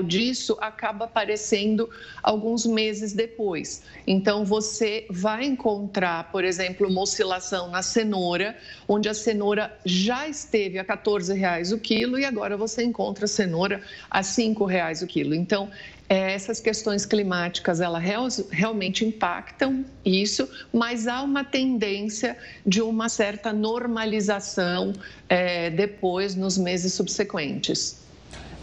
disso 0.02 0.56
acaba 0.60 1.04
aparecendo 1.04 1.88
alguns 2.22 2.66
meses 2.66 3.12
depois. 3.12 3.82
Então, 4.06 4.44
você 4.44 5.06
vai 5.10 5.44
encontrar, 5.44 6.30
por 6.30 6.44
exemplo, 6.44 6.88
uma 6.88 7.02
oscilação 7.02 7.70
na 7.70 7.82
cenoura, 7.82 8.56
onde 8.88 9.08
a 9.08 9.14
cenoura 9.14 9.76
já 9.84 10.28
esteve 10.28 10.78
a 10.78 10.84
14 10.84 11.34
reais 11.34 11.72
o 11.72 11.78
quilo 11.78 12.18
e 12.18 12.24
agora 12.24 12.56
você 12.56 12.82
encontra 12.82 13.24
a 13.24 13.28
cenoura 13.28 13.82
a 14.10 14.22
5 14.22 14.64
reais 14.64 15.02
o 15.02 15.06
quilo. 15.06 15.34
Então, 15.34 15.70
é, 16.08 16.32
essas 16.34 16.60
questões 16.60 17.06
climáticas 17.06 17.80
elas 17.80 18.02
realmente 18.50 19.04
impactam 19.04 19.84
isso, 20.04 20.48
mas 20.72 21.06
há 21.06 21.22
uma 21.22 21.42
tendência 21.42 22.36
de 22.66 22.82
uma 22.82 23.08
certa 23.08 23.52
normalização 23.52 24.92
é, 25.28 25.70
depois 25.70 26.34
nos 26.34 26.58
meses 26.58 26.92
subsequentes. 26.92 28.03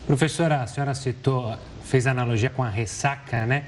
Professora, 0.06 0.64
a 0.64 0.68
senhora 0.68 0.94
citou, 0.94 1.58
fez 1.84 2.08
analogia 2.08 2.50
com 2.50 2.64
a 2.64 2.70
ressaca, 2.70 3.46
né? 3.46 3.66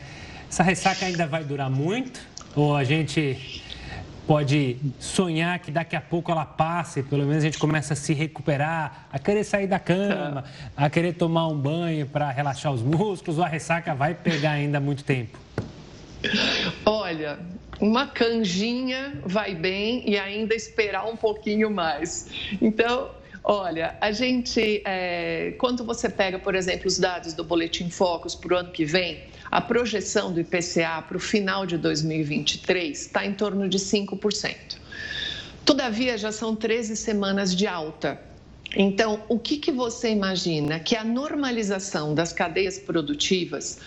Essa 0.49 0.63
ressaca 0.63 1.05
ainda 1.05 1.25
vai 1.25 1.43
durar 1.43 1.69
muito? 1.69 2.19
Ou 2.55 2.75
a 2.75 2.83
gente 2.83 3.63
pode 4.25 4.77
sonhar 4.99 5.59
que 5.59 5.71
daqui 5.71 5.95
a 5.95 6.01
pouco 6.01 6.31
ela 6.31 6.45
passe, 6.45 7.03
pelo 7.03 7.23
menos 7.25 7.43
a 7.43 7.47
gente 7.47 7.57
começa 7.57 7.93
a 7.93 7.95
se 7.95 8.13
recuperar, 8.13 9.07
a 9.11 9.19
querer 9.19 9.43
sair 9.43 9.67
da 9.67 9.79
cama, 9.79 10.43
a 10.75 10.89
querer 10.89 11.13
tomar 11.13 11.47
um 11.47 11.57
banho 11.57 12.05
para 12.07 12.29
relaxar 12.31 12.71
os 12.71 12.81
músculos, 12.81 13.37
ou 13.37 13.43
a 13.43 13.47
ressaca 13.47 13.93
vai 13.93 14.13
pegar 14.13 14.51
ainda 14.51 14.79
muito 14.79 15.03
tempo? 15.03 15.37
Olha, 16.85 17.39
uma 17.79 18.07
canjinha 18.07 19.13
vai 19.25 19.53
bem 19.55 20.09
e 20.09 20.17
ainda 20.17 20.55
esperar 20.55 21.05
um 21.05 21.17
pouquinho 21.17 21.69
mais. 21.69 22.29
Então, 22.61 23.09
Olha, 23.43 23.97
a 23.99 24.11
gente, 24.11 24.81
é, 24.85 25.53
quando 25.57 25.83
você 25.83 26.09
pega, 26.09 26.39
por 26.39 26.55
exemplo, 26.55 26.87
os 26.87 26.97
dados 26.97 27.33
do 27.33 27.43
Boletim 27.43 27.89
Focus 27.89 28.33
para 28.35 28.55
o 28.55 28.57
ano 28.57 28.71
que 28.71 28.85
vem, 28.85 29.21
a 29.51 29.59
projeção 29.59 30.31
do 30.31 30.39
IPCA 30.39 31.03
para 31.05 31.17
o 31.17 31.19
final 31.19 31.65
de 31.65 31.77
2023 31.77 33.01
está 33.01 33.25
em 33.25 33.33
torno 33.33 33.67
de 33.67 33.77
5%. 33.77 34.55
Todavia, 35.65 36.17
já 36.17 36.31
são 36.31 36.55
13 36.55 36.95
semanas 36.95 37.53
de 37.53 37.67
alta 37.67 38.19
então, 38.75 39.23
o 39.29 39.37
que, 39.37 39.57
que 39.57 39.71
você 39.71 40.09
imagina? 40.09 40.79
Que 40.79 40.95
a 40.95 41.03
normalização 41.03 42.15
das 42.15 42.33
cadeias 42.33 42.79
produtivas, 42.79 43.79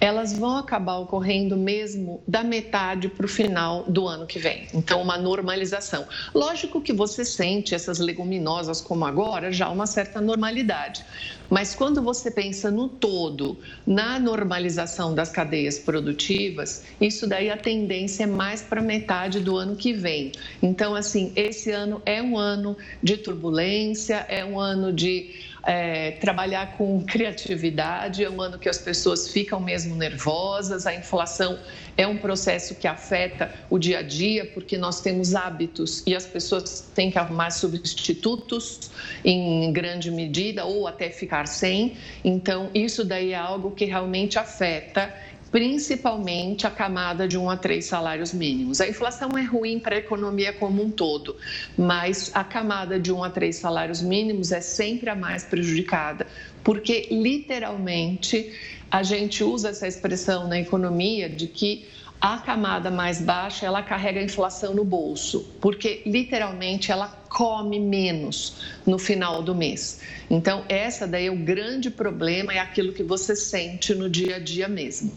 elas 0.00 0.36
vão 0.36 0.56
acabar 0.56 0.98
ocorrendo 0.98 1.56
mesmo 1.56 2.22
da 2.26 2.42
metade 2.42 3.08
para 3.08 3.24
o 3.24 3.28
final 3.28 3.84
do 3.84 4.08
ano 4.08 4.26
que 4.26 4.40
vem. 4.40 4.66
Então, 4.74 5.00
uma 5.00 5.16
normalização. 5.16 6.06
Lógico 6.34 6.80
que 6.80 6.92
você 6.92 7.24
sente 7.24 7.74
essas 7.74 8.00
leguminosas 8.00 8.80
como 8.80 9.04
agora 9.04 9.52
já 9.52 9.68
uma 9.68 9.86
certa 9.86 10.20
normalidade. 10.20 11.04
Mas 11.52 11.74
quando 11.74 12.00
você 12.00 12.30
pensa 12.30 12.70
no 12.70 12.88
todo, 12.88 13.58
na 13.86 14.18
normalização 14.18 15.14
das 15.14 15.28
cadeias 15.28 15.78
produtivas, 15.78 16.82
isso 16.98 17.26
daí 17.26 17.50
a 17.50 17.58
tendência 17.58 18.24
é 18.24 18.26
mais 18.26 18.62
para 18.62 18.80
metade 18.80 19.38
do 19.38 19.54
ano 19.58 19.76
que 19.76 19.92
vem. 19.92 20.32
Então, 20.62 20.94
assim, 20.94 21.30
esse 21.36 21.70
ano 21.70 22.00
é 22.06 22.22
um 22.22 22.38
ano 22.38 22.74
de 23.02 23.18
turbulência, 23.18 24.21
é 24.28 24.44
um 24.44 24.58
ano 24.58 24.92
de 24.92 25.30
é, 25.64 26.12
trabalhar 26.12 26.76
com 26.76 27.02
criatividade, 27.04 28.24
é 28.24 28.30
um 28.30 28.40
ano 28.40 28.58
que 28.58 28.68
as 28.68 28.78
pessoas 28.78 29.28
ficam 29.28 29.60
mesmo 29.60 29.94
nervosas, 29.94 30.86
a 30.86 30.94
inflação 30.94 31.58
é 31.96 32.06
um 32.06 32.16
processo 32.16 32.74
que 32.74 32.88
afeta 32.88 33.52
o 33.70 33.78
dia 33.78 33.98
a 33.98 34.02
dia, 34.02 34.46
porque 34.46 34.76
nós 34.76 35.00
temos 35.00 35.34
hábitos 35.34 36.02
e 36.06 36.16
as 36.16 36.26
pessoas 36.26 36.90
têm 36.94 37.10
que 37.10 37.18
arrumar 37.18 37.50
substitutos 37.50 38.90
em 39.24 39.72
grande 39.72 40.10
medida 40.10 40.64
ou 40.64 40.88
até 40.88 41.10
ficar 41.10 41.46
sem. 41.46 41.96
Então, 42.24 42.70
isso 42.74 43.04
daí 43.04 43.32
é 43.32 43.36
algo 43.36 43.70
que 43.70 43.84
realmente 43.84 44.38
afeta 44.38 45.14
principalmente 45.52 46.66
a 46.66 46.70
camada 46.70 47.28
de 47.28 47.36
um 47.36 47.50
a 47.50 47.56
três 47.58 47.84
salários 47.84 48.32
mínimos. 48.32 48.80
A 48.80 48.88
inflação 48.88 49.28
é 49.36 49.42
ruim 49.42 49.78
para 49.78 49.94
a 49.94 49.98
economia 49.98 50.50
como 50.54 50.82
um 50.82 50.90
todo, 50.90 51.36
mas 51.76 52.30
a 52.34 52.42
camada 52.42 52.98
de 52.98 53.12
um 53.12 53.22
a 53.22 53.28
três 53.28 53.56
salários 53.56 54.00
mínimos 54.00 54.50
é 54.50 54.62
sempre 54.62 55.10
a 55.10 55.14
mais 55.14 55.44
prejudicada, 55.44 56.26
porque 56.64 57.06
literalmente 57.10 58.50
a 58.90 59.02
gente 59.02 59.44
usa 59.44 59.68
essa 59.68 59.86
expressão 59.86 60.48
na 60.48 60.58
economia 60.58 61.28
de 61.28 61.46
que 61.46 61.86
a 62.18 62.38
camada 62.38 62.90
mais 62.90 63.20
baixa 63.20 63.66
ela 63.66 63.82
carrega 63.82 64.20
a 64.20 64.22
inflação 64.22 64.74
no 64.74 64.84
bolso, 64.84 65.50
porque 65.60 66.02
literalmente 66.06 66.90
ela 66.90 67.08
come 67.28 67.80
menos 67.80 68.58
no 68.86 68.98
final 68.98 69.42
do 69.42 69.54
mês. 69.54 70.00
Então, 70.30 70.64
essa 70.68 71.06
daí 71.06 71.26
é 71.26 71.30
o 71.30 71.36
grande 71.36 71.90
problema, 71.90 72.52
é 72.52 72.58
aquilo 72.58 72.92
que 72.92 73.02
você 73.02 73.34
sente 73.34 73.92
no 73.94 74.08
dia 74.08 74.36
a 74.36 74.38
dia 74.38 74.68
mesmo. 74.68 75.12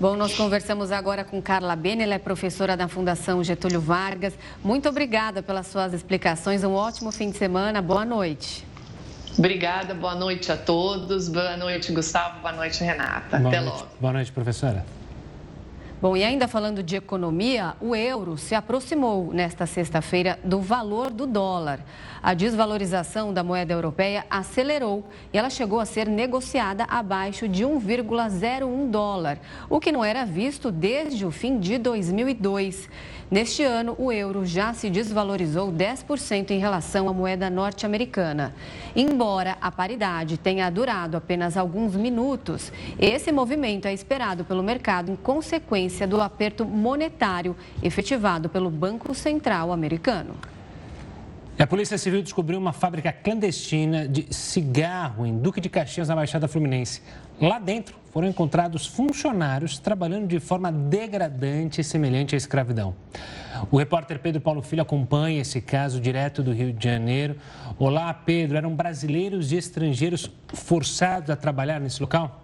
Bom, 0.00 0.16
nós 0.16 0.34
conversamos 0.34 0.90
agora 0.90 1.22
com 1.22 1.42
Carla 1.42 1.76
Bene, 1.76 2.02
ela 2.04 2.14
é 2.14 2.18
professora 2.18 2.74
da 2.74 2.88
Fundação 2.88 3.44
Getúlio 3.44 3.82
Vargas. 3.82 4.32
Muito 4.64 4.88
obrigada 4.88 5.42
pelas 5.42 5.66
suas 5.66 5.92
explicações. 5.92 6.64
Um 6.64 6.72
ótimo 6.72 7.12
fim 7.12 7.30
de 7.30 7.36
semana. 7.36 7.82
Boa 7.82 8.02
noite. 8.02 8.66
Obrigada, 9.36 9.92
boa 9.92 10.14
noite 10.14 10.50
a 10.50 10.56
todos. 10.56 11.28
Boa 11.28 11.54
noite, 11.58 11.92
Gustavo. 11.92 12.40
Boa 12.40 12.52
noite, 12.52 12.82
Renata. 12.82 13.36
Boa 13.36 13.50
Até 13.50 13.60
noite. 13.60 13.74
logo. 13.74 13.88
Boa 14.00 14.12
noite, 14.14 14.32
professora. 14.32 14.86
Bom, 16.02 16.16
e 16.16 16.24
ainda 16.24 16.48
falando 16.48 16.82
de 16.82 16.96
economia, 16.96 17.74
o 17.78 17.94
euro 17.94 18.38
se 18.38 18.54
aproximou 18.54 19.34
nesta 19.34 19.66
sexta-feira 19.66 20.38
do 20.42 20.58
valor 20.58 21.10
do 21.10 21.26
dólar. 21.26 21.84
A 22.22 22.32
desvalorização 22.32 23.34
da 23.34 23.44
moeda 23.44 23.74
europeia 23.74 24.24
acelerou 24.30 25.04
e 25.30 25.36
ela 25.36 25.50
chegou 25.50 25.78
a 25.78 25.84
ser 25.84 26.08
negociada 26.08 26.84
abaixo 26.84 27.46
de 27.46 27.64
1,01 27.64 28.88
dólar, 28.88 29.38
o 29.68 29.78
que 29.78 29.92
não 29.92 30.02
era 30.02 30.24
visto 30.24 30.72
desde 30.72 31.26
o 31.26 31.30
fim 31.30 31.58
de 31.58 31.76
2002. 31.76 32.88
Neste 33.30 33.62
ano, 33.62 33.94
o 33.98 34.10
euro 34.10 34.44
já 34.44 34.72
se 34.72 34.90
desvalorizou 34.90 35.70
10% 35.70 36.50
em 36.50 36.58
relação 36.58 37.08
à 37.08 37.12
moeda 37.12 37.48
norte-americana. 37.48 38.54
Embora 38.96 39.56
a 39.60 39.70
paridade 39.70 40.36
tenha 40.36 40.68
durado 40.68 41.16
apenas 41.16 41.56
alguns 41.56 41.94
minutos, 41.94 42.72
esse 42.98 43.30
movimento 43.30 43.86
é 43.86 43.92
esperado 43.92 44.44
pelo 44.44 44.62
mercado 44.62 45.12
em 45.12 45.16
consequência 45.16 45.89
do 46.06 46.20
aperto 46.20 46.64
monetário 46.64 47.56
efetivado 47.82 48.48
pelo 48.48 48.70
Banco 48.70 49.14
Central 49.14 49.72
americano. 49.72 50.34
A 51.58 51.66
Polícia 51.66 51.98
Civil 51.98 52.22
descobriu 52.22 52.58
uma 52.58 52.72
fábrica 52.72 53.12
clandestina 53.12 54.08
de 54.08 54.34
cigarro 54.34 55.26
em 55.26 55.36
Duque 55.36 55.60
de 55.60 55.68
Caxias, 55.68 56.08
na 56.08 56.16
Baixada 56.16 56.48
Fluminense. 56.48 57.02
Lá 57.38 57.58
dentro 57.58 57.94
foram 58.10 58.28
encontrados 58.28 58.86
funcionários 58.86 59.78
trabalhando 59.78 60.26
de 60.26 60.40
forma 60.40 60.72
degradante 60.72 61.84
semelhante 61.84 62.34
à 62.34 62.38
escravidão. 62.38 62.94
O 63.70 63.76
repórter 63.76 64.20
Pedro 64.20 64.40
Paulo 64.40 64.62
Filho 64.62 64.80
acompanha 64.80 65.42
esse 65.42 65.60
caso 65.60 66.00
direto 66.00 66.42
do 66.42 66.50
Rio 66.50 66.72
de 66.72 66.82
Janeiro. 66.82 67.36
Olá, 67.78 68.14
Pedro. 68.14 68.56
Eram 68.56 68.74
brasileiros 68.74 69.52
e 69.52 69.56
estrangeiros 69.56 70.30
forçados 70.48 71.28
a 71.28 71.36
trabalhar 71.36 71.78
nesse 71.78 72.00
local? 72.00 72.42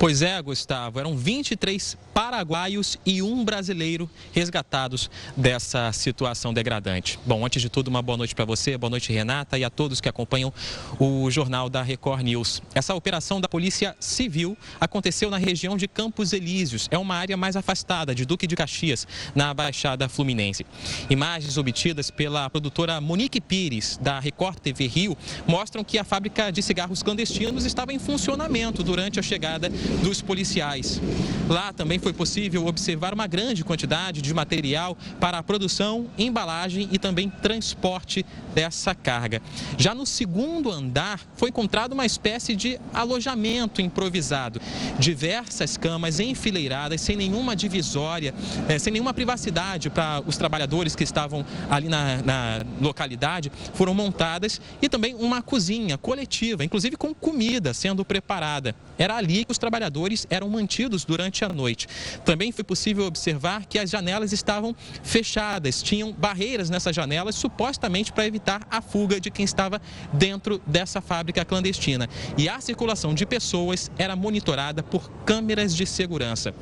Pois 0.00 0.22
é, 0.22 0.40
Gustavo, 0.40 0.98
eram 0.98 1.14
23 1.14 1.94
paraguaios 2.20 2.98
e 3.06 3.22
um 3.22 3.42
brasileiro 3.42 4.08
resgatados 4.30 5.10
dessa 5.34 5.90
situação 5.90 6.52
degradante. 6.52 7.18
Bom, 7.24 7.46
antes 7.46 7.62
de 7.62 7.70
tudo, 7.70 7.88
uma 7.88 8.02
boa 8.02 8.18
noite 8.18 8.34
para 8.34 8.44
você, 8.44 8.76
boa 8.76 8.90
noite, 8.90 9.10
Renata, 9.10 9.56
e 9.56 9.64
a 9.64 9.70
todos 9.70 10.02
que 10.02 10.08
acompanham 10.08 10.52
o 10.98 11.30
jornal 11.30 11.70
da 11.70 11.82
Record 11.82 12.20
News. 12.20 12.60
Essa 12.74 12.94
operação 12.94 13.40
da 13.40 13.48
Polícia 13.48 13.96
Civil 13.98 14.54
aconteceu 14.78 15.30
na 15.30 15.38
região 15.38 15.78
de 15.78 15.88
Campos 15.88 16.34
Elíseos, 16.34 16.88
é 16.90 16.98
uma 16.98 17.14
área 17.14 17.38
mais 17.38 17.56
afastada 17.56 18.14
de 18.14 18.26
Duque 18.26 18.46
de 18.46 18.54
Caxias, 18.54 19.08
na 19.34 19.54
Baixada 19.54 20.06
Fluminense. 20.06 20.66
Imagens 21.08 21.56
obtidas 21.56 22.10
pela 22.10 22.50
produtora 22.50 23.00
Monique 23.00 23.40
Pires, 23.40 23.98
da 23.98 24.20
Record 24.20 24.58
TV 24.58 24.86
Rio, 24.86 25.16
mostram 25.46 25.82
que 25.82 25.96
a 25.96 26.04
fábrica 26.04 26.50
de 26.52 26.60
cigarros 26.60 27.02
clandestinos 27.02 27.64
estava 27.64 27.94
em 27.94 27.98
funcionamento 27.98 28.82
durante 28.82 29.18
a 29.18 29.22
chegada 29.22 29.70
dos 30.02 30.20
policiais. 30.20 31.00
Lá 31.48 31.72
também 31.72 31.98
foi 31.98 32.09
possível 32.12 32.66
observar 32.66 33.14
uma 33.14 33.26
grande 33.26 33.64
quantidade 33.64 34.22
de 34.22 34.32
material 34.32 34.96
para 35.18 35.38
a 35.38 35.42
produção, 35.42 36.08
embalagem 36.18 36.88
e 36.92 36.98
também 36.98 37.28
transporte 37.28 38.24
dessa 38.54 38.94
carga. 38.94 39.40
Já 39.76 39.94
no 39.94 40.04
segundo 40.06 40.70
andar 40.70 41.20
foi 41.36 41.50
encontrado 41.50 41.92
uma 41.92 42.06
espécie 42.06 42.54
de 42.54 42.78
alojamento 42.92 43.80
improvisado. 43.80 44.60
Diversas 44.98 45.76
camas 45.76 46.20
enfileiradas, 46.20 47.00
sem 47.00 47.16
nenhuma 47.16 47.54
divisória, 47.54 48.34
eh, 48.68 48.78
sem 48.78 48.92
nenhuma 48.92 49.14
privacidade 49.14 49.90
para 49.90 50.22
os 50.26 50.36
trabalhadores 50.36 50.96
que 50.96 51.04
estavam 51.04 51.44
ali 51.70 51.88
na, 51.88 52.22
na 52.22 52.64
localidade, 52.80 53.52
foram 53.74 53.94
montadas 53.94 54.60
e 54.82 54.88
também 54.88 55.14
uma 55.14 55.42
cozinha 55.42 55.96
coletiva, 55.96 56.64
inclusive 56.64 56.96
com 56.96 57.14
comida 57.14 57.72
sendo 57.72 58.04
preparada. 58.04 58.74
Era 58.98 59.16
ali 59.16 59.44
que 59.44 59.52
os 59.52 59.58
trabalhadores 59.58 60.26
eram 60.28 60.48
mantidos 60.48 61.04
durante 61.04 61.44
a 61.44 61.48
noite. 61.48 61.88
Também 62.24 62.52
foi 62.52 62.64
possível 62.64 63.04
observar 63.06 63.66
que 63.66 63.78
as 63.78 63.90
janelas 63.90 64.32
estavam 64.32 64.74
fechadas, 65.02 65.82
tinham 65.82 66.12
barreiras 66.12 66.70
nessas 66.70 66.94
janelas, 66.94 67.34
supostamente 67.34 68.12
para 68.12 68.26
evitar 68.26 68.66
a 68.70 68.80
fuga 68.80 69.20
de 69.20 69.30
quem 69.30 69.44
estava 69.44 69.80
dentro 70.12 70.60
dessa 70.66 71.00
fábrica 71.00 71.44
clandestina. 71.44 72.08
E 72.36 72.48
a 72.48 72.60
circulação 72.60 73.14
de 73.14 73.26
pessoas 73.26 73.90
era 73.98 74.14
monitorada 74.16 74.82
por 74.82 75.10
câmeras 75.24 75.74
de 75.74 75.86
segurança. 75.86 76.54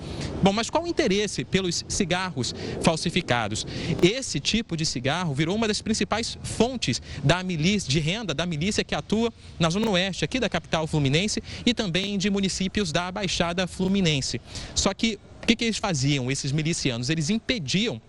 Bom, 0.43 0.53
mas 0.53 0.71
qual 0.71 0.85
o 0.85 0.87
interesse 0.87 1.45
pelos 1.45 1.85
cigarros 1.89 2.55
falsificados? 2.83 3.67
Esse 4.03 4.41
tipo 4.41 4.77
de 4.77 4.87
cigarro 4.87 5.35
virou 5.35 5.55
uma 5.55 5.69
das 5.69 5.83
principais 5.83 6.39
fontes 6.43 7.01
da 7.23 7.43
milícia, 7.43 7.91
de 7.91 8.01
renda 8.01 8.35
da 8.35 8.47
milícia 8.47 8.85
que 8.85 8.95
atua 8.95 9.33
na 9.59 9.71
zona 9.71 9.91
oeste 9.91 10.25
aqui 10.25 10.39
da 10.41 10.49
capital 10.49 10.87
fluminense 10.87 11.43
e 11.65 11.75
também 11.75 12.19
de 12.19 12.31
municípios 12.31 12.93
da 12.93 13.11
Baixada 13.11 13.67
Fluminense. 13.67 14.41
Só 14.75 14.93
que 14.95 15.19
que, 15.49 15.57
que 15.57 15.65
eles 15.65 15.79
faziam, 15.79 16.31
esses 16.31 16.53
milicianos? 16.53 17.09
Eles 17.09 17.31
impediam 17.31 18.01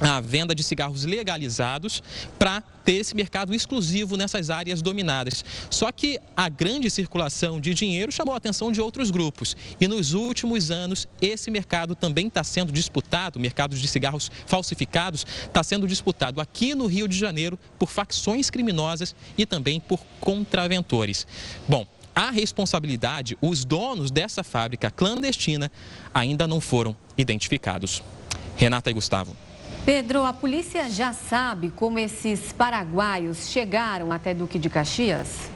a 0.00 0.20
venda 0.20 0.54
de 0.54 0.62
cigarros 0.62 1.04
legalizados 1.04 2.00
para 2.38 2.60
ter 2.84 2.92
esse 2.92 3.16
mercado 3.16 3.52
exclusivo 3.52 4.16
nessas 4.16 4.48
áreas 4.48 4.80
dominadas. 4.80 5.44
Só 5.68 5.90
que 5.90 6.20
a 6.36 6.48
grande 6.48 6.88
circulação 6.88 7.60
de 7.60 7.74
dinheiro 7.74 8.12
chamou 8.12 8.32
a 8.32 8.36
atenção 8.36 8.70
de 8.70 8.80
outros 8.80 9.10
grupos. 9.10 9.56
E 9.80 9.88
nos 9.88 10.12
últimos 10.12 10.70
anos, 10.70 11.08
esse 11.20 11.50
mercado 11.50 11.96
também 11.96 12.28
está 12.28 12.44
sendo 12.44 12.70
disputado, 12.72 13.40
o 13.40 13.42
mercado 13.42 13.74
de 13.74 13.88
cigarros 13.88 14.30
falsificados 14.46 15.26
está 15.46 15.64
sendo 15.64 15.88
disputado 15.88 16.40
aqui 16.40 16.76
no 16.76 16.86
Rio 16.86 17.08
de 17.08 17.18
Janeiro 17.18 17.58
por 17.76 17.90
facções 17.90 18.50
criminosas 18.50 19.16
e 19.36 19.44
também 19.44 19.80
por 19.80 19.98
contraventores. 20.20 21.26
Bom, 21.68 21.84
a 22.18 22.32
responsabilidade, 22.32 23.38
os 23.40 23.64
donos 23.64 24.10
dessa 24.10 24.42
fábrica 24.42 24.90
clandestina 24.90 25.70
ainda 26.12 26.48
não 26.48 26.60
foram 26.60 26.96
identificados. 27.16 28.02
Renata 28.56 28.90
e 28.90 28.92
Gustavo. 28.92 29.36
Pedro, 29.84 30.24
a 30.24 30.32
polícia 30.32 30.90
já 30.90 31.12
sabe 31.12 31.70
como 31.70 31.96
esses 31.96 32.52
paraguaios 32.52 33.48
chegaram 33.50 34.10
até 34.10 34.34
Duque 34.34 34.58
de 34.58 34.68
Caxias? 34.68 35.48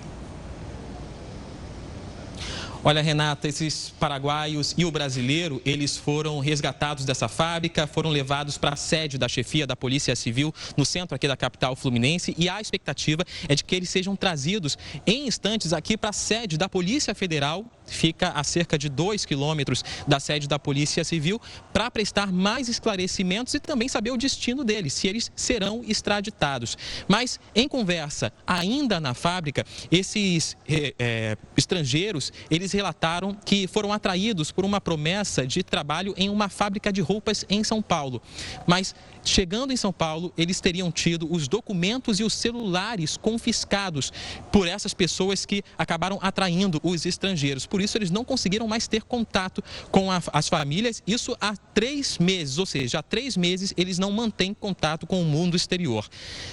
Olha, 2.84 3.00
Renata, 3.00 3.46
esses 3.46 3.90
paraguaios 3.90 4.74
e 4.76 4.84
o 4.84 4.90
brasileiro, 4.90 5.62
eles 5.64 5.96
foram 5.96 6.40
resgatados 6.40 7.04
dessa 7.04 7.28
fábrica, 7.28 7.86
foram 7.86 8.10
levados 8.10 8.58
para 8.58 8.74
a 8.74 8.76
sede 8.76 9.16
da 9.16 9.28
chefia 9.28 9.64
da 9.64 9.76
Polícia 9.76 10.16
Civil 10.16 10.52
no 10.76 10.84
centro 10.84 11.14
aqui 11.14 11.28
da 11.28 11.36
capital 11.36 11.76
fluminense 11.76 12.34
e 12.36 12.48
a 12.48 12.60
expectativa 12.60 13.24
é 13.48 13.54
de 13.54 13.62
que 13.62 13.76
eles 13.76 13.88
sejam 13.88 14.16
trazidos 14.16 14.76
em 15.06 15.28
instantes 15.28 15.72
aqui 15.72 15.96
para 15.96 16.10
a 16.10 16.12
sede 16.12 16.58
da 16.58 16.68
Polícia 16.68 17.14
Federal 17.14 17.64
fica 17.92 18.30
a 18.30 18.42
cerca 18.42 18.78
de 18.78 18.88
2 18.88 19.24
quilômetros 19.24 19.84
da 20.06 20.18
sede 20.18 20.48
da 20.48 20.58
Polícia 20.58 21.04
Civil, 21.04 21.40
para 21.72 21.90
prestar 21.90 22.32
mais 22.32 22.68
esclarecimentos 22.68 23.54
e 23.54 23.60
também 23.60 23.88
saber 23.88 24.10
o 24.10 24.16
destino 24.16 24.64
deles, 24.64 24.92
se 24.92 25.06
eles 25.06 25.30
serão 25.36 25.82
extraditados. 25.86 26.76
Mas, 27.06 27.38
em 27.54 27.68
conversa, 27.68 28.32
ainda 28.46 28.98
na 28.98 29.14
fábrica, 29.14 29.64
esses 29.90 30.56
é, 30.68 31.36
estrangeiros, 31.56 32.32
eles 32.50 32.72
relataram 32.72 33.36
que 33.44 33.66
foram 33.66 33.92
atraídos 33.92 34.50
por 34.50 34.64
uma 34.64 34.80
promessa 34.80 35.46
de 35.46 35.62
trabalho 35.62 36.14
em 36.16 36.28
uma 36.28 36.48
fábrica 36.48 36.92
de 36.92 37.00
roupas 37.00 37.44
em 37.48 37.62
São 37.62 37.82
Paulo. 37.82 38.22
Mas 38.66 38.94
Chegando 39.24 39.72
em 39.72 39.76
São 39.76 39.92
Paulo, 39.92 40.32
eles 40.36 40.60
teriam 40.60 40.90
tido 40.90 41.32
os 41.32 41.46
documentos 41.46 42.18
e 42.18 42.24
os 42.24 42.34
celulares 42.34 43.16
confiscados 43.16 44.12
por 44.50 44.66
essas 44.66 44.92
pessoas 44.92 45.46
que 45.46 45.62
acabaram 45.78 46.18
atraindo 46.20 46.80
os 46.82 47.06
estrangeiros. 47.06 47.66
Por 47.66 47.80
isso, 47.80 47.96
eles 47.96 48.10
não 48.10 48.24
conseguiram 48.24 48.66
mais 48.66 48.88
ter 48.88 49.02
contato 49.02 49.62
com 49.90 50.10
a, 50.10 50.20
as 50.32 50.48
famílias. 50.48 51.02
Isso 51.06 51.36
há 51.40 51.56
três 51.72 52.18
meses, 52.18 52.58
ou 52.58 52.66
seja, 52.66 52.98
há 52.98 53.02
três 53.02 53.36
meses 53.36 53.72
eles 53.76 53.98
não 53.98 54.10
mantêm 54.10 54.52
contato 54.52 55.06
com 55.06 55.22
o 55.22 55.24
mundo 55.24 55.56
exterior. 55.56 56.08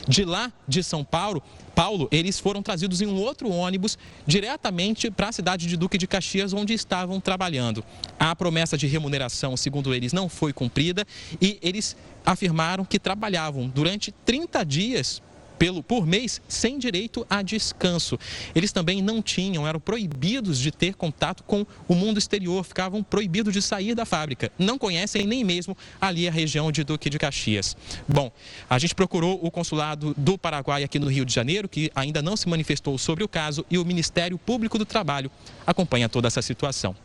De 0.08 0.24
lá, 0.24 0.52
de 0.68 0.84
São 0.84 1.04
Paulo, 1.04 1.42
Paulo, 1.80 2.10
eles 2.12 2.38
foram 2.38 2.62
trazidos 2.62 3.00
em 3.00 3.06
um 3.06 3.16
outro 3.16 3.50
ônibus 3.50 3.98
diretamente 4.28 5.10
para 5.10 5.30
a 5.30 5.32
cidade 5.32 5.66
de 5.66 5.78
Duque 5.78 5.98
de 5.98 6.08
Caxias, 6.08 6.52
onde 6.52 6.74
estavam 6.74 7.22
trabalhando. 7.22 7.82
A 8.20 8.36
promessa 8.36 8.78
de 8.78 8.86
remuneração, 8.86 9.56
segundo 9.56 9.94
eles, 9.94 10.12
não 10.12 10.28
foi 10.28 10.52
cumprida 10.52 11.08
e 11.42 11.58
eles 11.62 11.96
afirmaram 12.26 12.84
que 12.84 13.00
trabalhavam 13.00 13.70
durante 13.70 14.12
30 14.12 14.62
dias 14.66 15.22
pelo, 15.60 15.84
por 15.84 16.08
mês 16.08 16.42
sem 16.48 16.80
direito 16.80 17.28
a 17.30 17.42
descanso. 17.42 18.18
Eles 18.56 18.72
também 18.72 19.02
não 19.02 19.22
tinham, 19.22 19.68
eram 19.68 19.80
proibidos 19.80 20.58
de 20.58 20.72
ter 20.72 20.96
contato 20.96 21.44
com 21.44 21.66
o 21.88 21.94
mundo 21.94 22.18
exterior, 22.18 22.64
ficavam 22.64 23.04
proibidos 23.04 23.54
de 23.54 23.62
sair 23.62 23.94
da 23.94 24.06
fábrica. 24.06 24.52
Não 24.58 24.80
conhecem 24.80 25.28
nem 25.28 25.44
mesmo 25.44 25.78
ali 26.00 26.28
a 26.28 26.32
região 26.32 26.72
de 26.72 26.84
Duque 26.84 27.10
de 27.10 27.20
Caxias. 27.20 27.76
Bom, 28.08 28.32
a 28.70 28.80
gente 28.80 28.96
procurou 28.96 29.40
o 29.44 29.52
consulado 29.52 30.16
do 30.18 30.38
Paraguai 30.38 30.84
aqui 30.84 30.98
no 30.98 31.08
Rio 31.08 31.26
de 31.26 31.34
Janeiro, 31.34 31.68
que 31.68 31.92
ainda 31.94 32.22
não 32.22 32.38
se 32.38 32.48
manifestou 32.48 32.98
sobre 32.98 33.24
o 33.24 33.28
caso, 33.28 33.66
e 33.70 33.78
o 33.78 33.84
Ministério 33.84 34.38
Público 34.38 34.78
do 34.78 34.86
Trabalho 34.86 35.30
acompanha 35.68 36.08
toda 36.08 36.28
essa 36.28 36.42
situação. 36.42 36.96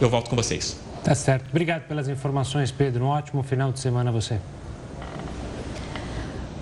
Eu 0.00 0.08
volto 0.08 0.30
com 0.30 0.36
vocês. 0.36 0.76
Tá 1.04 1.14
certo. 1.14 1.50
Obrigado 1.50 1.86
pelas 1.86 2.08
informações, 2.08 2.72
Pedro. 2.72 3.04
Um 3.04 3.08
ótimo 3.08 3.42
final 3.42 3.70
de 3.70 3.78
semana 3.78 4.08
a 4.08 4.12
você. 4.12 4.40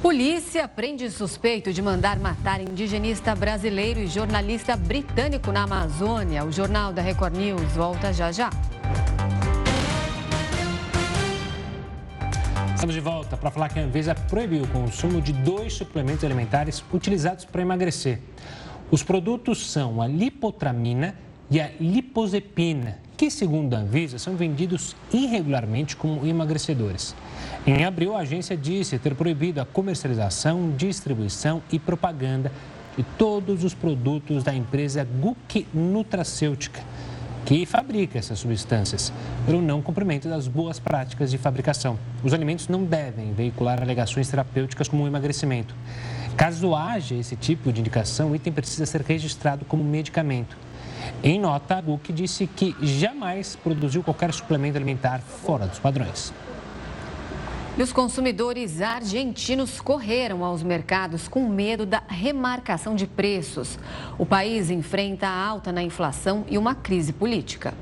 Polícia 0.03 0.67
prende 0.67 1.09
suspeito 1.09 1.73
de 1.73 1.81
mandar 1.81 2.19
matar 2.19 2.61
indigenista 2.61 3.37
brasileiro 3.37 4.01
e 4.01 4.09
jornalista 4.09 4.75
britânico 4.77 5.53
na 5.53 5.63
Amazônia. 5.63 6.45
O 6.45 6.51
Jornal 6.51 6.93
da 6.93 7.01
Record 7.01 7.37
News 7.37 7.63
volta 7.77 8.13
já 8.13 8.33
já. 8.33 8.51
Estamos 12.75 12.97
de 12.97 13.01
volta 13.01 13.37
para 13.37 13.49
falar 13.53 13.69
que 13.69 13.79
a 13.79 13.85
Anvisa 13.85 14.13
proibiu 14.13 14.65
o 14.65 14.69
consumo 14.69 15.21
de 15.21 15.33
dois 15.33 15.75
suplementos 15.75 16.25
alimentares 16.25 16.83
utilizados 16.93 17.45
para 17.45 17.63
emagrecer. 17.63 18.19
Os 18.91 19.05
produtos 19.05 19.71
são 19.71 20.03
a 20.03 20.09
lipotramina 20.09 21.15
e 21.49 21.61
a 21.61 21.71
liposepina, 21.79 22.99
que, 23.23 23.31
segundo 23.31 23.75
a 23.75 23.79
Anvisa, 23.79 24.19
são 24.19 24.35
vendidos 24.35 24.97
irregularmente 25.13 25.95
como 25.95 26.27
emagrecedores. 26.27 27.15
Em 27.65 27.85
abril, 27.85 28.17
a 28.17 28.23
agência 28.23 28.57
disse 28.57 28.99
ter 28.99 29.15
proibido 29.15 29.61
a 29.61 29.65
comercialização, 29.65 30.73
distribuição 30.77 31.63
e 31.71 31.79
propaganda 31.79 32.51
de 32.97 33.05
todos 33.17 33.63
os 33.63 33.75
produtos 33.75 34.43
da 34.43 34.53
empresa 34.53 35.07
Guc 35.21 35.65
Nutracêutica, 35.73 36.83
que 37.47 37.65
fabrica 37.65 38.19
essas 38.19 38.41
substâncias, 38.41 39.13
pelo 39.47 39.63
não 39.63 39.81
cumprimento 39.81 40.29
das 40.29 40.49
boas 40.49 40.81
práticas 40.81 41.31
de 41.31 41.39
fabricação. 41.39 41.97
Os 42.25 42.35
alimentos 42.35 42.67
não 42.67 42.83
devem 42.83 43.33
veicular 43.33 43.81
alegações 43.81 44.29
terapêuticas 44.29 44.89
como 44.89 45.05
o 45.05 45.07
emagrecimento. 45.07 45.77
Caso 46.37 46.75
haja 46.75 47.15
esse 47.15 47.37
tipo 47.37 47.73
de 47.73 47.79
indicação, 47.79 48.33
o 48.33 48.35
item 48.35 48.53
precisa 48.53 48.85
ser 48.85 49.03
registrado 49.03 49.65
como 49.65 49.85
medicamento. 49.85 50.57
Em 51.23 51.39
nota, 51.39 51.77
a 51.77 51.81
GUC 51.81 52.13
disse 52.13 52.47
que 52.47 52.75
jamais 52.81 53.57
produziu 53.57 54.03
qualquer 54.03 54.33
suplemento 54.33 54.77
alimentar 54.77 55.21
fora 55.21 55.67
dos 55.67 55.79
padrões. 55.79 56.33
E 57.77 57.83
os 57.83 57.91
consumidores 57.91 58.83
argentinos 58.83 59.81
correram 59.81 60.45
aos 60.45 60.63
mercados 60.63 61.27
com 61.27 61.49
medo 61.49 61.87
da 61.87 62.03
remarcação 62.07 62.95
de 62.95 63.07
preços. 63.07 63.79
O 64.19 64.27
país 64.27 64.69
enfrenta 64.69 65.27
a 65.27 65.47
alta 65.47 65.73
na 65.73 65.83
inflação 65.83 66.45
e 66.51 66.59
uma 66.59 66.75
crise 66.75 67.15
política. 67.15 67.73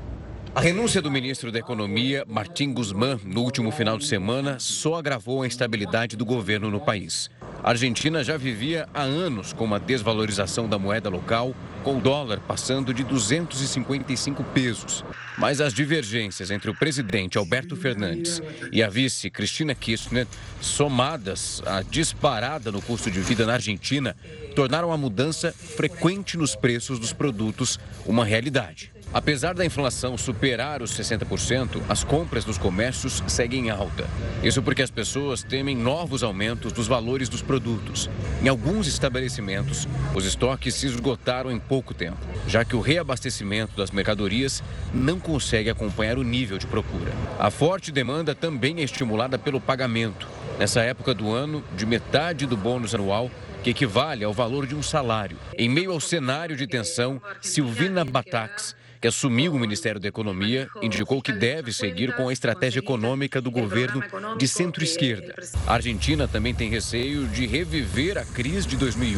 A 0.53 0.59
renúncia 0.59 1.01
do 1.01 1.09
ministro 1.09 1.49
da 1.49 1.59
Economia, 1.59 2.25
Martim 2.27 2.73
Guzmán, 2.73 3.17
no 3.23 3.41
último 3.41 3.71
final 3.71 3.97
de 3.97 4.05
semana, 4.05 4.59
só 4.59 4.95
agravou 4.95 5.41
a 5.41 5.47
instabilidade 5.47 6.17
do 6.17 6.25
governo 6.25 6.69
no 6.69 6.81
país. 6.81 7.29
A 7.63 7.69
Argentina 7.69 8.21
já 8.21 8.35
vivia 8.35 8.85
há 8.93 9.01
anos 9.01 9.53
com 9.53 9.63
uma 9.63 9.79
desvalorização 9.79 10.67
da 10.67 10.77
moeda 10.77 11.09
local, 11.09 11.55
com 11.85 11.97
o 11.97 12.01
dólar 12.01 12.41
passando 12.41 12.93
de 12.93 13.01
255 13.01 14.43
pesos. 14.43 15.05
Mas 15.37 15.61
as 15.61 15.73
divergências 15.73 16.51
entre 16.51 16.69
o 16.69 16.75
presidente 16.75 17.37
Alberto 17.37 17.77
Fernandes 17.77 18.41
e 18.73 18.83
a 18.83 18.89
vice 18.89 19.29
Cristina 19.29 19.73
Kirchner, 19.73 20.27
somadas 20.59 21.63
à 21.65 21.81
disparada 21.81 22.73
no 22.73 22.81
custo 22.81 23.09
de 23.09 23.21
vida 23.21 23.45
na 23.45 23.53
Argentina, 23.53 24.17
tornaram 24.53 24.91
a 24.91 24.97
mudança 24.97 25.53
frequente 25.53 26.35
nos 26.35 26.57
preços 26.57 26.99
dos 26.99 27.13
produtos 27.13 27.79
uma 28.05 28.25
realidade. 28.25 28.91
Apesar 29.13 29.53
da 29.53 29.65
inflação 29.65 30.17
superar 30.17 30.81
os 30.81 30.91
60%, 30.91 31.81
as 31.89 32.01
compras 32.03 32.45
dos 32.45 32.57
comércios 32.57 33.21
seguem 33.27 33.69
alta. 33.69 34.07
Isso 34.41 34.61
porque 34.61 34.81
as 34.81 34.89
pessoas 34.89 35.43
temem 35.43 35.75
novos 35.75 36.23
aumentos 36.23 36.71
dos 36.71 36.87
valores 36.87 37.27
dos 37.27 37.41
produtos. 37.41 38.09
Em 38.41 38.47
alguns 38.47 38.87
estabelecimentos, 38.87 39.85
os 40.15 40.25
estoques 40.25 40.75
se 40.75 40.87
esgotaram 40.87 41.51
em 41.51 41.59
pouco 41.59 41.93
tempo, 41.93 42.19
já 42.47 42.63
que 42.63 42.75
o 42.75 42.79
reabastecimento 42.79 43.75
das 43.75 43.91
mercadorias 43.91 44.63
não 44.93 45.19
consegue 45.19 45.69
acompanhar 45.69 46.17
o 46.17 46.23
nível 46.23 46.57
de 46.57 46.65
procura. 46.65 47.11
A 47.37 47.51
forte 47.51 47.91
demanda 47.91 48.33
também 48.33 48.79
é 48.79 48.83
estimulada 48.83 49.37
pelo 49.37 49.59
pagamento. 49.59 50.25
Nessa 50.57 50.81
época 50.81 51.13
do 51.13 51.31
ano, 51.31 51.61
de 51.75 51.85
metade 51.85 52.45
do 52.45 52.55
bônus 52.55 52.95
anual 52.95 53.29
que 53.61 53.69
equivale 53.69 54.23
ao 54.23 54.33
valor 54.33 54.65
de 54.65 54.75
um 54.75 54.81
salário. 54.81 55.37
Em 55.57 55.69
meio 55.69 55.91
ao 55.91 55.99
cenário 55.99 56.55
de 56.55 56.65
tensão, 56.65 57.21
Silvina 57.41 58.03
Batax 58.03 58.75
que 59.01 59.07
assumiu 59.07 59.53
o 59.53 59.59
Ministério 59.59 59.99
da 59.99 60.07
Economia, 60.07 60.69
indicou 60.79 61.23
que 61.23 61.31
deve 61.31 61.73
seguir 61.73 62.15
com 62.15 62.29
a 62.29 62.33
estratégia 62.33 62.79
econômica 62.79 63.41
do 63.41 63.49
governo 63.49 64.03
de 64.37 64.47
centro-esquerda. 64.47 65.33
A 65.65 65.73
Argentina 65.73 66.27
também 66.27 66.53
tem 66.53 66.69
receio 66.69 67.27
de 67.27 67.47
reviver 67.47 68.19
a 68.19 68.23
crise 68.23 68.67
de 68.67 68.77
2001, 68.77 69.17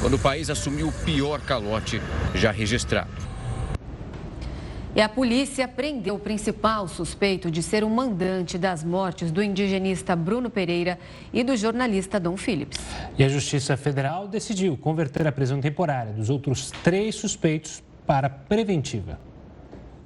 quando 0.00 0.14
o 0.14 0.18
país 0.20 0.48
assumiu 0.48 0.88
o 0.88 0.92
pior 1.04 1.40
calote 1.40 2.00
já 2.32 2.52
registrado. 2.52 3.10
E 4.94 5.00
a 5.00 5.08
polícia 5.08 5.66
prendeu 5.66 6.14
o 6.14 6.18
principal 6.18 6.88
suspeito 6.88 7.50
de 7.50 7.62
ser 7.62 7.84
o 7.84 7.90
mandante 7.90 8.56
das 8.56 8.82
mortes 8.82 9.30
do 9.30 9.42
indigenista 9.42 10.16
Bruno 10.16 10.48
Pereira 10.48 10.98
e 11.32 11.42
do 11.42 11.56
jornalista 11.56 12.18
Dom 12.18 12.36
Phillips. 12.36 12.80
E 13.18 13.22
a 13.22 13.28
Justiça 13.28 13.76
Federal 13.76 14.26
decidiu 14.26 14.76
converter 14.76 15.26
a 15.26 15.32
prisão 15.32 15.60
temporária 15.60 16.12
dos 16.12 16.30
outros 16.30 16.70
três 16.82 17.16
suspeitos 17.16 17.82
para 18.08 18.30
preventiva. 18.30 19.20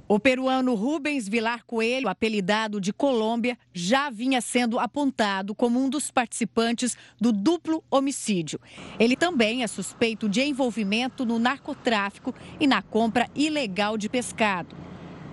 O 0.09 0.19
peruano 0.19 0.75
Rubens 0.75 1.29
Vilar 1.29 1.63
Coelho, 1.65 2.09
apelidado 2.09 2.81
de 2.81 2.91
Colômbia, 2.91 3.57
já 3.73 4.09
vinha 4.09 4.41
sendo 4.41 4.77
apontado 4.77 5.55
como 5.55 5.81
um 5.81 5.89
dos 5.89 6.11
participantes 6.11 6.97
do 7.17 7.31
duplo 7.31 7.81
homicídio. 7.89 8.59
Ele 8.99 9.15
também 9.15 9.63
é 9.63 9.67
suspeito 9.67 10.27
de 10.27 10.41
envolvimento 10.41 11.25
no 11.25 11.39
narcotráfico 11.39 12.35
e 12.59 12.67
na 12.67 12.81
compra 12.81 13.29
ilegal 13.33 13.97
de 13.97 14.09
pescado. 14.09 14.75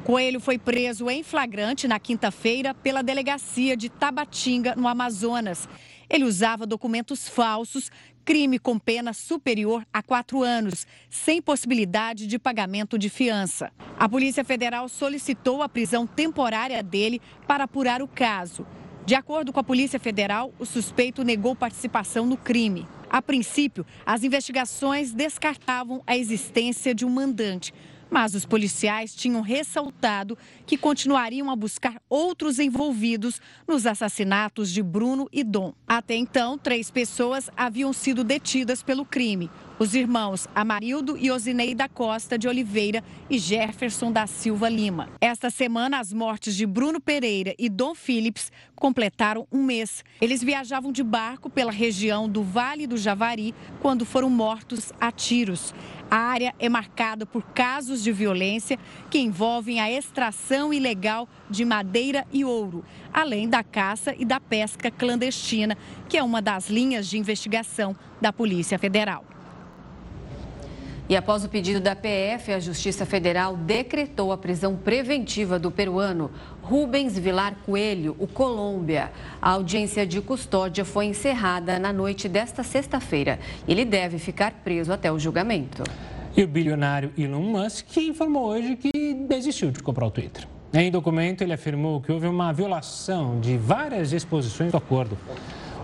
Coelho 0.05 0.39
foi 0.39 0.57
preso 0.57 1.11
em 1.11 1.25
flagrante 1.25 1.89
na 1.89 1.99
quinta-feira 1.99 2.73
pela 2.73 3.03
delegacia 3.03 3.77
de 3.77 3.89
Tabatinga, 3.89 4.77
no 4.77 4.87
Amazonas. 4.87 5.68
Ele 6.11 6.25
usava 6.25 6.67
documentos 6.67 7.29
falsos 7.29 7.91
crime 8.25 8.59
com 8.59 8.79
pena 8.79 9.13
superior 9.13 9.87
a 9.93 10.03
quatro 10.03 10.43
anos, 10.43 10.87
sem 11.09 11.41
possibilidade 11.41 12.27
de 12.27 12.39
pagamento 12.39 12.99
de 12.99 13.09
fiança. 13.09 13.73
A 13.99 14.09
Polícia 14.09 14.45
Federal 14.45 14.89
solicitou 14.89 15.63
a 15.63 15.69
prisão 15.69 16.07
temporária 16.07 16.83
dele 16.83 17.21
para 17.47 17.65
apurar 17.65 18.03
o 18.03 18.09
caso. 18.09 18.67
De 19.07 19.15
acordo 19.15 19.53
com 19.53 19.61
a 19.61 19.65
Polícia 19.65 19.99
Federal, 19.99 20.53
o 20.59 20.67
suspeito 20.67 21.25
negou 21.25 21.57
participação 21.57 22.27
no 22.27 22.37
crime. 22.37 22.87
A 23.09 23.21
princípio, 23.21 23.85
as 24.07 24.23
investigações 24.23 25.13
descartavam 25.13 26.03
a 26.07 26.17
existência 26.17 26.95
de 26.95 27.05
um 27.05 27.11
mandante, 27.11 27.73
mas 28.11 28.35
os 28.35 28.45
policiais 28.45 29.15
tinham 29.15 29.41
ressaltado 29.41 30.37
que 30.67 30.77
continuariam 30.77 31.51
a 31.51 31.57
buscar 31.57 32.03
outros 32.09 32.59
envolvidos 32.59 33.41
nos 33.67 33.87
assassinatos 33.87 34.71
de 34.71 34.83
Bruno 34.83 35.29
e 35.33 35.45
Dom. 35.45 35.73
Até 35.87 36.17
então, 36.17 36.59
três 36.59 36.91
pessoas 36.91 37.49
haviam 37.57 37.93
sido 37.93 38.25
detidas 38.25 38.83
pelo 38.83 39.05
crime. 39.05 39.49
Os 39.83 39.95
irmãos 39.95 40.47
Amarildo 40.55 41.16
e 41.16 41.31
Osinei 41.31 41.74
da 41.74 41.89
Costa 41.89 42.37
de 42.37 42.47
Oliveira 42.47 43.03
e 43.31 43.39
Jefferson 43.39 44.12
da 44.12 44.26
Silva 44.26 44.68
Lima. 44.68 45.09
Esta 45.22 45.49
semana, 45.49 45.99
as 45.99 46.12
mortes 46.12 46.55
de 46.55 46.66
Bruno 46.66 47.01
Pereira 47.01 47.55
e 47.59 47.66
Dom 47.70 47.95
Phillips 47.95 48.53
completaram 48.76 49.49
um 49.51 49.62
mês. 49.62 50.05
Eles 50.20 50.45
viajavam 50.45 50.93
de 50.93 51.03
barco 51.03 51.49
pela 51.49 51.72
região 51.72 52.28
do 52.28 52.43
Vale 52.43 52.87
do 52.87 52.99
Javari 52.99 53.55
quando 53.81 54.05
foram 54.05 54.28
mortos 54.28 54.93
a 55.01 55.11
tiros. 55.11 55.74
A 56.11 56.16
área 56.16 56.55
é 56.59 56.68
marcada 56.68 57.24
por 57.24 57.43
casos 57.43 58.03
de 58.03 58.12
violência 58.12 58.78
que 59.09 59.18
envolvem 59.18 59.81
a 59.81 59.91
extração 59.91 60.74
ilegal 60.74 61.26
de 61.49 61.64
madeira 61.64 62.26
e 62.31 62.45
ouro, 62.45 62.85
além 63.11 63.49
da 63.49 63.64
caça 63.64 64.14
e 64.18 64.26
da 64.26 64.39
pesca 64.39 64.91
clandestina, 64.91 65.74
que 66.07 66.18
é 66.18 66.22
uma 66.22 66.43
das 66.43 66.68
linhas 66.68 67.09
de 67.09 67.16
investigação 67.16 67.97
da 68.20 68.31
Polícia 68.31 68.78
Federal. 68.78 69.24
E 71.11 71.17
após 71.17 71.45
o 71.45 71.49
pedido 71.49 71.81
da 71.81 71.97
PF, 71.97 72.53
a 72.53 72.61
Justiça 72.61 73.05
Federal 73.05 73.57
decretou 73.57 74.31
a 74.31 74.39
prisão 74.39 74.77
preventiva 74.77 75.59
do 75.59 75.69
peruano 75.69 76.31
Rubens 76.63 77.19
Vilar 77.19 77.57
Coelho, 77.67 78.15
o 78.17 78.29
Colômbia. 78.29 79.11
A 79.43 79.51
audiência 79.51 80.07
de 80.07 80.21
custódia 80.21 80.85
foi 80.85 81.07
encerrada 81.07 81.81
na 81.81 81.93
noite 81.93 82.29
desta 82.29 82.63
sexta-feira. 82.63 83.41
Ele 83.67 83.85
deve 83.85 84.21
ficar 84.21 84.53
preso 84.63 84.93
até 84.93 85.11
o 85.11 85.19
julgamento. 85.19 85.83
E 86.37 86.45
o 86.45 86.47
bilionário 86.47 87.11
Elon 87.19 87.43
Musk 87.43 87.97
informou 87.97 88.45
hoje 88.45 88.77
que 88.77 89.13
desistiu 89.29 89.73
de 89.73 89.83
comprar 89.83 90.07
o 90.07 90.13
Twitter. 90.13 90.47
Em 90.73 90.93
documento, 90.93 91.43
ele 91.43 91.53
afirmou 91.53 92.01
que 92.01 92.13
houve 92.13 92.29
uma 92.29 92.53
violação 92.53 93.41
de 93.41 93.57
várias 93.57 94.11
disposições 94.11 94.71
do 94.71 94.79
acordo. 94.79 95.19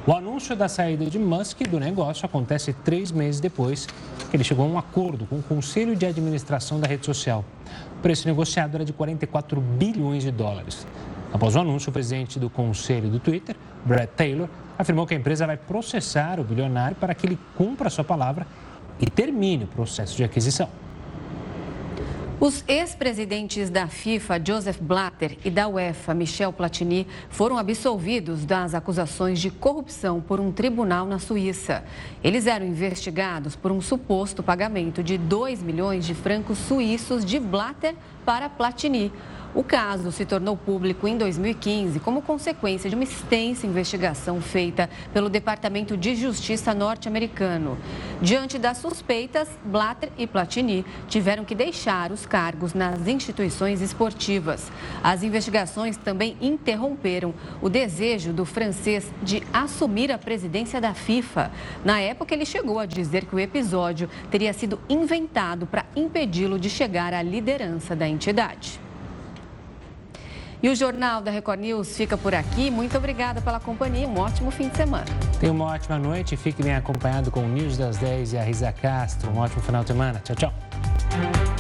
O 0.09 0.13
anúncio 0.13 0.55
da 0.55 0.69
saída 0.69 1.05
de 1.07 1.19
Musk 1.19 1.63
do 1.63 1.81
negócio 1.81 2.25
acontece 2.25 2.73
três 2.73 3.11
meses 3.11 3.41
depois 3.41 3.89
que 4.31 4.37
ele 4.37 4.45
chegou 4.45 4.65
a 4.65 4.69
um 4.69 4.79
acordo 4.79 5.27
com 5.27 5.41
o 5.41 5.43
Conselho 5.43 5.97
de 5.97 6.07
Administração 6.07 6.79
da 6.79 6.87
rede 6.87 7.05
social. 7.05 7.45
O 7.99 8.03
preço 8.03 8.29
negociado 8.29 8.77
era 8.77 8.85
de 8.85 8.93
44 8.93 9.61
bilhões 9.61 10.23
de 10.23 10.31
dólares. 10.31 10.87
Após 11.33 11.57
o 11.57 11.59
anúncio, 11.59 11.91
o 11.91 11.93
presidente 11.93 12.39
do 12.39 12.49
Conselho 12.49 13.11
do 13.11 13.19
Twitter, 13.19 13.57
Brad 13.85 14.09
Taylor, 14.11 14.49
afirmou 14.79 15.09
que 15.09 15.15
a 15.15 15.17
empresa 15.17 15.45
vai 15.45 15.57
processar 15.57 16.39
o 16.39 16.45
bilionário 16.45 16.97
para 16.97 17.13
que 17.13 17.27
ele 17.27 17.39
cumpra 17.57 17.91
sua 17.91 18.05
palavra 18.05 18.47
e 19.01 19.11
termine 19.11 19.65
o 19.65 19.67
processo 19.67 20.17
de 20.17 20.23
aquisição. 20.23 20.69
Os 22.39 22.63
ex-presidentes 22.69 23.71
da 23.71 23.89
FIFA, 23.89 24.39
Joseph 24.47 24.79
Blatter, 24.79 25.39
e 25.43 25.49
da 25.49 25.67
UEFA, 25.69 26.13
Michel 26.13 26.53
Platini, 26.53 27.07
foram 27.31 27.57
absolvidos 27.57 28.45
das 28.45 28.75
acusações 28.75 29.41
de 29.41 29.51
corrupção 29.51 30.21
por 30.21 30.39
um 30.39 30.53
tribunal 30.53 31.07
na 31.07 31.19
Suíça. 31.19 31.83
Eles 32.23 32.47
eram 32.47 32.67
investigados 32.67 33.57
por 33.57 33.73
um 33.73 33.81
suposto 33.81 34.43
pagamento 34.43 35.03
de 35.03 35.17
2 35.17 35.63
milhões 35.63 36.05
de 36.05 36.13
francos 36.13 36.59
suíços 36.59 37.25
de 37.25 37.41
Blatter 37.41 37.95
para 38.23 38.51
Platini. 38.51 39.11
O 39.57 39.65
caso 39.65 40.13
se 40.13 40.27
tornou 40.27 40.55
público 40.55 41.09
em 41.09 41.17
2015 41.17 41.99
como 42.01 42.21
consequência 42.21 42.91
de 42.91 42.95
uma 42.95 43.05
extensa 43.05 43.67
investigação 43.67 44.39
feita 44.39 44.91
pelo 45.15 45.31
Departamento 45.31 45.97
de 45.97 46.15
Justiça 46.15 46.75
norte-americano. 46.75 47.79
Diante 48.21 48.59
das 48.59 48.77
suspeitas, 48.77 49.49
Blatter 49.65 50.11
e 50.19 50.27
Platini 50.27 50.85
tiveram 51.09 51.43
que 51.43 51.55
deixar 51.55 52.13
os 52.13 52.27
cargos 52.27 52.75
nas 52.75 53.09
instituições 53.09 53.81
esportivas. 53.81 54.71
As 55.03 55.23
investigações 55.23 55.97
também 55.97 56.37
interromperam 56.39 57.33
o 57.63 57.71
desejo 57.71 58.35
do 58.35 58.45
francês 58.45 59.11
de 59.23 59.43
assumir 59.55 60.13
a 60.13 60.19
presidência 60.19 60.83
da 60.83 60.93
FIFA. 60.93 61.51
Na 61.83 61.99
época, 61.99 62.35
ele 62.35 62.45
chegou 62.45 62.79
a 62.79 62.85
dizer 62.85 63.25
que 63.25 63.35
o 63.35 63.41
episódio 63.41 64.11
teria 64.31 64.53
sido 64.53 64.79
inventado 64.87 65.67
para 65.67 65.87
impedi-lo 65.97 66.59
de 66.59 66.69
chegar 66.69 67.15
à 67.15 67.23
liderança 67.23 67.97
da 67.97 68.07
entidade. 68.07 68.85
E 70.63 70.69
o 70.69 70.75
Jornal 70.75 71.21
da 71.21 71.31
Record 71.31 71.61
News 71.61 71.97
fica 71.97 72.17
por 72.17 72.35
aqui. 72.35 72.71
Muito 72.71 72.97
obrigada 72.97 73.41
pela 73.41 73.61
companhia. 73.61 74.09
Um 74.09 74.19
ótimo 74.19 74.51
fim 74.51 74.69
de 74.69 74.77
semana. 74.77 75.07
Tenha 75.39 75.53
uma 75.53 75.67
ótima 75.67 75.99
noite. 75.99 76.37
Fique 76.37 76.63
bem 76.63 76.75
acompanhado 76.75 77.31
com 77.31 77.41
o 77.41 77.49
News 77.49 77.77
das 77.77 77.97
10 77.99 78.33
e 78.33 78.39
a 78.39 78.43
Risa 78.43 78.73
Castro. 78.73 79.31
Um 79.31 79.39
ótimo 79.39 79.63
final 79.63 79.83
de 79.83 79.89
semana. 79.89 80.21
Tchau, 80.25 80.37
tchau. 80.37 81.56